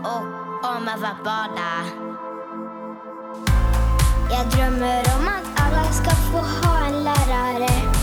och 0.05 0.25
om 0.77 0.89
att 0.89 1.01
vara 1.01 1.19
bada. 1.25 1.73
Jag 4.31 4.51
drömmer 4.51 5.01
om 5.19 5.29
att 5.29 5.63
alla 5.63 5.93
ska 5.93 6.11
få 6.11 6.39
ha 6.39 6.87
en 6.87 7.05
lärare. 7.05 7.98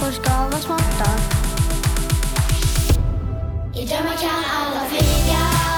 Människor 0.00 0.22
ska 0.22 0.32
vara 0.32 0.60
smarta. 0.60 1.10
I 3.74 3.84
drömmar 3.86 4.16
kan 4.16 4.44
alla 4.44 4.84
flyga. 4.88 5.77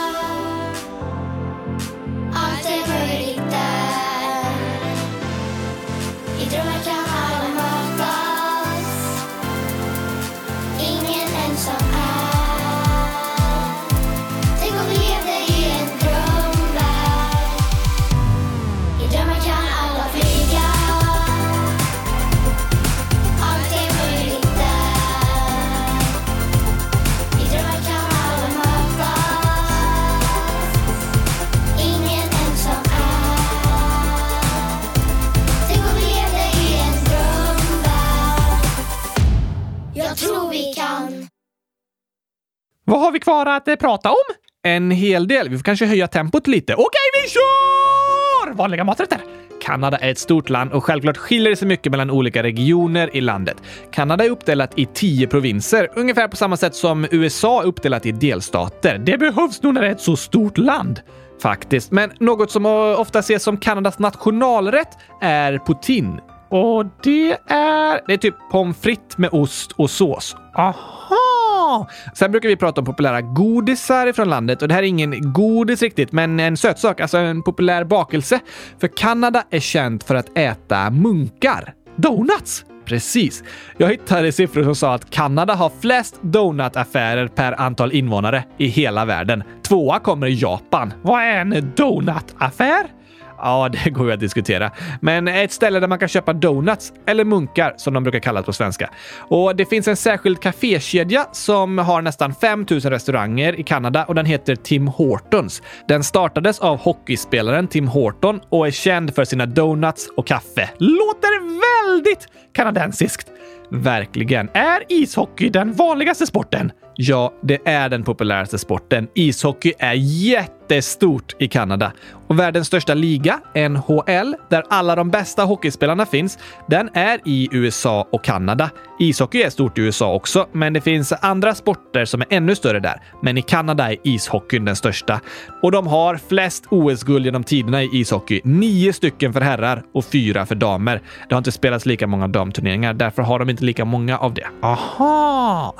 Vad 42.85 42.99
har 42.99 43.11
vi 43.11 43.19
kvar 43.19 43.45
att 43.45 43.67
eh, 43.67 43.75
prata 43.75 44.09
om? 44.09 44.35
En 44.63 44.91
hel 44.91 45.27
del. 45.27 45.49
Vi 45.49 45.57
får 45.57 45.63
kanske 45.63 45.85
höja 45.85 46.07
tempot 46.07 46.47
lite. 46.47 46.73
Okej, 46.73 47.23
vi 47.23 47.29
kör! 47.29 48.53
Vanliga 48.53 48.83
maträtter. 48.83 49.19
Kanada 49.61 49.97
är 49.97 50.11
ett 50.11 50.17
stort 50.19 50.49
land 50.49 50.71
och 50.71 50.83
självklart 50.83 51.17
skiljer 51.17 51.49
det 51.49 51.55
sig 51.55 51.67
mycket 51.67 51.91
mellan 51.91 52.11
olika 52.11 52.43
regioner 52.43 53.15
i 53.15 53.21
landet. 53.21 53.57
Kanada 53.91 54.25
är 54.25 54.29
uppdelat 54.29 54.79
i 54.79 54.85
tio 54.85 55.27
provinser, 55.27 55.89
ungefär 55.95 56.27
på 56.27 56.35
samma 56.35 56.57
sätt 56.57 56.75
som 56.75 57.07
USA 57.11 57.61
är 57.61 57.65
uppdelat 57.65 58.05
i 58.05 58.11
delstater. 58.11 58.97
Det 58.97 59.17
behövs 59.17 59.61
nog 59.63 59.73
när 59.73 59.81
det 59.81 59.87
är 59.87 59.91
ett 59.91 60.01
så 60.01 60.15
stort 60.15 60.57
land. 60.57 61.01
Faktiskt. 61.41 61.91
Men 61.91 62.11
något 62.19 62.51
som 62.51 62.65
ofta 62.97 63.19
ses 63.19 63.43
som 63.43 63.57
Kanadas 63.57 63.99
nationalrätt 63.99 64.97
är 65.21 65.57
poutine. 65.57 66.21
Och 66.51 66.85
det 67.03 67.37
är... 67.47 68.01
Det 68.07 68.13
är 68.13 68.17
typ 68.17 68.35
pommes 68.51 68.77
frites 68.77 69.17
med 69.17 69.29
ost 69.33 69.71
och 69.71 69.89
sås. 69.89 70.35
Aha! 70.55 71.87
Sen 72.13 72.31
brukar 72.31 72.49
vi 72.49 72.55
prata 72.55 72.81
om 72.81 72.85
populära 72.85 73.21
godisar 73.21 74.13
från 74.13 74.29
landet 74.29 74.61
och 74.61 74.67
det 74.67 74.73
här 74.73 74.83
är 74.83 74.87
ingen 74.87 75.33
godis 75.33 75.81
riktigt, 75.81 76.11
men 76.11 76.39
en 76.39 76.57
sötsak, 76.57 76.99
alltså 76.99 77.17
en 77.17 77.43
populär 77.43 77.83
bakelse. 77.83 78.39
För 78.79 78.87
Kanada 78.87 79.43
är 79.49 79.59
känt 79.59 80.03
för 80.03 80.15
att 80.15 80.37
äta 80.37 80.89
munkar. 80.89 81.73
Donuts! 81.95 82.65
Precis. 82.85 83.43
Jag 83.77 83.89
hittade 83.89 84.31
siffror 84.31 84.63
som 84.63 84.75
sa 84.75 84.93
att 84.93 85.09
Kanada 85.09 85.53
har 85.53 85.71
flest 85.81 86.19
donutaffärer 86.21 87.27
per 87.27 87.61
antal 87.61 87.91
invånare 87.91 88.43
i 88.57 88.67
hela 88.67 89.05
världen. 89.05 89.43
Tvåa 89.67 89.99
kommer 89.99 90.43
Japan. 90.43 90.93
Vad 91.01 91.21
är 91.21 91.37
en 91.37 91.73
donutaffär? 91.75 93.00
Ja, 93.41 93.69
det 93.69 93.89
går 93.89 94.07
ju 94.07 94.13
att 94.13 94.19
diskutera. 94.19 94.71
Men 95.01 95.27
ett 95.27 95.51
ställe 95.51 95.79
där 95.79 95.87
man 95.87 95.99
kan 95.99 96.07
köpa 96.07 96.33
donuts, 96.33 96.93
eller 97.07 97.25
munkar 97.25 97.73
som 97.77 97.93
de 97.93 98.03
brukar 98.03 98.19
kallas 98.19 98.45
på 98.45 98.53
svenska. 98.53 98.89
Och 99.17 99.55
det 99.55 99.65
finns 99.65 99.87
en 99.87 99.95
särskild 99.95 100.39
kafékedja 100.39 101.25
som 101.31 101.77
har 101.77 102.01
nästan 102.01 102.33
5000 102.33 102.91
restauranger 102.91 103.59
i 103.59 103.63
Kanada 103.63 104.05
och 104.05 104.15
den 104.15 104.25
heter 104.25 104.55
Tim 104.55 104.87
Hortons. 104.87 105.61
Den 105.87 106.03
startades 106.03 106.59
av 106.59 106.79
hockeyspelaren 106.79 107.67
Tim 107.67 107.87
Horton 107.87 108.39
och 108.49 108.67
är 108.67 108.71
känd 108.71 109.15
för 109.15 109.25
sina 109.25 109.45
donuts 109.45 110.07
och 110.17 110.27
kaffe. 110.27 110.69
Låter 110.77 111.41
väldigt 111.87 112.27
kanadensiskt! 112.53 113.27
Verkligen. 113.71 114.49
Är 114.53 114.83
ishockey 114.89 115.49
den 115.49 115.73
vanligaste 115.73 116.27
sporten? 116.27 116.71
Ja, 116.95 117.33
det 117.41 117.59
är 117.65 117.89
den 117.89 118.03
populäraste 118.03 118.57
sporten. 118.57 119.07
Ishockey 119.15 119.73
är 119.79 119.93
jätte 119.93 120.60
det 120.71 120.77
är 120.77 120.81
stort 120.81 121.35
i 121.39 121.47
Kanada. 121.47 121.91
Och 122.27 122.39
världens 122.39 122.67
största 122.67 122.93
liga, 122.93 123.39
NHL, 123.69 124.35
där 124.49 124.63
alla 124.69 124.95
de 124.95 125.09
bästa 125.09 125.43
hockeyspelarna 125.43 126.05
finns, 126.05 126.37
den 126.67 126.89
är 126.93 127.19
i 127.25 127.49
USA 127.51 128.07
och 128.11 128.23
Kanada. 128.23 128.69
Ishockey 128.99 129.41
är 129.41 129.49
stort 129.49 129.77
i 129.77 129.81
USA 129.81 130.13
också, 130.13 130.47
men 130.51 130.73
det 130.73 130.81
finns 130.81 131.13
andra 131.21 131.55
sporter 131.55 132.05
som 132.05 132.21
är 132.21 132.27
ännu 132.29 132.55
större 132.55 132.79
där. 132.79 133.01
Men 133.21 133.37
i 133.37 133.41
Kanada 133.41 133.91
är 133.91 133.97
ishockeyn 134.03 134.65
den 134.65 134.75
största. 134.75 135.21
Och 135.61 135.71
de 135.71 135.87
har 135.87 136.17
flest 136.29 136.65
OS-guld 136.69 137.25
genom 137.25 137.43
tiderna 137.43 137.83
i 137.83 137.89
ishockey. 137.93 138.41
Nio 138.43 138.93
stycken 138.93 139.33
för 139.33 139.41
herrar 139.41 139.83
och 139.93 140.05
fyra 140.05 140.45
för 140.45 140.55
damer. 140.55 141.01
Det 141.29 141.35
har 141.35 141.37
inte 141.37 141.51
spelats 141.51 141.85
lika 141.85 142.07
många 142.07 142.27
damturneringar, 142.27 142.93
därför 142.93 143.21
har 143.21 143.39
de 143.39 143.49
inte 143.49 143.63
lika 143.63 143.85
många 143.85 144.17
av 144.17 144.33
det. 144.33 144.47
Aha! 144.61 145.75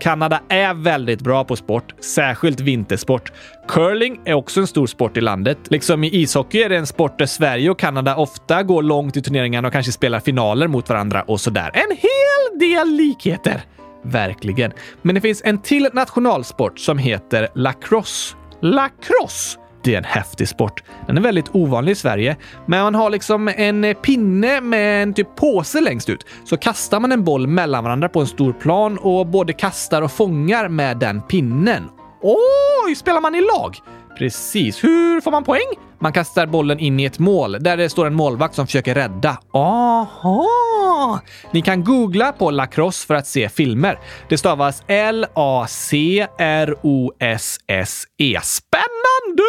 Kanada 0.00 0.40
är 0.48 0.74
väldigt 0.74 1.20
bra 1.20 1.44
på 1.44 1.56
sport, 1.56 1.94
särskilt 2.00 2.60
vintersport. 2.60 3.32
Curling 3.68 4.20
är 4.24 4.34
också 4.34 4.60
en 4.60 4.66
stor 4.66 4.86
sport 4.86 5.16
i 5.16 5.20
landet. 5.20 5.58
Liksom 5.68 6.04
i 6.04 6.16
ishockey 6.16 6.62
är 6.62 6.68
det 6.68 6.76
en 6.76 6.86
sport 6.86 7.18
där 7.18 7.26
Sverige 7.26 7.70
och 7.70 7.78
Kanada 7.78 8.16
ofta 8.16 8.62
går 8.62 8.82
långt 8.82 9.16
i 9.16 9.22
turneringarna 9.22 9.68
och 9.68 9.72
kanske 9.72 9.92
spelar 9.92 10.20
finaler 10.20 10.68
mot 10.68 10.88
varandra 10.88 11.22
och 11.22 11.40
sådär. 11.40 11.70
En 11.74 11.96
hel 11.96 12.58
del 12.70 12.88
likheter! 12.88 13.64
Verkligen. 14.02 14.72
Men 15.02 15.14
det 15.14 15.20
finns 15.20 15.42
en 15.44 15.58
till 15.58 15.88
nationalsport 15.92 16.78
som 16.78 16.98
heter 16.98 17.48
lacrosse. 17.54 18.36
Lacrosse! 18.60 19.58
Det 19.84 19.94
är 19.94 19.98
en 19.98 20.04
häftig 20.04 20.48
sport. 20.48 20.82
Den 21.06 21.16
är 21.16 21.20
väldigt 21.20 21.54
ovanlig 21.54 21.92
i 21.92 21.94
Sverige, 21.94 22.36
men 22.66 22.82
man 22.82 22.94
har 22.94 23.10
liksom 23.10 23.48
en 23.48 23.94
pinne 24.02 24.60
med 24.60 25.02
en 25.02 25.14
typ 25.14 25.36
påse 25.36 25.80
längst 25.80 26.08
ut. 26.08 26.26
Så 26.44 26.56
kastar 26.56 27.00
man 27.00 27.12
en 27.12 27.24
boll 27.24 27.46
mellan 27.46 27.84
varandra 27.84 28.08
på 28.08 28.20
en 28.20 28.26
stor 28.26 28.52
plan 28.52 28.98
och 28.98 29.26
både 29.26 29.52
kastar 29.52 30.02
och 30.02 30.12
fångar 30.12 30.68
med 30.68 30.98
den 30.98 31.22
pinnen. 31.22 31.82
Oj, 32.26 32.94
spelar 32.94 33.20
man 33.20 33.34
i 33.34 33.40
lag? 33.40 33.76
Precis. 34.18 34.84
Hur 34.84 35.20
får 35.20 35.30
man 35.30 35.44
poäng? 35.44 35.66
Man 35.98 36.12
kastar 36.12 36.46
bollen 36.46 36.78
in 36.78 37.00
i 37.00 37.04
ett 37.04 37.18
mål 37.18 37.56
där 37.60 37.76
det 37.76 37.88
står 37.88 38.06
en 38.06 38.14
målvakt 38.14 38.54
som 38.54 38.66
försöker 38.66 38.94
rädda. 38.94 39.38
Aha! 39.52 41.20
Ni 41.50 41.62
kan 41.62 41.84
googla 41.84 42.32
på 42.32 42.50
lacrosse 42.50 43.06
för 43.06 43.14
att 43.14 43.26
se 43.26 43.48
filmer. 43.48 43.98
Det 44.28 44.38
stavas 44.38 44.82
L-A-C-R-O-S-S-E. 44.86 45.30
Spännande! 48.42 49.44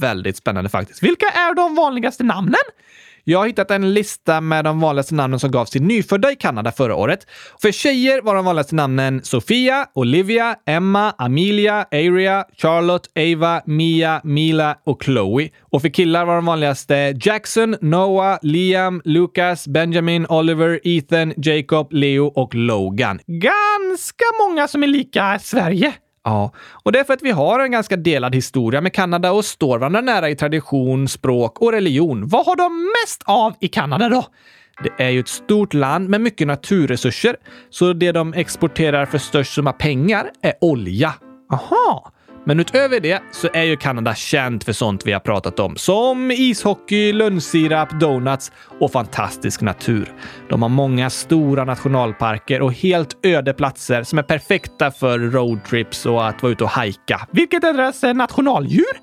Väldigt 0.00 0.36
spännande 0.36 0.70
faktiskt. 0.70 1.02
Vilka 1.02 1.26
är 1.26 1.54
de 1.54 1.74
vanligaste 1.74 2.24
namnen? 2.24 2.54
Jag 3.30 3.38
har 3.38 3.46
hittat 3.46 3.70
en 3.70 3.94
lista 3.94 4.40
med 4.40 4.64
de 4.64 4.80
vanligaste 4.80 5.14
namnen 5.14 5.40
som 5.40 5.50
gavs 5.50 5.70
till 5.70 5.82
nyfödda 5.82 6.32
i 6.32 6.36
Kanada 6.36 6.72
förra 6.72 6.94
året. 6.96 7.26
För 7.62 7.72
tjejer 7.72 8.22
var 8.22 8.34
de 8.34 8.44
vanligaste 8.44 8.74
namnen 8.74 9.24
Sofia, 9.24 9.86
Olivia, 9.94 10.56
Emma, 10.66 11.14
Amelia, 11.18 11.86
Aria, 11.92 12.44
Charlotte, 12.56 13.06
Ava, 13.16 13.62
Mia, 13.66 14.20
Mila 14.24 14.76
och 14.86 15.02
Chloe. 15.04 15.50
Och 15.60 15.82
för 15.82 15.88
killar 15.88 16.24
var 16.24 16.34
de 16.34 16.44
vanligaste 16.44 17.14
Jackson, 17.20 17.76
Noah, 17.80 18.38
Liam, 18.42 19.02
Lucas, 19.04 19.68
Benjamin, 19.68 20.26
Oliver, 20.28 20.80
Ethan, 20.84 21.34
Jacob, 21.36 21.92
Leo 21.92 22.26
och 22.26 22.54
Logan. 22.54 23.20
Ganska 23.26 24.24
många 24.40 24.68
som 24.68 24.82
är 24.82 24.86
lika 24.86 25.38
Sverige. 25.38 25.94
Ja, 26.28 26.52
och 26.82 26.92
det 26.92 26.98
är 26.98 27.04
för 27.04 27.14
att 27.14 27.22
vi 27.22 27.30
har 27.30 27.60
en 27.60 27.70
ganska 27.70 27.96
delad 27.96 28.34
historia 28.34 28.80
med 28.80 28.92
Kanada 28.92 29.32
och 29.32 29.44
står 29.44 29.78
varandra 29.78 30.00
nära 30.00 30.30
i 30.30 30.36
tradition, 30.36 31.08
språk 31.08 31.62
och 31.62 31.72
religion. 31.72 32.28
Vad 32.28 32.46
har 32.46 32.56
de 32.56 32.92
mest 33.02 33.22
av 33.24 33.54
i 33.60 33.68
Kanada 33.68 34.08
då? 34.08 34.24
Det 34.82 35.04
är 35.04 35.08
ju 35.10 35.20
ett 35.20 35.28
stort 35.28 35.74
land 35.74 36.08
med 36.08 36.20
mycket 36.20 36.46
naturresurser, 36.46 37.36
så 37.70 37.92
det 37.92 38.12
de 38.12 38.34
exporterar 38.34 39.06
för 39.06 39.18
störst 39.18 39.54
summa 39.54 39.72
pengar 39.72 40.30
är 40.42 40.54
olja. 40.60 41.14
Aha! 41.52 42.12
Men 42.48 42.60
utöver 42.60 43.00
det 43.00 43.22
så 43.30 43.48
är 43.52 43.62
ju 43.62 43.76
Kanada 43.76 44.14
känt 44.14 44.64
för 44.64 44.72
sånt 44.72 45.06
vi 45.06 45.12
har 45.12 45.20
pratat 45.20 45.60
om, 45.60 45.76
som 45.76 46.30
ishockey, 46.30 47.12
lönnsirap, 47.12 48.00
donuts 48.00 48.52
och 48.80 48.92
fantastisk 48.92 49.60
natur. 49.60 50.12
De 50.48 50.62
har 50.62 50.68
många 50.68 51.10
stora 51.10 51.64
nationalparker 51.64 52.62
och 52.62 52.72
helt 52.72 53.26
öde 53.26 53.54
platser 53.54 54.02
som 54.02 54.18
är 54.18 54.22
perfekta 54.22 54.90
för 54.90 55.18
roadtrips 55.18 56.06
och 56.06 56.28
att 56.28 56.42
vara 56.42 56.52
ute 56.52 56.64
och 56.64 56.70
hajka. 56.70 57.28
Vilket 57.32 57.64
är 57.64 57.72
deras 57.72 58.02
nationaldjur? 58.02 58.96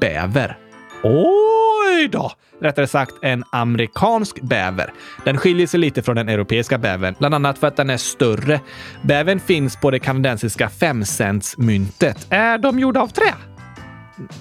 Bäver. 0.00 0.69
Oj 1.02 2.08
då! 2.08 2.32
Rättare 2.60 2.86
sagt 2.86 3.14
en 3.22 3.44
amerikansk 3.52 4.40
bäver. 4.40 4.92
Den 5.24 5.36
skiljer 5.38 5.66
sig 5.66 5.80
lite 5.80 6.02
från 6.02 6.16
den 6.16 6.28
europeiska 6.28 6.78
bävern, 6.78 7.14
bland 7.18 7.34
annat 7.34 7.58
för 7.58 7.66
att 7.66 7.76
den 7.76 7.90
är 7.90 7.96
större. 7.96 8.60
Bävern 9.02 9.40
finns 9.40 9.76
på 9.76 9.90
det 9.90 9.98
kanadensiska 9.98 10.68
5-centsmyntet. 10.68 12.26
Är 12.30 12.58
de 12.58 12.78
gjorda 12.78 13.00
av 13.00 13.08
trä? 13.08 13.34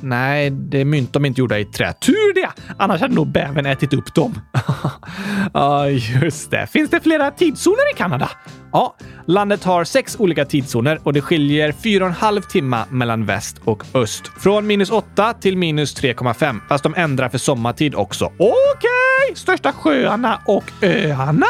Nej, 0.01 0.49
det 0.49 0.81
är 0.81 0.85
mynt 0.85 1.13
de 1.13 1.25
är 1.25 1.27
inte 1.27 1.41
gjorda 1.41 1.59
i 1.59 1.65
trä. 1.65 1.93
Tur 1.93 2.33
det! 2.33 2.49
Annars 2.77 3.01
hade 3.01 3.15
nog 3.15 3.31
bävern 3.31 3.65
ätit 3.65 3.93
upp 3.93 4.13
dem. 4.13 4.39
Ja, 5.53 5.89
just 5.89 6.51
det. 6.51 6.67
Finns 6.67 6.89
det 6.89 6.99
flera 6.99 7.31
tidszoner 7.31 7.93
i 7.93 7.97
Kanada? 7.97 8.29
Ja, 8.71 8.95
landet 9.25 9.63
har 9.63 9.83
sex 9.83 10.15
olika 10.19 10.45
tidszoner 10.45 10.99
och 11.03 11.13
det 11.13 11.21
skiljer 11.21 11.71
fyra 11.71 12.03
och 12.03 12.09
en 12.09 12.15
halv 12.15 12.41
timme 12.41 12.85
mellan 12.89 13.25
väst 13.25 13.57
och 13.65 13.83
öst. 13.93 14.31
Från 14.39 14.67
minus 14.67 14.89
8 14.89 15.33
till 15.33 15.57
minus 15.57 16.01
3,5, 16.01 16.59
fast 16.69 16.83
de 16.83 16.93
ändrar 16.97 17.29
för 17.29 17.37
sommartid 17.37 17.95
också. 17.95 18.25
Okej! 18.25 19.35
Största 19.35 19.71
sjöarna 19.71 20.41
och 20.45 20.63
öarna? 20.81 21.47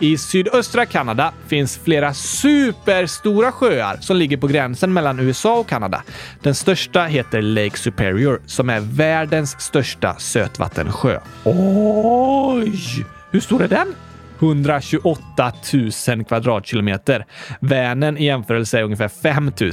I 0.00 0.18
sydöstra 0.18 0.86
Kanada 0.86 1.32
finns 1.46 1.78
flera 1.78 2.14
superstora 2.14 3.52
sjöar 3.52 3.96
som 4.00 4.16
ligger 4.16 4.36
på 4.36 4.46
gränsen 4.46 4.92
mellan 4.92 5.20
USA 5.20 5.58
och 5.58 5.68
Kanada. 5.68 6.02
Den 6.42 6.54
största 6.54 7.04
heter 7.04 7.42
Lake 7.42 7.78
Superior 7.78 8.40
som 8.46 8.70
är 8.70 8.80
världens 8.80 9.60
största 9.60 10.14
sötvattensjö. 10.18 11.20
Oj! 11.44 13.06
Hur 13.30 13.40
stor 13.40 13.62
är 13.62 13.68
den? 13.68 13.94
128 14.38 15.52
000 16.08 16.24
kvadratkilometer. 16.24 17.26
Vänern 17.60 18.16
i 18.16 18.24
jämförelse 18.24 18.78
är 18.78 18.82
ungefär 18.82 19.08
5 19.08 19.52
000. 19.60 19.72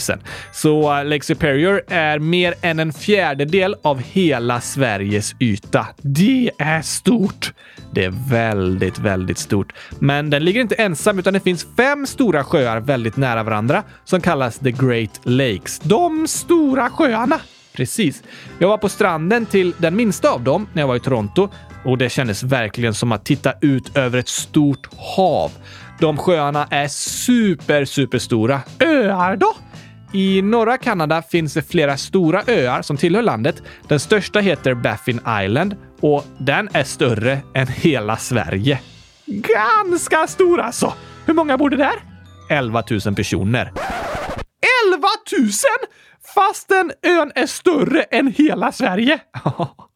Så 0.51 0.99
uh, 0.99 1.05
Lake 1.05 1.23
Superior 1.23 1.81
är 1.87 2.19
mer 2.19 2.53
än 2.61 2.79
en 2.79 2.93
fjärdedel 2.93 3.75
av 3.81 4.01
hela 4.01 4.61
Sveriges 4.61 5.35
yta. 5.39 5.87
Det 6.01 6.51
är 6.57 6.81
stort! 6.81 7.53
Det 7.91 8.05
är 8.05 8.13
väldigt, 8.29 8.99
väldigt 8.99 9.37
stort. 9.37 9.73
Men 9.99 10.29
den 10.29 10.45
ligger 10.45 10.61
inte 10.61 10.75
ensam 10.75 11.19
utan 11.19 11.33
det 11.33 11.39
finns 11.39 11.67
fem 11.77 12.07
stora 12.07 12.43
sjöar 12.43 12.79
väldigt 12.79 13.17
nära 13.17 13.43
varandra 13.43 13.83
som 14.03 14.21
kallas 14.21 14.59
The 14.59 14.71
Great 14.71 15.19
Lakes. 15.23 15.79
De 15.79 16.27
stora 16.27 16.89
sjöarna! 16.89 17.39
Precis. 17.75 18.23
Jag 18.59 18.67
var 18.67 18.77
på 18.77 18.89
stranden 18.89 19.45
till 19.45 19.73
den 19.77 19.95
minsta 19.95 20.29
av 20.29 20.43
dem 20.43 20.67
när 20.73 20.81
jag 20.81 20.87
var 20.87 20.95
i 20.95 20.99
Toronto 20.99 21.49
och 21.85 21.97
det 21.97 22.09
kändes 22.09 22.43
verkligen 22.43 22.93
som 22.93 23.11
att 23.11 23.25
titta 23.25 23.53
ut 23.61 23.97
över 23.97 24.19
ett 24.19 24.27
stort 24.27 24.89
hav. 24.97 25.51
De 25.99 26.17
sjöarna 26.17 26.67
är 26.71 26.87
super, 26.87 27.85
super 27.85 28.19
stora. 28.19 28.61
Öar 28.79 29.35
då? 29.35 29.55
I 30.13 30.41
norra 30.41 30.77
Kanada 30.77 31.21
finns 31.21 31.53
det 31.53 31.61
flera 31.61 31.97
stora 31.97 32.43
öar 32.47 32.81
som 32.81 32.97
tillhör 32.97 33.21
landet. 33.21 33.63
Den 33.87 33.99
största 33.99 34.39
heter 34.39 34.73
Baffin 34.73 35.19
Island 35.43 35.75
och 36.01 36.25
den 36.37 36.69
är 36.73 36.83
större 36.83 37.39
än 37.53 37.67
hela 37.67 38.17
Sverige. 38.17 38.79
Ganska 39.25 40.27
stor 40.27 40.59
alltså! 40.59 40.93
Hur 41.25 41.33
många 41.33 41.57
bor 41.57 41.69
det 41.69 41.77
där? 41.77 41.95
11 42.49 42.83
000 43.05 43.15
personer. 43.15 43.73
11 44.87 45.07
000? 45.41 45.49
Fastän 46.35 46.91
ön 47.01 47.31
är 47.35 47.45
större 47.45 48.01
än 48.01 48.33
hela 48.37 48.71
Sverige? 48.71 49.19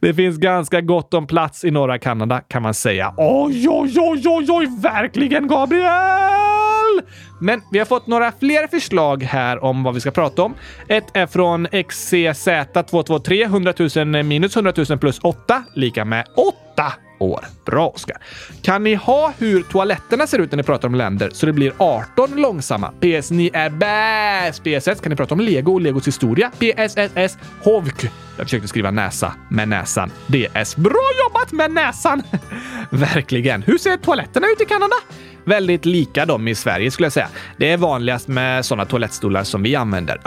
Det 0.00 0.14
finns 0.14 0.36
ganska 0.36 0.80
gott 0.80 1.14
om 1.14 1.26
plats 1.26 1.64
i 1.64 1.70
norra 1.70 1.98
Kanada 1.98 2.40
kan 2.40 2.62
man 2.62 2.74
säga. 2.74 3.14
Oj, 3.16 3.68
oj, 3.68 3.94
oj, 3.98 4.22
oj, 4.26 4.46
oj, 4.48 4.68
verkligen 4.82 5.48
Gabriel! 5.48 7.02
Men 7.40 7.60
vi 7.72 7.78
har 7.78 7.86
fått 7.86 8.06
några 8.06 8.32
fler 8.32 8.66
förslag 8.66 9.22
här 9.22 9.64
om 9.64 9.82
vad 9.82 9.94
vi 9.94 10.00
ska 10.00 10.10
prata 10.10 10.42
om. 10.42 10.54
Ett 10.88 11.04
är 11.12 11.26
från 11.26 11.66
XCZ223, 11.66 13.44
100 13.44 13.72
000 14.04 14.22
minus 14.24 14.56
100 14.56 14.72
000 14.88 14.98
plus 14.98 15.18
8, 15.18 15.64
lika 15.74 16.04
med 16.04 16.26
8 16.36 16.92
år. 17.24 17.44
Bra, 17.64 17.88
Oskar. 17.88 18.16
Kan 18.62 18.84
ni 18.84 18.94
ha 18.94 19.32
hur 19.38 19.62
toaletterna 19.62 20.26
ser 20.26 20.38
ut 20.38 20.50
när 20.50 20.56
ni 20.56 20.62
pratar 20.62 20.88
om 20.88 20.94
länder 20.94 21.30
så 21.32 21.46
det 21.46 21.52
blir 21.52 21.72
18 21.78 22.30
långsamma? 22.36 22.88
PS. 22.88 23.30
Ni 23.30 23.50
är 23.52 23.70
bäst! 23.70 24.62
PSS. 24.64 25.00
Kan 25.00 25.10
ni 25.10 25.16
prata 25.16 25.34
om 25.34 25.40
Lego 25.40 25.72
och 25.72 25.80
Legos 25.80 26.06
historia? 26.08 26.50
PSSS. 26.58 27.38
Hovk. 27.62 28.04
Jag 28.36 28.46
försökte 28.46 28.68
skriva 28.68 28.90
näsa 28.90 29.34
med 29.48 29.68
näsan. 29.68 30.10
DS. 30.26 30.76
Bra 30.76 31.04
jobbat 31.24 31.52
med 31.52 31.70
näsan! 31.70 32.22
Verkligen. 32.90 33.62
Hur 33.62 33.78
ser 33.78 33.96
toaletterna 33.96 34.46
ut 34.46 34.60
i 34.60 34.64
Kanada? 34.64 34.96
Väldigt 35.44 35.84
lika 35.84 36.26
dem 36.26 36.48
i 36.48 36.54
Sverige 36.54 36.90
skulle 36.90 37.06
jag 37.06 37.12
säga. 37.12 37.28
Det 37.56 37.70
är 37.70 37.76
vanligast 37.76 38.28
med 38.28 38.64
sådana 38.64 38.84
toalettstolar 38.84 39.44
som 39.44 39.62
vi 39.62 39.76
använder. 39.76 40.20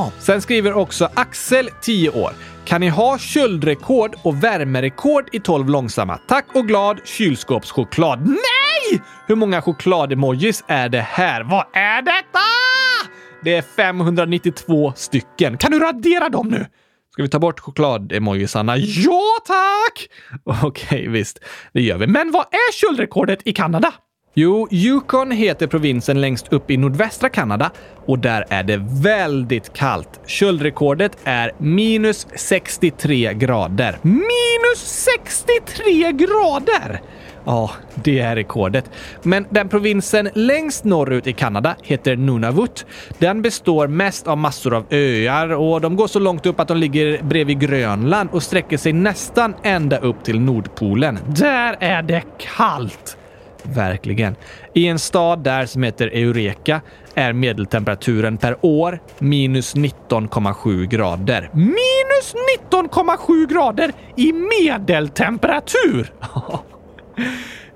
Jaha! 0.00 0.10
Sen 0.18 0.42
skriver 0.42 0.72
också 0.72 1.08
Axel, 1.14 1.70
10 1.80 2.10
år. 2.10 2.32
Kan 2.64 2.80
ni 2.80 2.88
ha 2.88 3.18
köldrekord 3.18 4.16
och 4.22 4.44
värmerekord 4.44 5.28
i 5.32 5.40
12 5.40 5.68
långsamma? 5.68 6.16
Tack 6.16 6.46
och 6.54 6.68
glad 6.68 7.00
kylskåpschoklad. 7.04 8.26
Nej! 8.26 9.02
Hur 9.26 9.36
många 9.36 9.62
choklad-emojis 9.62 10.64
är 10.66 10.88
det 10.88 11.00
här? 11.00 11.42
Vad 11.42 11.64
är 11.72 12.02
detta? 12.02 12.38
Det 13.44 13.56
är 13.56 13.62
592 13.62 14.92
stycken. 14.96 15.58
Kan 15.58 15.70
du 15.70 15.78
radera 15.78 16.28
dem 16.28 16.48
nu? 16.48 16.66
Ska 17.12 17.22
vi 17.22 17.28
ta 17.28 17.38
bort 17.38 17.60
choklad-emojisarna? 17.60 18.76
Ja, 18.76 19.22
tack! 19.46 20.08
Okej, 20.64 21.08
visst. 21.08 21.38
Det 21.72 21.82
gör 21.82 21.98
vi. 21.98 22.06
Men 22.06 22.30
vad 22.30 22.42
är 22.42 22.72
köldrekordet 22.72 23.38
i 23.44 23.52
Kanada? 23.52 23.92
Jo, 24.34 24.68
Yukon 24.70 25.30
heter 25.30 25.66
provinsen 25.66 26.20
längst 26.20 26.52
upp 26.52 26.70
i 26.70 26.76
nordvästra 26.76 27.28
Kanada 27.28 27.70
och 28.06 28.18
där 28.18 28.44
är 28.48 28.62
det 28.62 28.76
väldigt 29.02 29.72
kallt. 29.72 30.20
Köldrekordet 30.26 31.16
är 31.24 31.52
minus 31.58 32.26
63 32.34 33.34
grader. 33.34 33.98
Minus 34.02 34.78
63 34.78 36.12
grader! 36.12 37.00
Ja, 37.44 37.70
det 37.94 38.18
är 38.18 38.36
rekordet. 38.36 38.90
Men 39.22 39.46
den 39.50 39.68
provinsen 39.68 40.30
längst 40.34 40.84
norrut 40.84 41.26
i 41.26 41.32
Kanada 41.32 41.76
heter 41.82 42.16
Nunavut. 42.16 42.86
Den 43.18 43.42
består 43.42 43.88
mest 43.88 44.26
av 44.26 44.38
massor 44.38 44.74
av 44.74 44.86
öar 44.90 45.48
och 45.48 45.80
de 45.80 45.96
går 45.96 46.06
så 46.06 46.18
långt 46.18 46.46
upp 46.46 46.60
att 46.60 46.68
de 46.68 46.76
ligger 46.76 47.22
bredvid 47.22 47.60
Grönland 47.60 48.28
och 48.32 48.42
sträcker 48.42 48.76
sig 48.76 48.92
nästan 48.92 49.54
ända 49.62 49.98
upp 49.98 50.24
till 50.24 50.40
Nordpolen. 50.40 51.18
Där 51.26 51.76
är 51.80 52.02
det 52.02 52.22
kallt! 52.56 53.16
Verkligen. 53.62 54.36
I 54.74 54.88
en 54.88 54.98
stad 54.98 55.38
där 55.38 55.66
som 55.66 55.82
heter 55.82 56.06
Eureka 56.06 56.80
är 57.14 57.32
medeltemperaturen 57.32 58.38
per 58.38 58.56
år 58.60 58.98
minus 59.18 59.76
19,7 59.76 60.86
grader. 60.86 61.50
Minus 61.52 62.34
19,7 62.70 63.46
grader 63.46 63.92
i 64.16 64.32
medeltemperatur! 64.32 66.12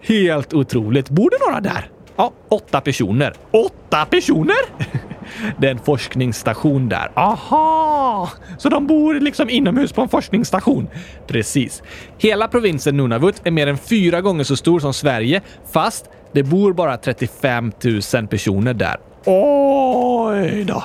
Helt 0.08 0.54
otroligt. 0.54 1.10
Bor 1.10 1.30
det 1.30 1.46
några 1.46 1.60
där? 1.60 1.90
Ja, 2.16 2.32
åtta 2.48 2.80
personer. 2.80 3.34
Åtta 3.50 4.06
personer? 4.10 4.56
Det 5.58 5.66
är 5.66 5.70
en 5.70 5.78
forskningsstation 5.78 6.88
där. 6.88 7.10
Aha! 7.14 8.30
Så 8.58 8.68
de 8.68 8.86
bor 8.86 9.14
liksom 9.14 9.50
inomhus 9.50 9.92
på 9.92 10.02
en 10.02 10.08
forskningsstation? 10.08 10.88
Precis. 11.26 11.82
Hela 12.18 12.48
provinsen 12.48 12.96
Nunavut 12.96 13.40
är 13.44 13.50
mer 13.50 13.66
än 13.66 13.78
fyra 13.78 14.20
gånger 14.20 14.44
så 14.44 14.56
stor 14.56 14.80
som 14.80 14.94
Sverige, 14.94 15.40
fast 15.72 16.10
det 16.32 16.42
bor 16.42 16.72
bara 16.72 16.96
35 16.96 17.72
000 18.14 18.26
personer 18.26 18.74
där. 18.74 18.96
Oj 19.24 20.64
då! 20.64 20.84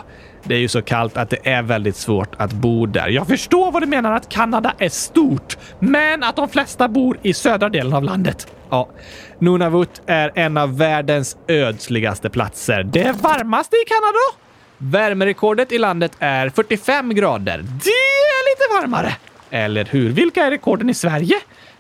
Det 0.50 0.56
är 0.56 0.60
ju 0.60 0.68
så 0.68 0.82
kallt 0.82 1.18
att 1.18 1.30
det 1.30 1.50
är 1.50 1.62
väldigt 1.62 1.96
svårt 1.96 2.36
att 2.38 2.54
bo 2.54 2.86
där. 2.86 3.08
Jag 3.08 3.28
förstår 3.28 3.72
vad 3.72 3.84
du 3.84 3.86
menar 3.86 4.12
att 4.12 4.30
Kanada 4.30 4.74
är 4.78 4.90
stort, 4.90 5.58
men 5.80 6.24
att 6.24 6.36
de 6.36 6.50
flesta 6.50 6.88
bor 6.88 7.18
i 7.22 7.34
södra 7.34 7.70
delen 7.70 7.94
av 7.94 8.04
landet. 8.04 8.48
Ja, 8.70 8.90
Nunavut 9.40 10.02
är 10.06 10.32
en 10.36 10.58
av 10.58 10.78
världens 10.78 11.38
ödsligaste 11.48 12.30
platser. 12.30 12.84
Det 12.84 13.12
varmaste 13.12 13.76
i 13.76 13.86
Kanada? 13.88 14.20
Värmerekordet 14.78 15.72
i 15.72 15.78
landet 15.78 16.12
är 16.20 16.50
45 16.50 17.16
grader. 17.16 17.58
Det 17.58 17.90
är 17.90 18.50
lite 18.52 18.82
varmare! 18.82 19.16
Eller 19.50 19.86
hur? 19.86 20.10
Vilka 20.10 20.46
är 20.46 20.52
rekorden 20.52 20.90
i 20.90 20.94
Sverige? 20.94 21.36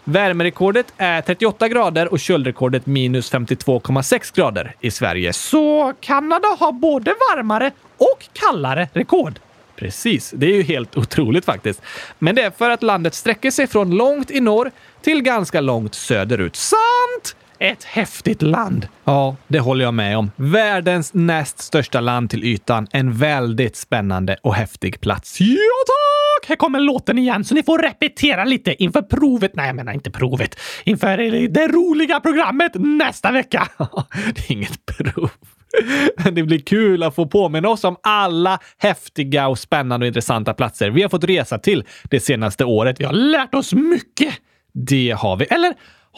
Värmerekordet 0.09 0.93
är 0.97 1.21
38 1.21 1.67
grader 1.67 2.11
och 2.11 2.19
köldrekordet 2.19 2.85
minus 2.85 3.33
52,6 3.33 4.35
grader 4.35 4.75
i 4.79 4.91
Sverige. 4.91 5.33
Så 5.33 5.93
Kanada 5.99 6.47
har 6.59 6.71
både 6.71 7.11
varmare 7.11 7.71
och 7.97 8.27
kallare 8.33 8.89
rekord. 8.93 9.39
Precis, 9.75 10.31
det 10.35 10.45
är 10.45 10.55
ju 10.55 10.61
helt 10.61 10.97
otroligt 10.97 11.45
faktiskt. 11.45 11.81
Men 12.19 12.35
det 12.35 12.41
är 12.41 12.51
för 12.51 12.69
att 12.69 12.83
landet 12.83 13.13
sträcker 13.13 13.51
sig 13.51 13.67
från 13.67 13.91
långt 13.91 14.31
i 14.31 14.39
norr 14.39 14.71
till 15.01 15.21
ganska 15.21 15.61
långt 15.61 15.95
söderut. 15.95 16.55
Sant! 16.55 17.35
Ett 17.61 17.83
häftigt 17.83 18.41
land. 18.41 18.87
Ja, 19.03 19.35
det 19.47 19.59
håller 19.59 19.85
jag 19.85 19.93
med 19.93 20.17
om. 20.17 20.31
Världens 20.35 21.13
näst 21.13 21.59
största 21.59 21.99
land 21.99 22.29
till 22.29 22.43
ytan. 22.43 22.87
En 22.91 23.13
väldigt 23.13 23.75
spännande 23.75 24.37
och 24.43 24.55
häftig 24.55 25.01
plats. 25.01 25.41
Ja, 25.41 25.55
tack! 25.85 26.49
Här 26.49 26.55
kommer 26.55 26.79
låten 26.79 27.17
igen, 27.17 27.43
så 27.43 27.55
ni 27.55 27.63
får 27.63 27.79
repetera 27.79 28.43
lite 28.43 28.83
inför 28.83 29.01
provet. 29.01 29.51
Nej, 29.55 29.67
jag 29.67 29.75
menar 29.75 29.93
inte 29.93 30.11
provet. 30.11 30.59
Inför 30.83 31.17
det 31.47 31.67
roliga 31.67 32.19
programmet 32.19 32.71
nästa 32.75 33.31
vecka. 33.31 33.67
det 34.35 34.49
är 34.49 34.51
inget 34.51 34.85
prov. 34.85 35.29
Men 36.23 36.35
det 36.35 36.43
blir 36.43 36.59
kul 36.59 37.03
att 37.03 37.15
få 37.15 37.27
påminna 37.27 37.69
oss 37.69 37.83
om 37.83 37.95
alla 38.03 38.59
häftiga 38.77 39.47
och 39.47 39.59
spännande 39.59 40.03
och 40.03 40.07
intressanta 40.07 40.53
platser 40.53 40.89
vi 40.89 41.01
har 41.01 41.09
fått 41.09 41.23
resa 41.23 41.57
till 41.57 41.83
det 42.03 42.19
senaste 42.19 42.65
året. 42.65 42.99
Vi 42.99 43.05
har 43.05 43.13
lärt 43.13 43.55
oss 43.55 43.73
mycket. 43.73 44.33
Det 44.73 45.11
har 45.11 45.35
vi. 45.35 45.45
Eller 45.45 45.73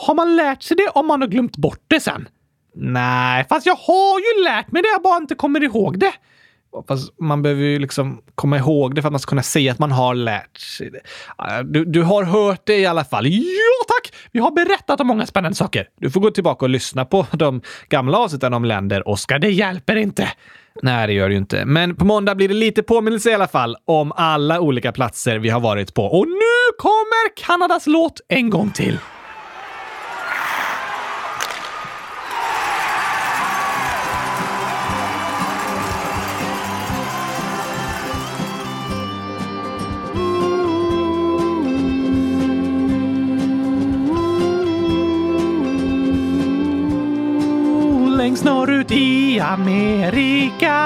har 0.08 0.16
man 0.16 0.36
lärt 0.36 0.64
sig 0.64 0.78
det 0.78 0.88
om 0.88 1.08
man 1.08 1.22
har 1.22 1.28
glömt 1.28 1.58
bort 1.58 1.84
det 1.88 2.00
sen? 2.00 2.28
Nej, 2.76 3.46
fast 3.50 3.66
jag 3.66 3.76
har 3.76 4.20
ju 4.20 4.44
lärt 4.44 4.72
mig 4.72 4.82
det, 4.82 4.88
jag 4.88 5.02
bara 5.02 5.18
inte 5.18 5.36
kommer 5.36 5.64
ihåg 5.64 6.00
det. 6.00 6.14
Fast 6.88 7.20
man 7.20 7.42
behöver 7.42 7.64
ju 7.64 7.80
liksom 7.80 8.22
komma 8.36 8.58
ihåg 8.58 8.96
det 8.96 9.02
för 9.02 9.10
att 9.10 9.14
man 9.14 9.20
ska 9.20 9.30
kunna 9.30 9.44
säga 9.44 9.72
att 9.72 9.80
man 9.80 9.92
har 9.92 10.16
lärt 10.16 10.58
sig 10.58 10.92
det. 10.92 11.02
Du, 11.64 11.86
du 11.86 12.04
har 12.04 12.24
hört 12.24 12.62
det 12.64 12.78
i 12.78 12.86
alla 12.86 13.04
fall. 13.04 13.28
Ja, 13.28 13.86
tack! 13.88 14.14
Vi 14.32 14.40
har 14.40 14.52
berättat 14.52 15.02
om 15.02 15.08
många 15.08 15.26
spännande 15.26 15.56
saker. 15.56 15.88
Du 16.00 16.12
får 16.12 16.22
gå 16.22 16.32
tillbaka 16.32 16.66
och 16.66 16.70
lyssna 16.70 17.06
på 17.06 17.26
de 17.32 17.62
gamla 17.90 18.18
avsnitten 18.18 18.54
om 18.54 18.66
länder, 18.66 19.08
Oskar. 19.08 19.40
Det 19.40 19.50
hjälper 19.50 19.96
inte. 19.96 20.28
Nej, 20.82 21.08
det 21.08 21.14
gör 21.14 21.30
det 21.30 21.34
ju 21.34 21.40
inte. 21.40 21.66
Men 21.66 21.96
på 21.96 22.06
måndag 22.06 22.36
blir 22.36 22.48
det 22.48 22.54
lite 22.54 22.84
påminnelse 22.84 23.30
i 23.32 23.34
alla 23.34 23.48
fall 23.48 23.78
om 23.86 24.12
alla 24.12 24.60
olika 24.60 24.92
platser 24.92 25.40
vi 25.40 25.50
har 25.50 25.60
varit 25.60 25.94
på. 25.94 26.06
Och 26.06 26.28
nu 26.28 26.78
kommer 26.78 27.36
Kanadas 27.36 27.88
låt 27.88 28.22
en 28.28 28.50
gång 28.50 28.72
till. 28.72 29.00
Amerika 49.42 50.78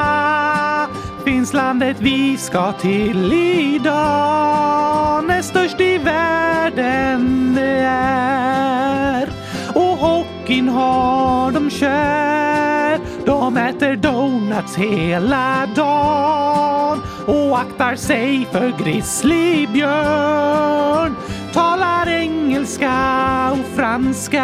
finns 1.25 1.53
landet 1.53 1.97
vi 1.99 2.37
ska 2.37 2.71
till 2.71 3.33
idag. 3.33 5.23
Näst 5.27 5.49
störst 5.49 5.81
i 5.81 5.97
världen 5.97 7.53
det 7.55 7.85
är. 7.89 9.29
Och 9.73 9.97
hockeyn 9.97 10.69
har 10.69 11.51
de 11.51 11.69
kär. 11.69 12.99
De 13.25 13.57
äter 13.57 13.95
donuts 13.95 14.75
hela 14.75 15.67
dagen 15.75 17.01
och 17.27 17.59
aktar 17.59 17.95
sig 17.95 18.47
för 18.51 18.73
grizzlybjörn. 18.83 21.15
Talar 21.55 22.09
engelska 22.09 23.51
och 23.51 23.65
franska 23.75 24.41